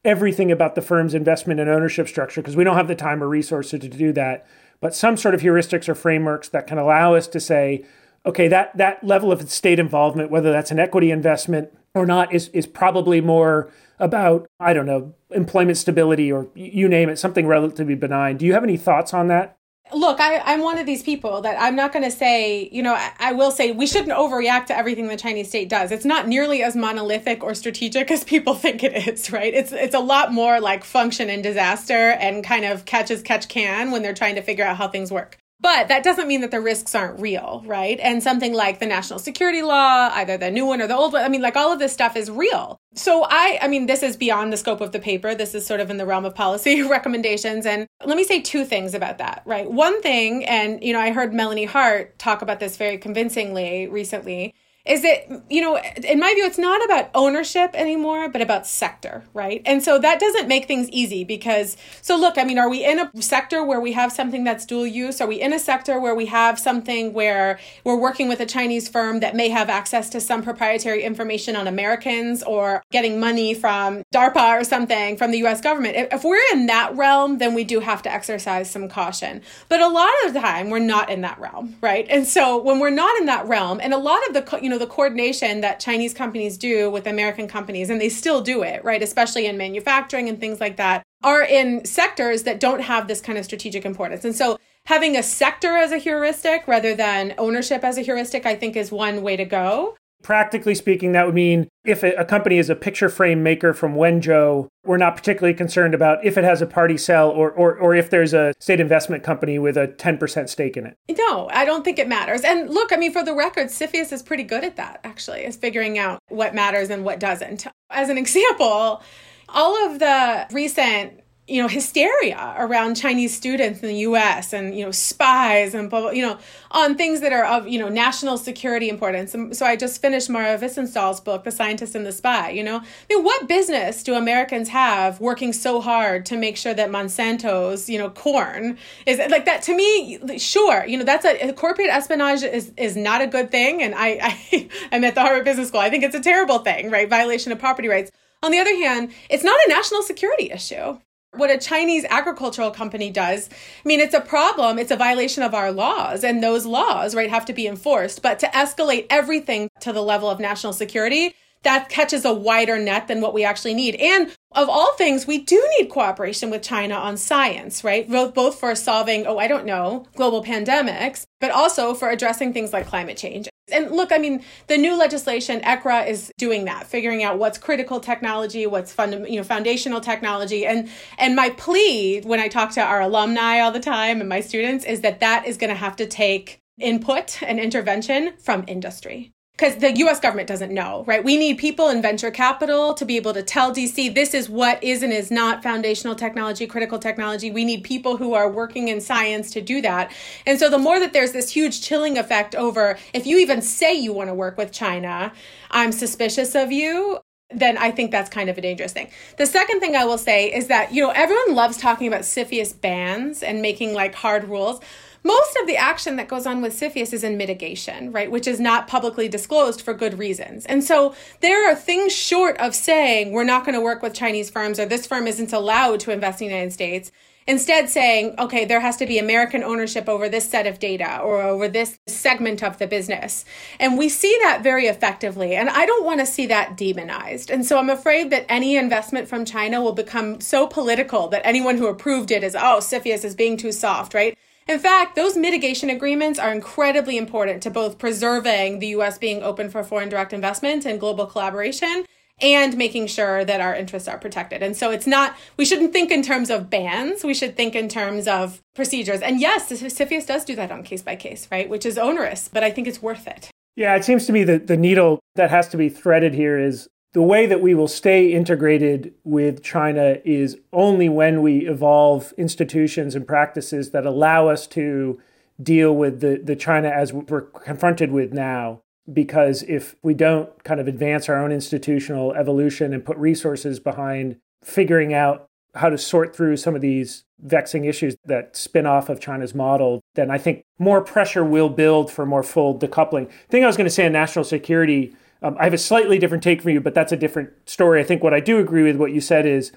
everything 0.05 0.53
about 0.53 0.75
the 0.75 0.83
firm's 0.83 1.15
investment 1.15 1.61
and 1.61 1.69
ownership 1.69 2.07
structure 2.09 2.41
because 2.41 2.57
we 2.57 2.65
don't 2.65 2.77
have 2.77 2.89
the 2.89 2.95
time 2.95 3.23
or 3.23 3.29
resources 3.29 3.81
to 3.81 3.89
do 3.89 4.13
that. 4.13 4.47
But 4.81 4.95
some 4.95 5.17
sort 5.17 5.35
of 5.35 5.41
heuristics 5.41 5.89
or 5.89 5.95
frameworks 5.95 6.49
that 6.51 6.67
can 6.67 6.79
allow 6.79 7.15
us 7.15 7.27
to 7.29 7.41
say, 7.41 7.85
okay, 8.27 8.49
that, 8.49 8.77
that 8.77 9.03
level 9.03 9.33
of 9.33 9.51
state 9.51 9.79
involvement, 9.79 10.31
whether 10.31 10.53
that's 10.53 10.71
an 10.71 10.79
equity 10.79 11.11
investment 11.11 11.77
or 11.95 12.07
not 12.07 12.33
is, 12.33 12.49
is 12.49 12.67
probably 12.67 13.21
more 13.21 13.71
about, 13.99 14.47
I 14.59 14.73
don't 14.73 14.87
know, 14.87 15.15
employment 15.31 15.79
stability 15.79 16.31
or 16.31 16.49
you 16.55 16.89
name 16.89 17.09
it, 17.09 17.19
something 17.19 17.47
relatively 17.47 17.95
benign. 17.95 18.37
Do 18.37 18.47
you 18.47 18.53
have 18.53 18.65
any 18.65 18.77
thoughts 18.77 19.15
on 19.15 19.29
that? 19.29 19.57
Look, 19.93 20.19
I, 20.19 20.55
am 20.55 20.63
one 20.63 20.79
of 20.79 20.87
these 20.87 21.03
people 21.03 21.43
that 21.43 21.61
I'm 21.61 21.77
not 21.77 21.93
going 21.93 22.05
to 22.05 22.11
say, 22.11 22.71
you 22.73 22.83
know, 22.83 22.95
I, 22.95 23.13
I, 23.19 23.33
will 23.33 23.51
say 23.51 23.71
we 23.71 23.87
shouldn't 23.87 24.17
overreact 24.17 24.67
to 24.67 24.77
everything 24.77 25.09
the 25.09 25.17
Chinese 25.17 25.49
state 25.49 25.69
does. 25.69 25.93
It's 25.93 26.07
not 26.07 26.27
nearly 26.27 26.63
as 26.63 26.75
monolithic 26.75 27.45
or 27.45 27.55
strategic 27.55 28.11
as 28.11 28.25
people 28.25 28.55
think 28.55 28.83
it 28.83 29.09
is, 29.09 29.31
right? 29.31 29.53
It's 29.53 29.73
it's 29.73 29.95
a 29.95 30.01
lot 30.01 30.33
more 30.33 30.59
like 30.59 30.85
function 30.85 31.29
and 31.29 31.43
disaster 31.43 32.13
and 32.13 32.43
kind 32.43 32.65
of 32.65 32.87
catch 32.87 33.11
as 33.11 33.23
catch 33.23 33.49
can 33.49 33.91
when 33.91 34.03
they're 34.03 34.15
trying 34.15 34.37
to 34.37 34.43
figure 34.43 34.65
out 34.65 34.79
how 34.79 34.89
things 34.89 35.13
work. 35.13 35.39
But 35.65 35.89
that 35.89 36.05
doesn't 36.05 36.29
mean 36.29 36.43
that 36.43 36.51
the 36.51 36.61
risks 36.61 36.95
aren't 36.95 37.19
real, 37.19 37.63
right? 37.65 37.99
And 38.01 38.23
something 38.23 38.53
like 38.53 38.81
the 38.81 38.87
national 38.87 39.19
security 39.19 39.63
law, 39.63 40.11
either 40.13 40.37
the 40.37 40.51
new 40.51 40.67
one 40.67 40.83
or 40.83 40.87
the 40.87 40.95
old 40.95 41.15
one, 41.15 41.25
I 41.25 41.31
mean, 41.31 41.41
like 41.41 41.57
all 41.57 41.73
of 41.73 41.79
this 41.79 41.91
stuff 41.91 42.17
is 42.17 42.31
real. 42.31 42.79
So 42.95 43.25
I, 43.31 43.59
I 43.63 43.69
mean, 43.69 43.87
this 43.87 44.03
is 44.03 44.15
beyond 44.15 44.53
the 44.53 44.59
scope 44.59 44.83
of 44.83 44.93
the 44.93 44.99
paper. 44.99 45.35
This 45.35 45.55
is 45.55 45.65
sort 45.67 45.81
of 45.81 45.89
in 45.91 45.97
the 45.97 46.05
realm 46.05 46.27
of 46.27 46.35
policy 46.35 46.83
recommendations. 46.87 47.65
And 47.65 47.87
let 48.05 48.19
me 48.19 48.25
say 48.25 48.43
two 48.43 48.67
things 48.67 48.93
about 48.93 49.17
that, 49.17 49.41
right? 49.47 49.71
One 49.71 50.03
thing, 50.03 50.45
and, 50.45 50.85
you 50.85 50.93
know, 50.93 51.01
I 51.01 51.13
heard 51.13 51.33
Melanie 51.33 51.65
Hart 51.65 52.19
talk 52.19 52.43
about 52.43 52.61
this 52.61 52.77
very 52.77 52.99
convincingly 52.99 53.87
recently, 53.87 54.53
is 54.87 55.01
that 55.01 55.43
you 55.49 55.63
know 55.63 55.79
in 55.79 56.21
my 56.21 56.35
view 56.35 56.45
it's 56.45 56.59
not 56.59 56.85
about 56.85 57.09
ownership 57.15 57.71
anymore 57.75 58.29
but 58.29 58.43
about 58.43 58.67
sector 58.67 59.25
right? 59.33 59.63
And 59.65 59.83
so 59.83 59.99
that 59.99 60.21
doesn't 60.21 60.47
make 60.47 60.67
things 60.67 60.89
easy 60.91 61.25
because 61.25 61.77
so 62.03 62.17
look 62.17 62.37
i 62.37 62.45
mean 62.45 62.59
are 62.59 62.69
we 62.69 62.85
in 62.85 62.99
a 62.99 63.11
sector 63.23 63.65
where 63.65 63.81
we 63.81 63.93
have 63.93 64.13
something 64.13 64.45
that's 64.45 64.67
dual 64.67 64.87
use? 64.87 65.21
Are 65.21 65.27
we 65.27 65.41
in 65.41 65.53
a 65.53 65.59
sector 65.59 65.99
where 65.99 66.15
we 66.15 66.27
have 66.27 66.59
something 66.59 67.13
where 67.13 67.59
we're 67.85 67.97
working 67.97 68.29
with 68.29 68.41
a 68.41 68.47
chinese 68.47 68.89
firm 68.89 69.21
that 69.21 69.35
may 69.35 69.49
have 69.49 69.71
access 69.71 70.11
to 70.11 70.21
some 70.21 70.43
proprietary 70.43 71.03
information 71.03 71.57
on 71.57 71.67
americans 71.67 72.43
or 72.43 72.83
getting 72.91 73.19
money 73.19 73.55
from 73.55 74.03
darpa 74.15 74.61
or 74.61 74.65
something 74.65 75.17
from 75.17 75.31
the 75.31 75.39
us 75.39 75.61
government? 75.61 75.97
If 76.13 76.25
we're 76.25 76.41
in 76.53 76.67
that 76.67 76.95
realm 76.95 77.39
then 77.39 77.55
we 77.55 77.65
do 77.65 77.81
have 77.81 78.03
to 78.03 78.13
exercise 78.13 78.71
some 78.71 78.89
caution. 78.89 79.41
But 79.69 79.81
a 79.81 79.89
lot 79.89 80.13
of 80.27 80.35
the 80.35 80.41
time 80.41 80.69
we're 80.69 80.79
not 80.79 81.09
in 81.09 81.23
that 81.23 81.39
realm 81.39 81.77
right? 81.81 82.07
And 82.11 82.27
so 82.27 82.61
when 82.63 82.81
we're 82.81 82.91
not 82.91 83.19
in 83.19 83.27
that 83.27 83.47
realm 83.47 83.81
and 83.83 83.95
a 83.95 83.99
lot 83.99 84.21
of 84.29 84.35
the 84.35 84.59
you 84.61 84.69
know 84.69 84.74
know 84.75 84.79
the 84.79 84.87
coordination 84.87 85.61
that 85.63 85.81
Chinese 85.81 86.13
companies 86.13 86.59
do 86.59 86.91
with 86.91 87.07
American 87.07 87.49
companies 87.49 87.91
and 87.91 88.01
they 88.01 88.09
still 88.09 88.41
do 88.41 88.63
it, 88.63 88.85
right, 88.85 89.03
especially 89.03 89.47
in 89.47 89.57
manufacturing 89.57 90.29
and 90.29 90.41
things 90.41 90.61
like 90.61 90.77
that, 90.77 91.03
are 91.23 91.43
in 91.43 91.85
sectors 91.85 92.43
that 92.43 92.61
don't 92.61 92.81
have 92.81 93.09
this 93.09 93.21
kind 93.21 93.39
of 93.39 93.45
strategic 93.45 93.85
importance. 93.85 94.25
And 94.25 94.35
so 94.35 94.59
having 94.87 95.17
a 95.17 95.23
sector 95.23 95.77
as 95.77 95.93
a 95.93 95.99
heuristic 95.99 96.67
rather 96.67 96.95
than 96.95 97.35
ownership 97.39 97.85
as 97.85 97.97
a 97.97 98.03
heuristic 98.03 98.45
I 98.45 98.55
think 98.55 98.77
is 98.77 98.93
one 98.93 99.23
way 99.23 99.37
to 99.37 99.45
go 99.45 99.97
practically 100.25 100.75
speaking, 100.75 101.13
that 101.13 101.27
would 101.27 101.35
mean 101.35 101.69
if 101.85 102.03
a 102.03 102.25
company 102.25 102.59
is 102.59 102.71
a 102.71 102.75
picture 102.75 103.11
frame 103.11 103.43
maker 103.43 103.75
from 103.75 103.95
Wenzhou, 103.95 104.69
we're 104.85 104.97
not 104.97 105.17
particularly 105.17 105.55
concerned 105.55 105.95
about 105.95 106.25
if 106.25 106.37
it 106.39 106.45
has 106.45 106.63
a 106.63 106.67
party 106.67 106.97
cell 106.97 107.31
or, 107.31 107.51
or, 107.53 107.77
or 107.77 107.95
if 107.95 108.09
there's 108.11 108.33
a 108.33 108.55
state 108.59 108.81
investment 108.81 109.23
company 109.23 109.59
with 109.59 109.77
a 109.77 109.87
10% 109.87 110.49
stake 110.49 110.77
in 110.77 110.87
it. 110.87 110.97
No, 111.17 111.49
I 111.53 111.65
don't 111.67 111.85
think 111.85 111.99
it 111.99 112.09
matters. 112.09 112.41
And 112.41 112.71
look, 112.71 112.93
I 112.93 112.97
mean, 112.97 113.13
for 113.13 113.23
the 113.23 113.35
record, 113.35 113.69
CFIUS 113.69 114.13
is 114.13 114.23
pretty 114.23 114.45
good 114.45 114.65
at 114.65 114.77
that, 114.77 115.01
actually, 115.05 115.45
is 115.45 115.57
figuring 115.57 115.99
out 115.99 116.19
what 116.29 116.55
matters 116.55 116.89
and 116.89 117.05
what 117.05 117.21
doesn't. 117.21 117.67
As 117.91 118.09
an 118.09 118.17
example, 118.17 119.03
all 119.51 119.87
of 119.87 119.99
the 119.99 120.47
recent 120.53 121.21
you 121.47 121.61
know 121.61 121.69
hysteria 121.69 122.55
around 122.57 122.95
chinese 122.95 123.37
students 123.37 123.83
in 123.83 123.89
the 123.89 123.97
us 123.97 124.55
and 124.55 124.77
you 124.77 124.85
know 124.85 124.91
spies 124.91 125.75
and 125.75 125.93
you 125.93 126.23
know 126.23 126.39
on 126.71 126.97
things 126.97 127.21
that 127.21 127.33
are 127.33 127.45
of 127.45 127.69
you 127.69 127.79
know 127.79 127.89
national 127.89 128.39
security 128.39 128.89
importance. 128.89 129.37
So 129.57 129.67
i 129.67 129.77
just 129.77 130.01
finished 130.01 130.31
mara 130.31 130.57
Hvistendahl's 130.59 131.21
book 131.21 131.45
the 131.45 131.51
scientist 131.51 131.95
and 131.95 132.07
the 132.07 132.13
spy 132.13 132.51
you 132.51 132.65
know? 132.65 132.79
I 132.79 133.15
mean 133.15 133.25
what 133.25 133.47
business 133.47 134.03
do 134.03 134.15
americans 134.15 134.71
have 134.71 135.21
working 135.21 135.53
so 135.53 135.81
hard 135.81 136.25
to 136.27 136.37
make 136.37 136.57
sure 136.57 136.73
that 136.73 136.91
monsanto's 136.91 137.91
you 137.91 137.99
know 137.99 138.09
corn 138.09 138.79
is 139.05 139.19
like 139.31 139.45
that 139.45 139.63
to 139.63 139.77
me 139.77 140.39
sure 140.39 140.87
you 140.87 140.97
know 140.97 141.05
that's 141.05 141.27
a, 141.27 141.53
corporate 141.53 141.89
espionage 141.91 142.43
is 142.43 142.73
is 142.77 142.97
not 142.97 143.21
a 143.21 143.27
good 143.27 143.51
thing. 143.51 143.83
And 143.83 143.95
i 143.95 144.19
i 144.23 144.69
i'm 144.93 145.05
at 145.05 145.15
the 145.15 145.21
harvard 145.21 145.45
business 145.45 145.69
school. 145.69 145.81
I 145.81 145.91
think 145.91 146.05
it's 146.05 146.15
a 146.15 146.21
terrible 146.21 146.61
thing 146.61 146.91
right? 146.91 147.09
Violation 147.09 147.53
of 147.53 147.59
property 147.59 147.89
rights. 147.89 148.11
On 148.43 148.51
the 148.51 148.59
other 148.59 148.75
hand, 148.77 149.11
it's 149.31 149.45
not 149.45 149.59
a 149.67 149.69
national 149.71 150.03
security 150.03 150.51
issue 150.51 150.99
what 151.37 151.51
a 151.51 151.59
Chinese 151.59 152.05
agricultural 152.09 152.71
company 152.71 153.11
does. 153.11 153.49
I 153.51 153.89
mean, 153.89 154.01
it's 154.01 154.15
a 154.15 154.21
problem. 154.21 154.79
It's 154.79 154.91
a 154.91 154.97
violation 154.97 155.43
of 155.43 155.55
our 155.55 155.73
laws, 155.73 156.25
and 156.25 156.43
those 156.43 156.67
laws, 156.67 157.15
right, 157.15 157.31
have 157.31 157.45
to 157.47 157.53
be 157.53 157.67
enforced. 157.67 158.23
But 158.23 158.39
to 158.41 158.47
escalate 158.47 159.07
everything 159.11 159.69
to 159.81 159.93
the 159.93 160.03
level 160.03 160.29
of 160.31 160.41
national 160.41 160.73
security, 160.73 161.35
that 161.65 161.89
catches 161.89 162.25
a 162.25 162.33
wider 162.33 162.79
net 162.79 163.09
than 163.09 163.21
what 163.21 163.35
we 163.35 163.43
actually 163.43 163.75
need. 163.75 163.97
And 163.97 164.29
of 164.53 164.69
all 164.69 164.93
things, 164.95 165.27
we 165.27 165.39
do 165.39 165.67
need 165.79 165.89
cooperation 165.89 166.51
with 166.51 166.63
China 166.63 166.95
on 166.95 167.17
science, 167.17 167.83
right? 167.83 168.09
Both, 168.09 168.35
both 168.35 168.61
for 168.61 168.75
solving, 168.75 169.27
oh, 169.27 169.39
I 169.39 169.49
don't 169.49 169.67
know, 169.67 170.07
global 170.15 170.45
pandemics, 170.45 171.25
but 171.41 171.51
also 171.51 171.95
for 171.95 172.11
addressing 172.11 172.53
things 172.53 172.73
like 172.73 172.87
climate 172.87 173.17
change. 173.17 173.49
And 173.73 173.91
look, 173.91 174.13
I 174.13 174.19
mean, 174.19 174.45
the 174.67 174.77
new 174.77 174.97
legislation, 174.97 175.61
ECRA, 175.61 176.07
is 176.07 176.31
doing 176.39 176.67
that, 176.67 176.87
figuring 176.87 177.23
out 177.23 177.39
what's 177.39 177.59
critical 177.59 177.99
technology, 177.99 178.67
what's 178.67 178.93
fund, 178.93 179.27
you 179.29 179.37
know, 179.37 179.45
foundational 179.45 180.01
technology. 180.01 180.67
And 180.67 180.89
and 181.19 181.35
my 181.35 181.51
plea 181.51 182.21
when 182.21 182.41
I 182.41 182.49
talk 182.49 182.73
to 182.73 182.83
our 182.83 183.01
alumni 183.01 183.61
all 183.61 183.73
the 183.73 183.81
time 183.81 184.21
and 184.21 184.29
my 184.29 184.41
students 184.41 184.85
is 184.85 185.01
that 185.01 185.21
that 185.21 185.47
is 185.47 185.57
going 185.57 185.71
to 185.71 185.77
have 185.77 185.97
to 185.97 186.07
take 186.07 186.61
input 186.79 187.43
and 187.43 187.59
intervention 187.59 188.35
from 188.39 188.65
industry 188.67 189.34
because 189.57 189.77
the 189.77 189.97
US 189.99 190.19
government 190.19 190.49
doesn't 190.49 190.73
know, 190.73 191.05
right? 191.07 191.23
We 191.23 191.37
need 191.37 191.59
people 191.59 191.89
in 191.89 192.03
venture 192.03 192.31
capital 192.31 192.93
to 192.95 193.05
be 193.05 193.17
able 193.17 193.33
to 193.35 193.43
tell 193.43 193.73
DC 193.73 194.13
this 194.13 194.35
is 194.35 194.49
what 194.51 194.83
is 194.83 195.03
and 195.03 195.13
is 195.13 195.31
not 195.31 195.63
foundational 195.63 196.17
technology, 196.17 196.67
critical 196.67 196.99
technology. 196.99 197.53
We 197.53 197.65
need 197.65 197.85
people 197.85 198.17
who 198.17 198.35
are 198.35 198.51
working 198.51 198.89
in 198.89 199.01
science 199.01 199.53
to 199.53 199.61
do 199.61 199.81
that. 199.83 200.11
And 200.45 200.59
so 200.59 200.69
the 200.69 200.79
more 200.79 200.99
that 200.99 201.13
there's 201.13 201.33
this 201.33 201.51
huge 201.51 201.83
chilling 201.83 202.19
effect 202.19 202.57
over 202.57 202.99
if 203.13 203.27
you 203.27 203.39
even 203.39 203.63
say 203.63 203.95
you 203.95 204.13
want 204.13 204.29
to 204.29 204.35
work 204.35 204.59
with 204.59 204.73
China, 204.73 205.33
I'm 205.71 205.93
suspicious 205.93 206.57
of 206.57 206.73
you, 206.73 207.21
then 207.51 207.79
I 207.79 207.93
think 207.93 208.11
that's 208.11 208.31
kind 208.31 208.51
of 208.51 208.59
a 208.59 208.61
dangerous 208.61 208.93
thing. 208.93 209.11
The 209.39 209.47
second 209.47 209.79
thing 209.79 209.95
I 209.95 210.05
will 210.05 210.19
say 210.19 210.53
is 210.53 210.67
that, 210.67 210.93
you 210.93 211.01
know, 211.01 211.11
everyone 211.11 211.55
loves 211.55 211.77
talking 211.77 212.09
about 212.09 212.23
CFIUS 212.23 212.81
bans 212.81 213.43
and 213.43 213.63
making 213.63 213.95
like 213.95 214.17
hard 214.17 214.49
rules 214.49 214.81
most 215.25 215.57
of 215.61 215.67
the 215.67 215.77
action 215.77 216.17
that 216.17 216.29
goes 216.29 216.47
on 216.47 216.61
with 216.61 216.79
CFIUS 216.79 217.15
is 217.15 217.25
in 217.25 217.39
mitigation, 217.39 218.13
right, 218.13 218.31
which 218.31 218.47
is 218.47 218.61
not 218.61 218.87
publicly 218.87 219.27
disclosed 219.27 219.81
for 219.81 219.95
good 219.95 220.19
reasons. 220.19 220.67
And 220.67 220.85
so 220.85 221.15
there 221.41 221.69
are 221.69 221.75
things 221.75 222.15
short 222.15 222.59
of 222.59 222.75
saying 222.75 223.33
we're 223.33 223.45
not 223.45 223.65
going 223.65 223.75
to 223.75 223.81
work 223.81 224.03
with 224.03 224.13
Chinese 224.13 224.51
firms 224.51 224.79
or 224.79 224.85
this 224.85 225.07
firm 225.07 225.27
isn't 225.27 225.53
allowed 225.53 226.01
to 226.01 226.13
invest 226.13 226.43
in 226.43 226.49
the 226.49 226.55
United 226.55 226.73
States. 226.73 227.11
Instead, 227.47 227.91
saying, 227.91 228.35
okay, 228.39 228.65
there 228.65 228.81
has 228.81 228.97
to 228.97 229.07
be 229.07 229.19
American 229.19 229.63
ownership 229.63 230.09
over 230.09 230.31
this 230.31 230.49
set 230.49 230.67
of 230.67 230.79
data 230.79 231.19
or 231.19 231.43
over 231.43 231.69
this 231.69 231.99
segment 232.07 232.63
of 232.63 232.79
the 232.79 232.87
business. 232.87 233.45
And 233.79 233.99
we 233.99 234.09
see 234.09 234.35
that 234.43 234.63
very 234.63 234.87
effectively. 234.87 235.55
And 235.55 235.69
I 235.69 235.85
don't 235.85 236.07
want 236.07 236.21
to 236.21 236.27
see 236.27 236.47
that 236.47 236.79
demonized. 236.79 237.51
And 237.51 237.67
so 237.67 237.79
I'm 237.79 237.91
afraid 237.91 238.31
that 238.31 238.47
any 238.49 238.77
investment 238.77 239.29
from 239.29 239.45
China 239.45 239.83
will 239.83 239.93
become 239.93 240.41
so 240.41 240.67
political 240.67 241.29
that 241.29 241.43
anyone 241.45 241.77
who 241.77 241.87
approved 241.87 242.31
it 242.31 242.43
is, 242.43 242.55
oh, 242.55 242.79
CFIUS 242.81 243.27
is 243.27 243.35
being 243.35 243.59
too 243.59 243.73
soft, 243.73 244.15
right? 244.15 244.39
In 244.67 244.79
fact, 244.79 245.15
those 245.15 245.37
mitigation 245.37 245.91
agreements 245.91 246.39
are 246.39 246.53
incredibly 246.53 247.19
important 247.19 247.63
to 247.65 247.71
both 247.71 247.99
preserving 247.99 248.79
the 248.79 248.89
US 248.89 249.19
being 249.19 249.43
open 249.43 249.69
for 249.69 249.85
foreign 249.85 250.09
direct 250.09 250.33
investment 250.33 250.87
and 250.87 250.99
global 250.99 251.27
collaboration 251.27 252.07
and 252.41 252.77
making 252.77 253.07
sure 253.07 253.45
that 253.45 253.61
our 253.61 253.75
interests 253.75 254.09
are 254.09 254.19
protected. 254.19 254.63
And 254.63 254.77
so 254.77 254.91
it's 254.91 255.07
not, 255.07 255.37
we 255.57 255.65
shouldn't 255.65 255.93
think 255.93 256.11
in 256.11 256.23
terms 256.23 256.51
of 256.51 256.71
bans, 256.71 257.23
we 257.23 257.35
should 257.35 257.57
think 257.57 257.77
in 257.77 257.89
terms 257.89 258.27
of 258.27 258.61
procedures. 258.75 259.21
And 259.21 259.39
yes, 259.41 259.71
CFIUS 259.71 260.27
does 260.27 260.45
do 260.45 260.57
that 260.57 260.73
on 260.73 260.83
case 260.83 261.03
by 261.03 261.15
case, 261.15 261.47
right? 261.53 261.69
Which 261.69 261.87
is 261.87 261.99
onerous, 261.99 262.49
but 262.53 262.65
I 262.65 262.71
think 262.71 262.89
it's 262.89 263.03
worth 263.03 263.27
it. 263.27 263.51
Yeah, 263.77 263.95
it 263.97 264.05
seems 264.05 264.27
to 264.27 264.33
me 264.33 264.45
that 264.45 264.67
the 264.67 264.77
needle 264.77 265.21
that 265.37 265.51
has 265.51 265.69
to 265.69 265.77
be 265.77 265.89
threaded 265.89 266.35
here 266.35 266.59
is 266.59 266.89
the 267.15 267.23
way 267.23 267.47
that 267.47 267.63
we 267.63 267.75
will 267.75 267.89
stay 267.89 268.33
integrated 268.33 269.15
with 269.23 269.63
China 269.63 270.19
is 270.25 270.59
only 270.73 271.09
when 271.09 271.43
we 271.43 271.67
evolve 271.67 272.35
institutions 272.37 273.15
and 273.15 273.27
practices 273.27 273.93
that 273.93 274.05
allow 274.05 274.49
us 274.49 274.67
to 274.67 275.21
deal 275.63 275.95
with 275.95 276.21
the, 276.21 276.41
the 276.43 276.57
China 276.57 276.89
as 276.89 277.13
we're 277.13 277.43
confronted 277.43 278.11
with 278.11 278.33
now. 278.33 278.83
Because 279.11 279.63
if 279.63 279.95
we 280.03 280.13
don't 280.13 280.65
kind 280.65 280.81
of 280.81 280.89
advance 280.89 281.29
our 281.29 281.39
own 281.39 281.53
institutional 281.53 282.35
evolution 282.35 282.93
and 282.93 283.05
put 283.05 283.17
resources 283.17 283.79
behind 283.79 284.37
figuring 284.65 285.15
out 285.15 285.49
how 285.77 285.91
to 285.91 285.99
sort 285.99 286.35
through 286.35 286.57
some 286.57 286.75
of 286.75 286.81
these 286.81 287.25
vexing 287.41 287.85
issues 287.85 288.17
that 288.25 288.57
spin 288.57 288.87
off 288.87 289.09
of 289.09 289.21
China's 289.21 289.55
model, 289.55 290.01
then 290.15 290.31
I 290.31 290.39
think 290.39 290.65
more 290.79 291.01
pressure 291.01 291.45
will 291.45 291.69
build 291.69 292.11
for 292.11 292.27
more 292.27 292.43
full 292.43 292.77
decoupling. 292.77 293.29
The 293.29 293.49
thing 293.51 293.65
I 293.65 293.67
was 293.67 293.77
going 293.77 293.87
to 293.87 293.91
say 293.91 294.07
on 294.07 294.13
national 294.13 294.45
security 294.45 295.15
um, 295.45 295.57
I 295.61 295.65
have 295.65 295.75
a 295.75 295.79
slightly 295.79 296.19
different 296.19 296.43
take 296.43 296.63
from 296.63 296.73
you, 296.73 296.81
but 296.81 296.95
that's 296.95 297.13
a 297.13 297.17
different 297.17 297.51
story. 297.67 298.01
I 298.01 298.05
think 298.05 298.23
what 298.23 298.33
I 298.33 298.41
do 298.41 298.59
agree 298.59 298.83
with 298.83 298.97
what 298.97 299.13
you 299.13 299.21
said 299.21 299.47
is 299.47 299.73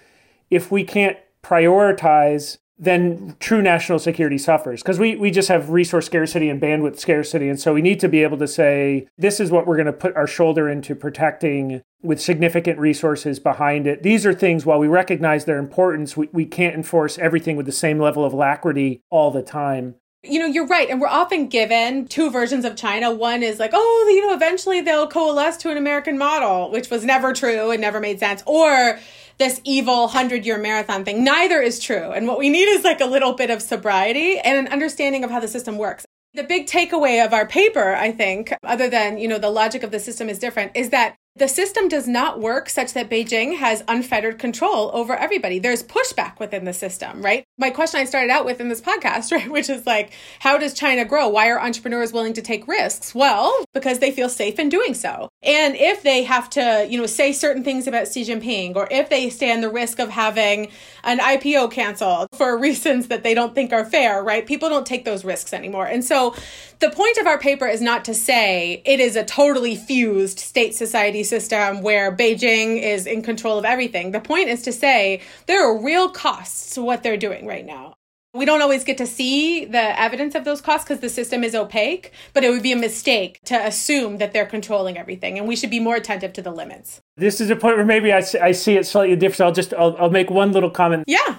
if 0.49 0.71
we 0.71 0.85
can't 0.85 1.17
prioritize, 1.43 2.57
then 2.79 3.35
true 3.39 3.61
national 3.61 3.99
security 3.99 4.37
suffers 4.37 4.81
because 4.81 4.99
we, 4.99 5.15
we 5.15 5.31
just 5.31 5.49
have 5.49 5.71
resource 5.71 6.05
scarcity 6.05 6.47
and 6.47 6.61
bandwidth 6.61 6.99
scarcity. 6.99 7.49
And 7.49 7.59
so 7.59 7.73
we 7.73 7.81
need 7.81 7.99
to 7.99 8.07
be 8.07 8.23
able 8.23 8.37
to 8.37 8.47
say, 8.47 9.07
this 9.17 9.39
is 9.39 9.51
what 9.51 9.67
we're 9.67 9.75
going 9.75 9.87
to 9.87 9.93
put 9.93 10.15
our 10.15 10.27
shoulder 10.27 10.69
into 10.69 10.95
protecting 10.95 11.81
with 12.01 12.21
significant 12.21 12.79
resources 12.79 13.39
behind 13.39 13.87
it. 13.87 14.03
These 14.03 14.25
are 14.25 14.33
things, 14.33 14.65
while 14.65 14.79
we 14.79 14.87
recognize 14.87 15.45
their 15.45 15.57
importance, 15.57 16.15
we, 16.15 16.29
we 16.31 16.45
can't 16.45 16.75
enforce 16.75 17.17
everything 17.17 17.57
with 17.57 17.65
the 17.65 17.71
same 17.71 17.99
level 17.99 18.23
of 18.23 18.31
alacrity 18.31 19.01
all 19.09 19.31
the 19.31 19.41
time. 19.41 19.95
You 20.23 20.39
know, 20.39 20.45
you're 20.45 20.67
right. 20.67 20.89
And 20.89 20.99
we're 20.99 21.07
often 21.07 21.47
given 21.47 22.07
two 22.07 22.29
versions 22.29 22.65
of 22.65 22.75
China. 22.75 23.13
One 23.13 23.43
is 23.43 23.59
like, 23.59 23.71
oh, 23.73 24.11
you 24.13 24.25
know, 24.25 24.33
eventually 24.33 24.81
they'll 24.81 25.07
coalesce 25.07 25.57
to 25.57 25.71
an 25.71 25.77
American 25.77 26.17
model, 26.17 26.71
which 26.71 26.89
was 26.89 27.05
never 27.05 27.33
true 27.33 27.71
and 27.71 27.79
never 27.79 27.99
made 27.99 28.19
sense. 28.19 28.43
Or 28.45 28.99
this 29.37 29.61
evil 29.63 30.01
100 30.01 30.45
year 30.45 30.57
marathon 30.57 31.05
thing. 31.05 31.23
Neither 31.23 31.61
is 31.61 31.79
true. 31.79 32.11
And 32.11 32.27
what 32.27 32.39
we 32.39 32.49
need 32.49 32.65
is 32.65 32.83
like 32.83 33.01
a 33.01 33.05
little 33.05 33.33
bit 33.33 33.49
of 33.49 33.61
sobriety 33.61 34.39
and 34.39 34.57
an 34.57 34.73
understanding 34.73 35.23
of 35.23 35.29
how 35.29 35.39
the 35.39 35.47
system 35.47 35.77
works. 35.77 36.05
The 36.33 36.43
big 36.43 36.67
takeaway 36.67 37.23
of 37.23 37.33
our 37.33 37.47
paper, 37.47 37.95
I 37.95 38.11
think, 38.11 38.53
other 38.63 38.89
than, 38.89 39.17
you 39.17 39.27
know, 39.27 39.39
the 39.39 39.49
logic 39.49 39.83
of 39.83 39.91
the 39.91 39.99
system 39.99 40.29
is 40.29 40.39
different, 40.39 40.71
is 40.75 40.89
that 40.89 41.15
the 41.37 41.47
system 41.47 41.87
does 41.87 42.07
not 42.07 42.39
work 42.39 42.67
such 42.67 42.93
that 42.93 43.09
Beijing 43.09 43.57
has 43.57 43.83
unfettered 43.87 44.39
control 44.39 44.89
over 44.93 45.15
everybody. 45.15 45.59
There's 45.59 45.83
pushback 45.83 46.39
within 46.39 46.65
the 46.65 46.73
system, 46.73 47.21
right? 47.21 47.43
My 47.59 47.69
question 47.69 47.99
I 47.99 48.05
started 48.05 48.31
out 48.31 48.45
with 48.45 48.59
in 48.59 48.69
this 48.69 48.81
podcast, 48.81 49.31
right, 49.37 49.49
which 49.49 49.69
is 49.69 49.85
like, 49.85 50.13
how 50.39 50.57
does 50.57 50.73
China 50.73 51.05
grow? 51.05 51.27
Why 51.27 51.49
are 51.49 51.59
entrepreneurs 51.59 52.11
willing 52.11 52.33
to 52.33 52.41
take 52.41 52.67
risks? 52.67 53.13
Well, 53.13 53.53
because 53.73 53.99
they 53.99 54.11
feel 54.11 54.29
safe 54.29 54.57
in 54.57 54.69
doing 54.69 54.95
so. 54.95 55.29
And 55.43 55.75
if 55.75 56.01
they 56.01 56.23
have 56.23 56.49
to, 56.51 56.87
you 56.89 56.99
know, 56.99 57.05
say 57.05 57.31
certain 57.31 57.63
things 57.63 57.85
about 57.87 58.07
Xi 58.07 58.23
Jinping, 58.23 58.75
or 58.75 58.87
if 58.89 59.09
they 59.09 59.29
stand 59.29 59.61
the 59.61 59.69
risk 59.69 59.99
of 59.99 60.09
having 60.09 60.71
an 61.03 61.19
IPO 61.19 61.71
canceled 61.71 62.29
for 62.33 62.57
reasons 62.67 63.07
that 63.09 63.23
they 63.23 63.35
don't 63.35 63.53
think 63.53 63.71
are 63.71 63.85
fair, 63.85 64.23
right? 64.23 64.45
People 64.45 64.69
don't 64.69 64.87
take 64.87 65.05
those 65.05 65.23
risks 65.23 65.53
anymore. 65.53 65.85
And 65.85 66.03
so 66.03 66.35
the 66.79 66.89
point 66.89 67.17
of 67.17 67.27
our 67.27 67.39
paper 67.39 67.67
is 67.67 67.81
not 67.81 68.05
to 68.05 68.13
say 68.13 68.81
it 68.85 68.99
is 68.99 69.15
a 69.15 69.23
totally 69.23 69.75
fused 69.75 70.39
state 70.39 70.73
society 70.73 71.23
system 71.29 71.81
where 71.81 72.15
Beijing 72.15 72.81
is 72.81 73.05
in 73.05 73.21
control 73.21 73.57
of 73.57 73.65
everything. 73.65 74.11
The 74.11 74.19
point 74.19 74.49
is 74.49 74.61
to 74.63 74.71
say 74.71 75.21
there 75.45 75.63
are 75.63 75.83
real 75.83 76.09
costs 76.09 76.75
to 76.75 76.81
what 76.81 77.03
they're 77.03 77.17
doing 77.17 77.45
right 77.45 77.65
now. 77.65 77.95
We 78.33 78.45
don't 78.45 78.61
always 78.61 78.83
get 78.83 78.97
to 78.99 79.07
see 79.07 79.65
the 79.65 79.99
evidence 79.99 80.35
of 80.35 80.45
those 80.45 80.61
costs 80.61 80.83
because 80.83 80.99
the 80.99 81.09
system 81.09 81.43
is 81.43 81.55
opaque, 81.55 82.11
but 82.33 82.43
it 82.43 82.51
would 82.51 82.61
be 82.61 82.71
a 82.71 82.77
mistake 82.77 83.39
to 83.45 83.55
assume 83.65 84.17
that 84.17 84.31
they're 84.31 84.45
controlling 84.45 84.97
everything, 84.97 85.39
and 85.39 85.47
we 85.47 85.55
should 85.55 85.71
be 85.71 85.79
more 85.79 85.95
attentive 85.95 86.33
to 86.33 86.41
the 86.41 86.51
limits. 86.51 87.01
This 87.15 87.41
is 87.41 87.49
a 87.49 87.55
point 87.55 87.77
where 87.77 87.85
maybe 87.85 88.13
I, 88.13 88.23
I 88.41 88.51
see 88.51 88.75
it 88.75 88.85
slightly 88.85 89.15
different. 89.15 89.47
I'll 89.47 89.53
just 89.53 89.73
I'll, 89.73 89.95
I'll 89.97 90.11
make 90.11 90.29
one 90.29 90.51
little 90.51 90.69
comment. 90.69 91.05
Yeah, 91.07 91.37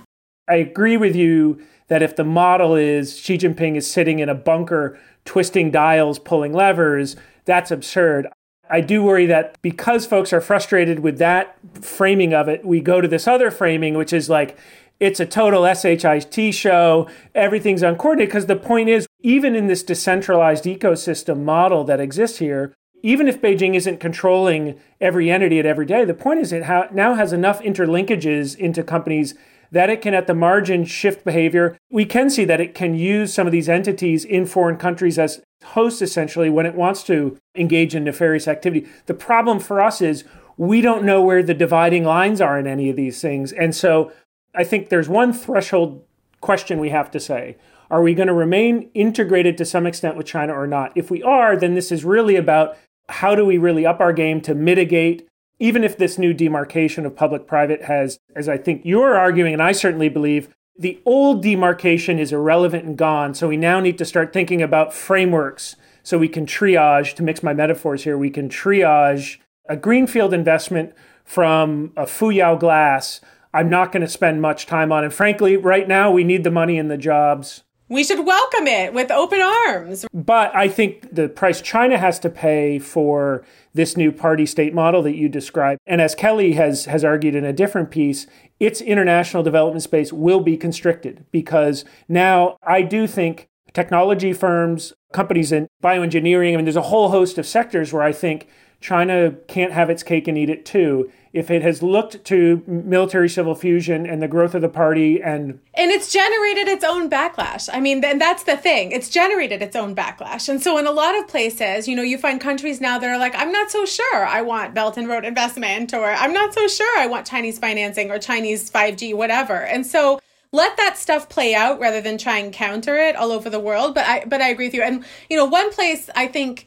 I 0.48 0.56
agree 0.56 0.96
with 0.96 1.14
you 1.14 1.62
that 1.86 2.02
if 2.02 2.16
the 2.16 2.24
model 2.24 2.74
is 2.74 3.16
Xi 3.18 3.38
Jinping 3.38 3.76
is 3.76 3.88
sitting 3.88 4.18
in 4.18 4.28
a 4.28 4.34
bunker, 4.34 4.98
twisting 5.24 5.70
dials, 5.70 6.18
pulling 6.18 6.52
levers, 6.52 7.16
that's 7.44 7.70
absurd. 7.70 8.26
I 8.70 8.80
do 8.80 9.02
worry 9.02 9.26
that 9.26 9.60
because 9.62 10.06
folks 10.06 10.32
are 10.32 10.40
frustrated 10.40 11.00
with 11.00 11.18
that 11.18 11.56
framing 11.80 12.34
of 12.34 12.48
it, 12.48 12.64
we 12.64 12.80
go 12.80 13.00
to 13.00 13.08
this 13.08 13.26
other 13.26 13.50
framing, 13.50 13.94
which 13.94 14.12
is 14.12 14.28
like 14.28 14.58
it's 15.00 15.20
a 15.20 15.26
total 15.26 15.64
SHIT 15.64 16.54
show, 16.54 17.08
everything's 17.34 17.82
uncoordinated. 17.82 18.28
Because 18.28 18.46
the 18.46 18.56
point 18.56 18.88
is, 18.88 19.06
even 19.20 19.54
in 19.54 19.68
this 19.68 19.82
decentralized 19.82 20.64
ecosystem 20.64 21.44
model 21.44 21.84
that 21.84 22.00
exists 22.00 22.38
here, 22.38 22.74
even 23.02 23.28
if 23.28 23.40
Beijing 23.40 23.74
isn't 23.74 24.00
controlling 24.00 24.78
every 25.00 25.30
entity 25.30 25.60
at 25.60 25.66
every 25.66 25.86
day, 25.86 26.04
the 26.04 26.14
point 26.14 26.40
is 26.40 26.52
it 26.52 26.64
ha- 26.64 26.88
now 26.92 27.14
has 27.14 27.32
enough 27.32 27.60
interlinkages 27.60 28.56
into 28.56 28.82
companies 28.82 29.34
that 29.70 29.90
it 29.90 30.00
can, 30.00 30.14
at 30.14 30.26
the 30.26 30.34
margin, 30.34 30.84
shift 30.84 31.24
behavior. 31.24 31.76
We 31.90 32.04
can 32.04 32.30
see 32.30 32.44
that 32.44 32.60
it 32.60 32.74
can 32.74 32.94
use 32.94 33.32
some 33.32 33.46
of 33.46 33.52
these 33.52 33.68
entities 33.68 34.24
in 34.24 34.46
foreign 34.46 34.76
countries 34.76 35.18
as 35.18 35.42
hosts, 35.64 36.02
essentially, 36.02 36.50
when 36.50 36.66
it 36.66 36.74
wants 36.74 37.02
to 37.04 37.36
engage 37.54 37.94
in 37.94 38.04
nefarious 38.04 38.48
activity. 38.48 38.86
The 39.06 39.14
problem 39.14 39.58
for 39.58 39.80
us 39.80 40.00
is 40.00 40.24
we 40.56 40.80
don't 40.80 41.04
know 41.04 41.22
where 41.22 41.42
the 41.42 41.54
dividing 41.54 42.04
lines 42.04 42.40
are 42.40 42.58
in 42.58 42.66
any 42.66 42.90
of 42.90 42.96
these 42.96 43.20
things. 43.20 43.52
And 43.52 43.74
so 43.74 44.12
I 44.54 44.64
think 44.64 44.88
there's 44.88 45.08
one 45.08 45.32
threshold 45.32 46.04
question 46.40 46.78
we 46.78 46.90
have 46.90 47.10
to 47.12 47.20
say. 47.20 47.56
Are 47.90 48.02
we 48.02 48.14
going 48.14 48.28
to 48.28 48.34
remain 48.34 48.90
integrated 48.92 49.56
to 49.58 49.64
some 49.64 49.86
extent 49.86 50.16
with 50.16 50.26
China 50.26 50.52
or 50.52 50.66
not? 50.66 50.92
If 50.94 51.10
we 51.10 51.22
are, 51.22 51.56
then 51.56 51.74
this 51.74 51.90
is 51.90 52.04
really 52.04 52.36
about 52.36 52.76
how 53.08 53.34
do 53.34 53.44
we 53.44 53.56
really 53.56 53.86
up 53.86 54.00
our 54.00 54.12
game 54.12 54.40
to 54.42 54.54
mitigate 54.54 55.26
even 55.58 55.84
if 55.84 55.96
this 55.96 56.18
new 56.18 56.32
demarcation 56.32 57.04
of 57.04 57.16
public 57.16 57.46
private 57.46 57.82
has, 57.84 58.18
as 58.36 58.48
I 58.48 58.58
think 58.58 58.82
you're 58.84 59.16
arguing, 59.16 59.52
and 59.52 59.62
I 59.62 59.72
certainly 59.72 60.08
believe, 60.08 60.54
the 60.78 61.00
old 61.04 61.42
demarcation 61.42 62.18
is 62.18 62.32
irrelevant 62.32 62.84
and 62.84 62.96
gone. 62.96 63.34
So 63.34 63.48
we 63.48 63.56
now 63.56 63.80
need 63.80 63.98
to 63.98 64.04
start 64.04 64.32
thinking 64.32 64.62
about 64.62 64.94
frameworks 64.94 65.74
so 66.04 66.16
we 66.16 66.28
can 66.28 66.46
triage, 66.46 67.14
to 67.16 67.22
mix 67.22 67.42
my 67.42 67.52
metaphors 67.52 68.04
here, 68.04 68.16
we 68.16 68.30
can 68.30 68.48
triage 68.48 69.38
a 69.68 69.76
greenfield 69.76 70.32
investment 70.32 70.94
from 71.24 71.92
a 71.96 72.04
Fuyao 72.04 72.58
glass. 72.58 73.20
I'm 73.52 73.68
not 73.68 73.92
going 73.92 74.02
to 74.02 74.08
spend 74.08 74.40
much 74.40 74.66
time 74.66 74.92
on. 74.92 75.04
And 75.04 75.12
frankly, 75.12 75.56
right 75.56 75.86
now, 75.86 76.10
we 76.10 76.24
need 76.24 76.44
the 76.44 76.50
money 76.50 76.78
and 76.78 76.90
the 76.90 76.96
jobs. 76.96 77.64
We 77.90 78.04
should 78.04 78.26
welcome 78.26 78.66
it 78.66 78.92
with 78.92 79.10
open 79.10 79.40
arms. 79.40 80.04
But 80.12 80.54
I 80.54 80.68
think 80.68 81.14
the 81.14 81.28
price 81.28 81.62
China 81.62 81.96
has 81.96 82.18
to 82.20 82.28
pay 82.28 82.78
for 82.78 83.44
this 83.72 83.96
new 83.96 84.12
party 84.12 84.44
state 84.44 84.74
model 84.74 85.00
that 85.02 85.16
you 85.16 85.28
described, 85.28 85.80
and 85.86 86.00
as 86.00 86.14
Kellee 86.14 86.54
has, 86.54 86.84
has 86.84 87.02
argued 87.02 87.34
in 87.34 87.44
a 87.44 87.52
different 87.52 87.90
piece, 87.90 88.26
its 88.60 88.82
international 88.82 89.42
development 89.42 89.82
space 89.82 90.12
will 90.12 90.40
be 90.40 90.56
constricted 90.56 91.24
because 91.30 91.84
now 92.08 92.58
I 92.62 92.82
do 92.82 93.06
think 93.06 93.48
technology 93.72 94.34
firms, 94.34 94.92
companies 95.12 95.50
in 95.50 95.68
bioengineering, 95.82 96.52
I 96.52 96.56
mean, 96.56 96.64
there's 96.66 96.76
a 96.76 96.82
whole 96.82 97.08
host 97.08 97.38
of 97.38 97.46
sectors 97.46 97.92
where 97.92 98.02
I 98.02 98.12
think 98.12 98.48
China 98.80 99.32
can't 99.48 99.72
have 99.72 99.88
its 99.88 100.02
cake 100.02 100.28
and 100.28 100.36
eat 100.36 100.50
it 100.50 100.64
too 100.66 101.10
if 101.32 101.50
it 101.50 101.62
has 101.62 101.82
looked 101.82 102.24
to 102.24 102.62
military 102.66 103.28
civil 103.28 103.54
fusion 103.54 104.06
and 104.06 104.22
the 104.22 104.28
growth 104.28 104.54
of 104.54 104.62
the 104.62 104.68
party 104.68 105.22
and 105.22 105.58
and 105.74 105.90
it's 105.90 106.12
generated 106.12 106.68
its 106.68 106.84
own 106.84 107.08
backlash. 107.10 107.68
I 107.72 107.80
mean 107.80 108.04
and 108.04 108.20
that's 108.20 108.44
the 108.44 108.56
thing. 108.56 108.92
It's 108.92 109.08
generated 109.08 109.62
its 109.62 109.76
own 109.76 109.94
backlash. 109.94 110.48
And 110.48 110.62
so 110.62 110.78
in 110.78 110.86
a 110.86 110.92
lot 110.92 111.18
of 111.18 111.28
places 111.28 111.88
you 111.88 111.96
know 111.96 112.02
you 112.02 112.18
find 112.18 112.40
countries 112.40 112.80
now 112.80 112.98
that 112.98 113.08
are 113.08 113.18
like 113.18 113.34
i'm 113.34 113.52
not 113.52 113.70
so 113.70 113.84
sure 113.84 114.26
i 114.26 114.42
want 114.42 114.74
belt 114.74 114.96
and 114.96 115.08
road 115.08 115.24
investment 115.24 115.92
or 115.94 116.06
i'm 116.06 116.32
not 116.32 116.54
so 116.54 116.66
sure 116.68 116.98
i 116.98 117.06
want 117.06 117.26
chinese 117.26 117.58
financing 117.58 118.10
or 118.10 118.18
chinese 118.18 118.70
5g 118.70 119.14
whatever. 119.14 119.64
And 119.64 119.86
so 119.86 120.20
let 120.50 120.76
that 120.78 120.96
stuff 120.96 121.28
play 121.28 121.54
out 121.54 121.78
rather 121.78 122.00
than 122.00 122.16
try 122.16 122.38
and 122.38 122.52
counter 122.52 122.96
it 122.96 123.16
all 123.16 123.32
over 123.32 123.50
the 123.50 123.60
world. 123.60 123.94
But 123.94 124.06
i 124.06 124.24
but 124.26 124.40
i 124.40 124.48
agree 124.48 124.66
with 124.66 124.74
you. 124.74 124.82
And 124.82 125.04
you 125.28 125.36
know 125.36 125.44
one 125.44 125.72
place 125.72 126.08
i 126.16 126.26
think 126.26 126.66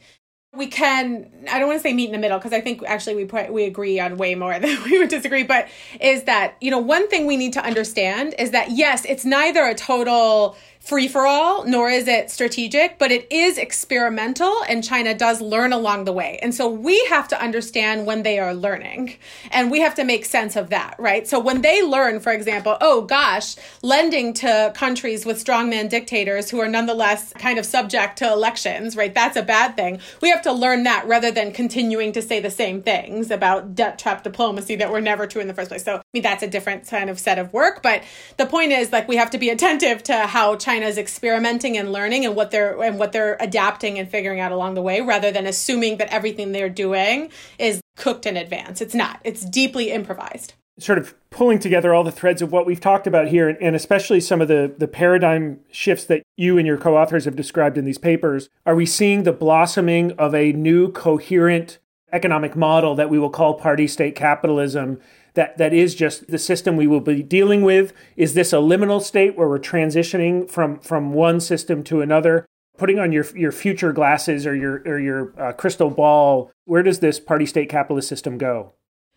we 0.54 0.66
can 0.66 1.30
i 1.50 1.58
don't 1.58 1.68
want 1.68 1.78
to 1.78 1.82
say 1.82 1.94
meet 1.94 2.06
in 2.06 2.12
the 2.12 2.18
middle 2.18 2.38
because 2.38 2.52
i 2.52 2.60
think 2.60 2.82
actually 2.84 3.14
we 3.14 3.24
put, 3.24 3.52
we 3.52 3.64
agree 3.64 3.98
on 3.98 4.16
way 4.16 4.34
more 4.34 4.58
than 4.58 4.82
we 4.84 4.98
would 4.98 5.08
disagree 5.08 5.42
but 5.42 5.68
is 6.00 6.24
that 6.24 6.56
you 6.60 6.70
know 6.70 6.78
one 6.78 7.08
thing 7.08 7.26
we 7.26 7.36
need 7.36 7.52
to 7.52 7.64
understand 7.64 8.34
is 8.38 8.50
that 8.50 8.70
yes 8.70 9.04
it's 9.06 9.24
neither 9.24 9.64
a 9.64 9.74
total 9.74 10.56
free 10.82 11.06
for 11.06 11.26
all, 11.26 11.64
nor 11.64 11.88
is 11.88 12.08
it 12.08 12.28
strategic, 12.28 12.98
but 12.98 13.12
it 13.12 13.30
is 13.30 13.56
experimental 13.56 14.52
and 14.68 14.82
China 14.82 15.14
does 15.14 15.40
learn 15.40 15.72
along 15.72 16.04
the 16.04 16.12
way. 16.12 16.40
And 16.42 16.52
so 16.52 16.68
we 16.68 16.98
have 17.06 17.28
to 17.28 17.40
understand 17.40 18.04
when 18.04 18.24
they 18.24 18.40
are 18.40 18.52
learning 18.52 19.14
and 19.52 19.70
we 19.70 19.80
have 19.80 19.94
to 19.94 20.04
make 20.04 20.24
sense 20.24 20.56
of 20.56 20.70
that, 20.70 20.96
right? 20.98 21.26
So 21.26 21.38
when 21.38 21.62
they 21.62 21.82
learn, 21.82 22.18
for 22.18 22.32
example, 22.32 22.76
oh 22.80 23.02
gosh, 23.02 23.54
lending 23.82 24.34
to 24.34 24.72
countries 24.74 25.24
with 25.24 25.42
strongman 25.42 25.88
dictators 25.88 26.50
who 26.50 26.60
are 26.60 26.68
nonetheless 26.68 27.32
kind 27.34 27.60
of 27.60 27.64
subject 27.64 28.18
to 28.18 28.30
elections, 28.30 28.96
right? 28.96 29.14
That's 29.14 29.36
a 29.36 29.42
bad 29.42 29.76
thing. 29.76 30.00
We 30.20 30.30
have 30.30 30.42
to 30.42 30.52
learn 30.52 30.82
that 30.82 31.06
rather 31.06 31.30
than 31.30 31.52
continuing 31.52 32.10
to 32.12 32.22
say 32.22 32.40
the 32.40 32.50
same 32.50 32.82
things 32.82 33.30
about 33.30 33.76
debt 33.76 34.00
trap 34.00 34.24
diplomacy 34.24 34.74
that 34.76 34.90
were 34.90 35.00
never 35.00 35.28
true 35.28 35.40
in 35.40 35.46
the 35.46 35.54
first 35.54 35.68
place. 35.68 35.84
So 35.84 35.98
I 35.98 36.02
mean, 36.12 36.24
that's 36.24 36.42
a 36.42 36.48
different 36.48 36.88
kind 36.88 37.08
of 37.08 37.20
set 37.20 37.38
of 37.38 37.52
work. 37.52 37.84
But 37.84 38.02
the 38.36 38.46
point 38.46 38.72
is 38.72 38.90
like 38.90 39.06
we 39.06 39.16
have 39.16 39.30
to 39.30 39.38
be 39.38 39.48
attentive 39.48 40.02
to 40.04 40.26
how 40.26 40.56
China 40.56 40.71
China 40.72 40.86
is 40.86 40.96
experimenting 40.96 41.76
and 41.76 41.92
learning 41.92 42.24
and 42.24 42.34
what 42.34 42.50
they're 42.50 42.80
and 42.82 42.98
what 42.98 43.12
they're 43.12 43.36
adapting 43.40 43.98
and 43.98 44.08
figuring 44.08 44.40
out 44.40 44.52
along 44.52 44.72
the 44.72 44.80
way 44.80 45.02
rather 45.02 45.30
than 45.30 45.46
assuming 45.46 45.98
that 45.98 46.08
everything 46.08 46.52
they're 46.52 46.70
doing 46.70 47.30
is 47.58 47.82
cooked 47.98 48.24
in 48.24 48.38
advance. 48.38 48.80
It's 48.80 48.94
not. 48.94 49.20
It's 49.22 49.44
deeply 49.44 49.90
improvised. 49.90 50.54
Sort 50.78 50.96
of 50.96 51.14
pulling 51.28 51.58
together 51.58 51.92
all 51.92 52.02
the 52.02 52.10
threads 52.10 52.40
of 52.40 52.52
what 52.52 52.64
we've 52.64 52.80
talked 52.80 53.06
about 53.06 53.28
here, 53.28 53.50
and 53.50 53.76
especially 53.76 54.18
some 54.18 54.40
of 54.40 54.48
the, 54.48 54.72
the 54.78 54.88
paradigm 54.88 55.60
shifts 55.70 56.06
that 56.06 56.22
you 56.38 56.56
and 56.56 56.66
your 56.66 56.78
co 56.78 56.96
authors 56.96 57.26
have 57.26 57.36
described 57.36 57.76
in 57.76 57.84
these 57.84 57.98
papers, 57.98 58.48
are 58.64 58.74
we 58.74 58.86
seeing 58.86 59.24
the 59.24 59.32
blossoming 59.32 60.12
of 60.12 60.34
a 60.34 60.52
new 60.52 60.90
coherent 60.90 61.80
economic 62.14 62.56
model 62.56 62.94
that 62.94 63.10
we 63.10 63.18
will 63.18 63.30
call 63.30 63.54
party 63.54 63.86
state 63.86 64.14
capitalism 64.14 64.98
that 65.34 65.56
that 65.58 65.72
is 65.72 65.94
just 65.94 66.28
the 66.28 66.38
system 66.38 66.76
we 66.76 66.86
will 66.86 67.00
be 67.00 67.22
dealing 67.22 67.62
with 67.62 67.92
is 68.16 68.34
this 68.34 68.52
a 68.52 68.56
liminal 68.56 69.00
state 69.00 69.36
where 69.36 69.48
we're 69.48 69.58
transitioning 69.58 70.48
from 70.50 70.78
from 70.80 71.12
one 71.12 71.40
system 71.40 71.82
to 71.84 72.00
another 72.00 72.46
putting 72.78 72.98
on 72.98 73.12
your 73.12 73.24
your 73.36 73.52
future 73.52 73.92
glasses 73.92 74.46
or 74.46 74.54
your 74.54 74.82
or 74.86 74.98
your 74.98 75.32
uh, 75.40 75.52
crystal 75.52 75.90
ball 75.90 76.50
where 76.64 76.82
does 76.82 77.00
this 77.00 77.18
party 77.18 77.46
state 77.46 77.68
capitalist 77.68 78.08
system 78.08 78.38
go 78.38 78.72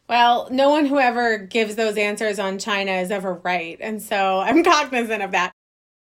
well, 0.08 0.48
no 0.52 0.70
one 0.70 0.86
who 0.86 1.00
ever 1.00 1.38
gives 1.38 1.76
those 1.76 1.98
answers 1.98 2.38
on 2.38 2.60
China 2.60 2.92
is 2.92 3.10
ever 3.10 3.42
right. 3.44 3.78
And 3.82 4.02
so 4.02 4.40
I'm 4.40 4.64
cognizant 4.64 5.24
of 5.24 5.32
that. 5.32 5.52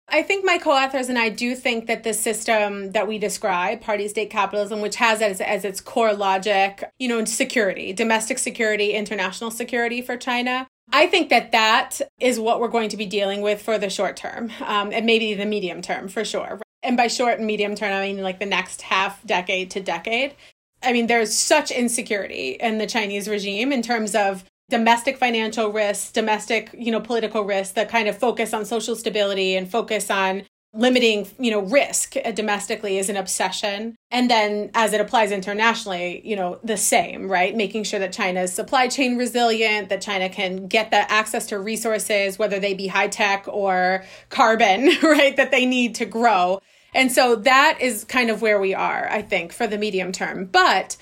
I 0.08 0.22
think 0.22 0.44
my 0.44 0.58
co-authors 0.58 1.08
and 1.08 1.18
I 1.18 1.30
do 1.30 1.54
think 1.54 1.86
that 1.86 2.02
the 2.02 2.12
system 2.12 2.92
that 2.92 3.08
we 3.08 3.18
describe, 3.18 3.80
party 3.80 4.08
state 4.08 4.30
capitalism, 4.30 4.80
which 4.80 4.96
has 4.96 5.22
as, 5.22 5.40
as 5.40 5.64
its 5.64 5.80
core 5.80 6.12
logic, 6.12 6.84
you 6.98 7.08
know, 7.08 7.24
security, 7.24 7.92
domestic 7.92 8.38
security, 8.38 8.92
international 8.92 9.50
security 9.50 10.02
for 10.02 10.16
China, 10.16 10.66
I 10.92 11.06
think 11.06 11.30
that 11.30 11.52
that 11.52 12.00
is 12.20 12.38
what 12.38 12.60
we're 12.60 12.68
going 12.68 12.90
to 12.90 12.96
be 12.96 13.06
dealing 13.06 13.40
with 13.40 13.62
for 13.62 13.78
the 13.78 13.88
short 13.88 14.16
term 14.16 14.50
um, 14.60 14.92
and 14.92 15.06
maybe 15.06 15.32
the 15.34 15.46
medium 15.46 15.80
term 15.80 16.08
for 16.08 16.24
sure. 16.24 16.60
And 16.82 16.96
by 16.96 17.06
short 17.06 17.38
and 17.38 17.46
medium 17.46 17.74
term, 17.74 17.92
I 17.92 18.08
mean 18.08 18.22
like 18.22 18.40
the 18.40 18.46
next 18.46 18.82
half 18.82 19.24
decade 19.24 19.70
to 19.70 19.80
decade. 19.80 20.34
I 20.82 20.92
mean, 20.92 21.06
there's 21.06 21.34
such 21.34 21.70
insecurity 21.70 22.50
in 22.60 22.78
the 22.78 22.86
Chinese 22.86 23.28
regime 23.28 23.72
in 23.72 23.82
terms 23.82 24.14
of 24.14 24.44
domestic 24.72 25.18
financial 25.18 25.70
risks, 25.70 26.10
domestic, 26.10 26.70
you 26.72 26.90
know, 26.90 26.98
political 26.98 27.44
risks 27.44 27.74
that 27.74 27.90
kind 27.90 28.08
of 28.08 28.16
focus 28.16 28.54
on 28.54 28.64
social 28.64 28.96
stability 28.96 29.54
and 29.54 29.70
focus 29.70 30.10
on 30.10 30.44
limiting, 30.72 31.28
you 31.38 31.50
know, 31.50 31.60
risk 31.60 32.14
domestically 32.34 32.96
is 32.96 33.10
an 33.10 33.18
obsession. 33.18 33.94
And 34.10 34.30
then 34.30 34.70
as 34.72 34.94
it 34.94 35.00
applies 35.02 35.30
internationally, 35.30 36.22
you 36.24 36.36
know, 36.36 36.58
the 36.64 36.78
same, 36.78 37.30
right? 37.30 37.54
Making 37.54 37.84
sure 37.84 38.00
that 38.00 38.14
China's 38.14 38.50
supply 38.50 38.88
chain 38.88 39.18
resilient, 39.18 39.90
that 39.90 40.00
China 40.00 40.30
can 40.30 40.68
get 40.68 40.90
the 40.90 41.12
access 41.12 41.44
to 41.48 41.58
resources, 41.58 42.38
whether 42.38 42.58
they 42.58 42.72
be 42.72 42.86
high 42.86 43.08
tech 43.08 43.44
or 43.48 44.06
carbon, 44.30 44.88
right, 45.02 45.36
that 45.36 45.50
they 45.50 45.66
need 45.66 45.96
to 45.96 46.06
grow. 46.06 46.62
And 46.94 47.12
so 47.12 47.36
that 47.36 47.76
is 47.78 48.04
kind 48.04 48.30
of 48.30 48.40
where 48.40 48.58
we 48.58 48.72
are, 48.72 49.06
I 49.10 49.20
think, 49.20 49.52
for 49.52 49.66
the 49.66 49.76
medium 49.76 50.12
term. 50.12 50.46
But 50.46 50.96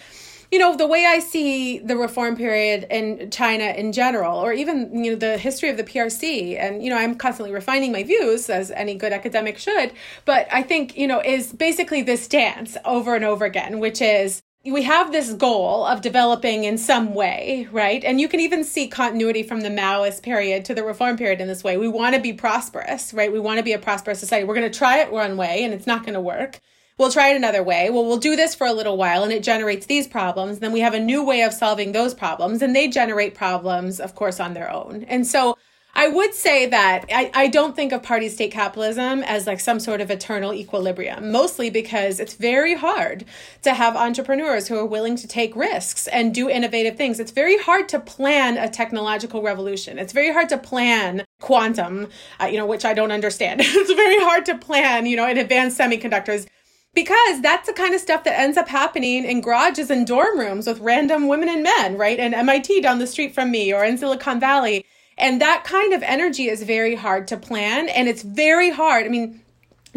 you 0.51 0.59
know, 0.59 0.76
the 0.76 0.86
way 0.86 1.07
I 1.07 1.20
see 1.20 1.78
the 1.78 1.96
reform 1.96 2.36
period 2.36 2.86
in 2.90 3.30
China 3.30 3.64
in 3.64 3.92
general, 3.92 4.38
or 4.38 4.53
even, 4.53 5.05
you 5.05 5.12
know, 5.12 5.16
the 5.16 5.38
history 5.38 5.68
of 5.68 5.76
the 5.76 5.84
PRC, 5.84 6.59
and, 6.59 6.82
you 6.82 6.90
know, 6.90 6.96
I'm 6.96 7.14
constantly 7.14 7.53
refining 7.53 7.92
my 7.92 8.03
views 8.03 8.51
as 8.51 8.70
any 8.72 8.94
good 8.94 9.12
academic 9.12 9.59
should, 9.59 9.92
but 10.24 10.48
I 10.53 10.62
think, 10.62 10.96
you 10.96 11.07
know, 11.07 11.20
is 11.20 11.53
basically 11.53 12.03
this 12.03 12.26
dance 12.26 12.76
over 12.84 13.14
and 13.14 13.24
over 13.24 13.44
again, 13.44 13.78
which 13.78 14.03
is 14.03 14.42
we 14.64 14.82
have 14.82 15.11
this 15.11 15.32
goal 15.32 15.86
of 15.86 16.03
developing 16.03 16.64
in 16.64 16.76
some 16.76 17.14
way, 17.14 17.66
right? 17.72 18.05
And 18.05 18.20
you 18.20 18.28
can 18.28 18.40
even 18.40 18.62
see 18.62 18.88
continuity 18.88 19.42
from 19.42 19.62
the 19.62 19.70
Maoist 19.70 20.22
period 20.22 20.66
to 20.66 20.74
the 20.74 20.84
reform 20.84 21.16
period 21.16 21.40
in 21.40 21.48
this 21.48 21.64
way. 21.64 21.78
We 21.78 21.88
want 21.88 22.14
to 22.14 22.20
be 22.20 22.34
prosperous, 22.34 23.14
right? 23.14 23.32
We 23.32 23.40
want 23.40 23.57
to 23.57 23.64
be 23.64 23.72
a 23.72 23.78
prosperous 23.78 24.20
society. 24.20 24.44
We're 24.44 24.55
going 24.55 24.70
to 24.70 24.78
try 24.78 24.98
it 24.98 25.11
one 25.11 25.38
way 25.38 25.64
and 25.64 25.72
it's 25.72 25.86
not 25.86 26.03
going 26.03 26.12
to 26.12 26.20
work 26.20 26.61
we'll 27.01 27.11
try 27.11 27.30
it 27.30 27.36
another 27.36 27.62
way. 27.62 27.88
Well, 27.88 28.05
we'll 28.05 28.18
do 28.18 28.36
this 28.36 28.55
for 28.55 28.66
a 28.66 28.74
little 28.74 28.98
while 28.98 29.24
and 29.24 29.32
it 29.32 29.42
generates 29.42 29.86
these 29.86 30.07
problems. 30.07 30.59
Then 30.59 30.70
we 30.70 30.80
have 30.80 30.92
a 30.92 31.01
new 31.01 31.24
way 31.24 31.40
of 31.40 31.55
solving 31.55 31.92
those 31.92 32.12
problems 32.12 32.61
and 32.61 32.76
they 32.76 32.88
generate 32.88 33.34
problems, 33.34 33.98
of 33.98 34.14
course, 34.14 34.38
on 34.38 34.53
their 34.53 34.70
own. 34.70 35.05
And 35.09 35.26
so 35.26 35.57
I 35.94 36.09
would 36.09 36.34
say 36.34 36.66
that 36.66 37.07
I, 37.12 37.30
I 37.34 37.48
don't 37.48 37.74
think 37.74 37.92
of 37.92 38.03
party 38.03 38.28
state 38.28 38.53
capitalism 38.53 39.22
as 39.22 39.46
like 39.46 39.61
some 39.61 39.80
sort 39.80 40.03
of 40.03 40.11
eternal 40.11 40.53
equilibrium, 40.53 41.32
mostly 41.32 41.70
because 41.70 42.20
it's 42.20 42.34
very 42.34 42.74
hard 42.74 43.24
to 43.62 43.72
have 43.72 43.96
entrepreneurs 43.96 44.68
who 44.68 44.76
are 44.76 44.86
willing 44.86 45.16
to 45.16 45.26
take 45.26 45.57
risks 45.57 46.07
and 46.07 46.34
do 46.34 46.51
innovative 46.51 46.96
things. 46.96 47.18
It's 47.18 47.32
very 47.32 47.59
hard 47.59 47.88
to 47.88 47.98
plan 47.98 48.59
a 48.59 48.68
technological 48.68 49.42
revolution. 49.42 49.98
It's 49.98 50.12
very 50.12 50.32
hard 50.32 50.51
to 50.51 50.59
plan 50.59 51.24
quantum, 51.40 52.09
uh, 52.38 52.44
you 52.44 52.59
know, 52.59 52.66
which 52.66 52.84
I 52.84 52.92
don't 52.92 53.11
understand. 53.11 53.61
it's 53.64 53.92
very 53.94 54.20
hard 54.20 54.44
to 54.46 54.59
plan, 54.59 55.07
you 55.07 55.16
know, 55.16 55.26
in 55.26 55.38
advanced 55.38 55.78
semiconductors 55.78 56.46
because 56.95 57.41
that's 57.41 57.68
the 57.68 57.72
kind 57.72 57.95
of 57.95 58.01
stuff 58.01 58.24
that 58.24 58.38
ends 58.38 58.57
up 58.57 58.68
happening 58.68 59.24
in 59.24 59.41
garages 59.41 59.91
and 59.91 60.07
dorm 60.07 60.38
rooms 60.38 60.66
with 60.66 60.80
random 60.80 61.28
women 61.28 61.49
and 61.49 61.62
men, 61.62 61.97
right? 61.97 62.18
And 62.18 62.34
MIT 62.34 62.80
down 62.80 62.99
the 62.99 63.07
street 63.07 63.34
from 63.34 63.51
me 63.51 63.72
or 63.72 63.84
in 63.84 63.97
Silicon 63.97 64.41
Valley. 64.41 64.84
And 65.16 65.41
that 65.41 65.64
kind 65.64 65.93
of 65.93 66.03
energy 66.03 66.49
is 66.49 66.62
very 66.62 66.95
hard 66.95 67.28
to 67.28 67.36
plan. 67.36 67.88
And 67.88 68.09
it's 68.09 68.22
very 68.22 68.70
hard. 68.70 69.05
I 69.07 69.09
mean, 69.09 69.43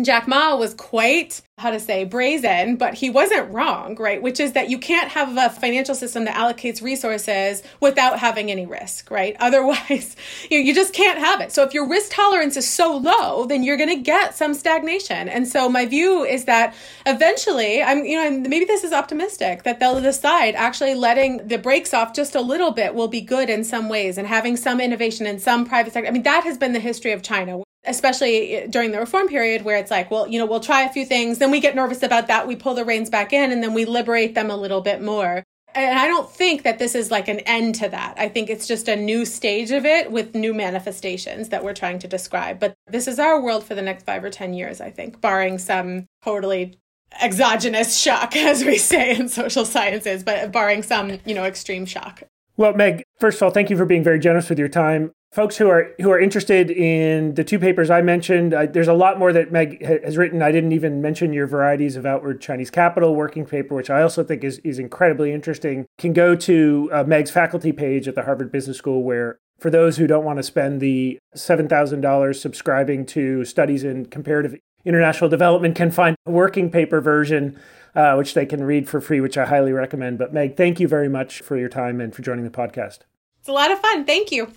Jack 0.01 0.27
Ma 0.27 0.55
was 0.55 0.73
quite, 0.73 1.41
how 1.59 1.69
to 1.69 1.79
say, 1.79 2.03
brazen, 2.03 2.77
but 2.77 2.95
he 2.95 3.11
wasn't 3.11 3.51
wrong, 3.51 3.95
right? 3.99 4.19
Which 4.19 4.39
is 4.39 4.53
that 4.53 4.67
you 4.67 4.79
can't 4.79 5.09
have 5.09 5.37
a 5.37 5.51
financial 5.51 5.93
system 5.93 6.25
that 6.25 6.35
allocates 6.35 6.81
resources 6.81 7.61
without 7.79 8.17
having 8.17 8.49
any 8.49 8.65
risk, 8.65 9.11
right? 9.11 9.35
Otherwise, 9.39 10.15
you, 10.49 10.57
you 10.57 10.73
just 10.73 10.93
can't 10.93 11.19
have 11.19 11.41
it. 11.41 11.51
So 11.51 11.61
if 11.61 11.75
your 11.75 11.87
risk 11.87 12.11
tolerance 12.11 12.57
is 12.57 12.67
so 12.67 12.97
low, 12.97 13.45
then 13.45 13.61
you're 13.61 13.77
going 13.77 13.89
to 13.89 14.01
get 14.01 14.35
some 14.35 14.55
stagnation. 14.55 15.29
And 15.29 15.47
so 15.47 15.69
my 15.69 15.85
view 15.85 16.23
is 16.23 16.45
that 16.45 16.73
eventually, 17.05 17.83
I'm, 17.83 18.03
you 18.03 18.17
know, 18.17 18.31
maybe 18.49 18.65
this 18.65 18.83
is 18.83 18.93
optimistic 18.93 19.61
that 19.61 19.79
they'll 19.79 20.01
decide 20.01 20.55
actually 20.55 20.95
letting 20.95 21.47
the 21.47 21.59
brakes 21.59 21.93
off 21.93 22.15
just 22.15 22.33
a 22.33 22.41
little 22.41 22.71
bit 22.71 22.95
will 22.95 23.07
be 23.07 23.21
good 23.21 23.49
in 23.49 23.63
some 23.63 23.89
ways 23.89 24.17
and 24.17 24.27
having 24.27 24.57
some 24.57 24.81
innovation 24.81 25.27
in 25.27 25.37
some 25.37 25.65
private 25.65 25.93
sector. 25.93 26.07
I 26.07 26.11
mean, 26.11 26.23
that 26.23 26.45
has 26.45 26.57
been 26.57 26.73
the 26.73 26.79
history 26.79 27.11
of 27.11 27.21
China 27.21 27.62
especially 27.85 28.55
eh, 28.55 28.67
during 28.67 28.91
the 28.91 28.99
reform 28.99 29.27
period 29.27 29.63
where 29.63 29.77
it's 29.77 29.91
like 29.91 30.09
well 30.09 30.27
you 30.27 30.39
know 30.39 30.45
we'll 30.45 30.59
try 30.59 30.83
a 30.83 30.91
few 30.91 31.05
things 31.05 31.39
then 31.39 31.51
we 31.51 31.59
get 31.59 31.75
nervous 31.75 32.03
about 32.03 32.27
that 32.27 32.47
we 32.47 32.55
pull 32.55 32.73
the 32.73 32.85
reins 32.85 33.09
back 33.09 33.33
in 33.33 33.51
and 33.51 33.61
then 33.63 33.73
we 33.73 33.85
liberate 33.85 34.35
them 34.35 34.49
a 34.49 34.55
little 34.55 34.81
bit 34.81 35.01
more. 35.01 35.43
And 35.75 35.97
i 35.97 36.07
don't 36.07 36.29
think 36.29 36.63
that 36.63 36.77
this 36.77 36.93
is 36.93 37.09
like 37.09 37.27
an 37.27 37.39
end 37.41 37.75
to 37.75 37.89
that. 37.89 38.13
I 38.17 38.29
think 38.29 38.49
it's 38.49 38.67
just 38.67 38.87
a 38.87 38.95
new 38.95 39.25
stage 39.25 39.71
of 39.71 39.85
it 39.85 40.11
with 40.11 40.35
new 40.35 40.53
manifestations 40.53 41.49
that 41.49 41.63
we're 41.63 41.73
trying 41.73 41.99
to 41.99 42.07
describe. 42.07 42.59
But 42.59 42.75
this 42.87 43.07
is 43.07 43.17
our 43.19 43.41
world 43.41 43.63
for 43.63 43.73
the 43.73 43.81
next 43.81 44.05
5 44.05 44.23
or 44.23 44.29
10 44.29 44.53
years 44.53 44.79
i 44.81 44.91
think 44.91 45.19
barring 45.19 45.57
some 45.57 46.05
totally 46.23 46.77
exogenous 47.21 47.97
shock 48.03 48.35
as 48.35 48.63
we 48.63 48.77
say 48.77 49.15
in 49.15 49.27
social 49.27 49.65
sciences 49.65 50.23
but 50.23 50.51
barring 50.51 50.83
some 50.83 51.19
you 51.25 51.33
know 51.33 51.43
extreme 51.43 51.85
shock. 51.85 52.23
Well, 52.55 52.73
Meg, 52.73 53.01
first 53.19 53.37
of 53.37 53.43
all, 53.43 53.49
thank 53.49 53.71
you 53.71 53.77
for 53.77 53.85
being 53.85 54.03
very 54.03 54.19
generous 54.19 54.47
with 54.47 54.59
your 54.59 54.67
time 54.67 55.11
folks 55.33 55.57
who 55.57 55.67
are 55.67 55.91
who 55.99 56.11
are 56.11 56.19
interested 56.19 56.69
in 56.69 57.33
the 57.33 57.43
two 57.43 57.59
papers 57.59 57.89
I 57.89 58.01
mentioned, 58.01 58.53
I, 58.53 58.67
there's 58.67 58.87
a 58.87 58.93
lot 58.93 59.17
more 59.17 59.33
that 59.33 59.51
Meg 59.51 59.83
has 59.83 60.15
written. 60.15 60.41
I 60.41 60.51
didn't 60.51 60.71
even 60.71 61.01
mention 61.01 61.33
your 61.33 61.47
varieties 61.47 61.95
of 61.95 62.05
outward 62.05 62.39
Chinese 62.39 62.69
capital 62.69 63.15
working 63.15 63.45
paper, 63.45 63.75
which 63.75 63.89
I 63.89 64.01
also 64.01 64.23
think 64.23 64.43
is 64.43 64.59
is 64.59 64.79
incredibly 64.79 65.33
interesting. 65.33 65.85
Can 65.97 66.13
go 66.13 66.35
to 66.35 66.89
uh, 66.93 67.03
Meg's 67.03 67.31
faculty 67.31 67.71
page 67.71 68.07
at 68.07 68.15
the 68.15 68.23
Harvard 68.23 68.51
Business 68.51 68.77
School, 68.77 69.03
where 69.03 69.39
for 69.59 69.69
those 69.69 69.97
who 69.97 70.07
don't 70.07 70.23
want 70.23 70.37
to 70.37 70.43
spend 70.43 70.79
the 70.79 71.19
seven 71.35 71.67
thousand 71.67 72.01
dollars 72.01 72.39
subscribing 72.39 73.05
to 73.07 73.43
studies 73.43 73.83
in 73.83 74.05
comparative 74.05 74.55
international 74.85 75.29
development, 75.29 75.75
can 75.75 75.91
find 75.91 76.15
a 76.25 76.31
working 76.31 76.69
paper 76.69 77.01
version. 77.01 77.59
Uh, 77.95 78.15
which 78.15 78.33
they 78.33 78.43
can 78.43 78.63
read 78.63 78.89
for 78.89 78.99
free, 78.99 79.21
which 79.21 79.37
I 79.37 79.45
highly 79.45 79.71
recommend. 79.71 80.17
But 80.17 80.33
Meg, 80.33 80.57
thank 80.57 80.79
you 80.79 80.87
very 80.87 81.07
much 81.07 81.41
for 81.41 81.55
your 81.55 81.69
time 81.69 82.01
and 82.01 82.11
for 82.11 82.23
joining 82.23 82.43
the 82.43 82.49
podcast. 82.49 83.01
It's 83.39 83.47
a 83.47 83.51
lot 83.51 83.69
of 83.69 83.77
fun. 83.77 84.03
Thank 84.03 84.31
you. 84.31 84.47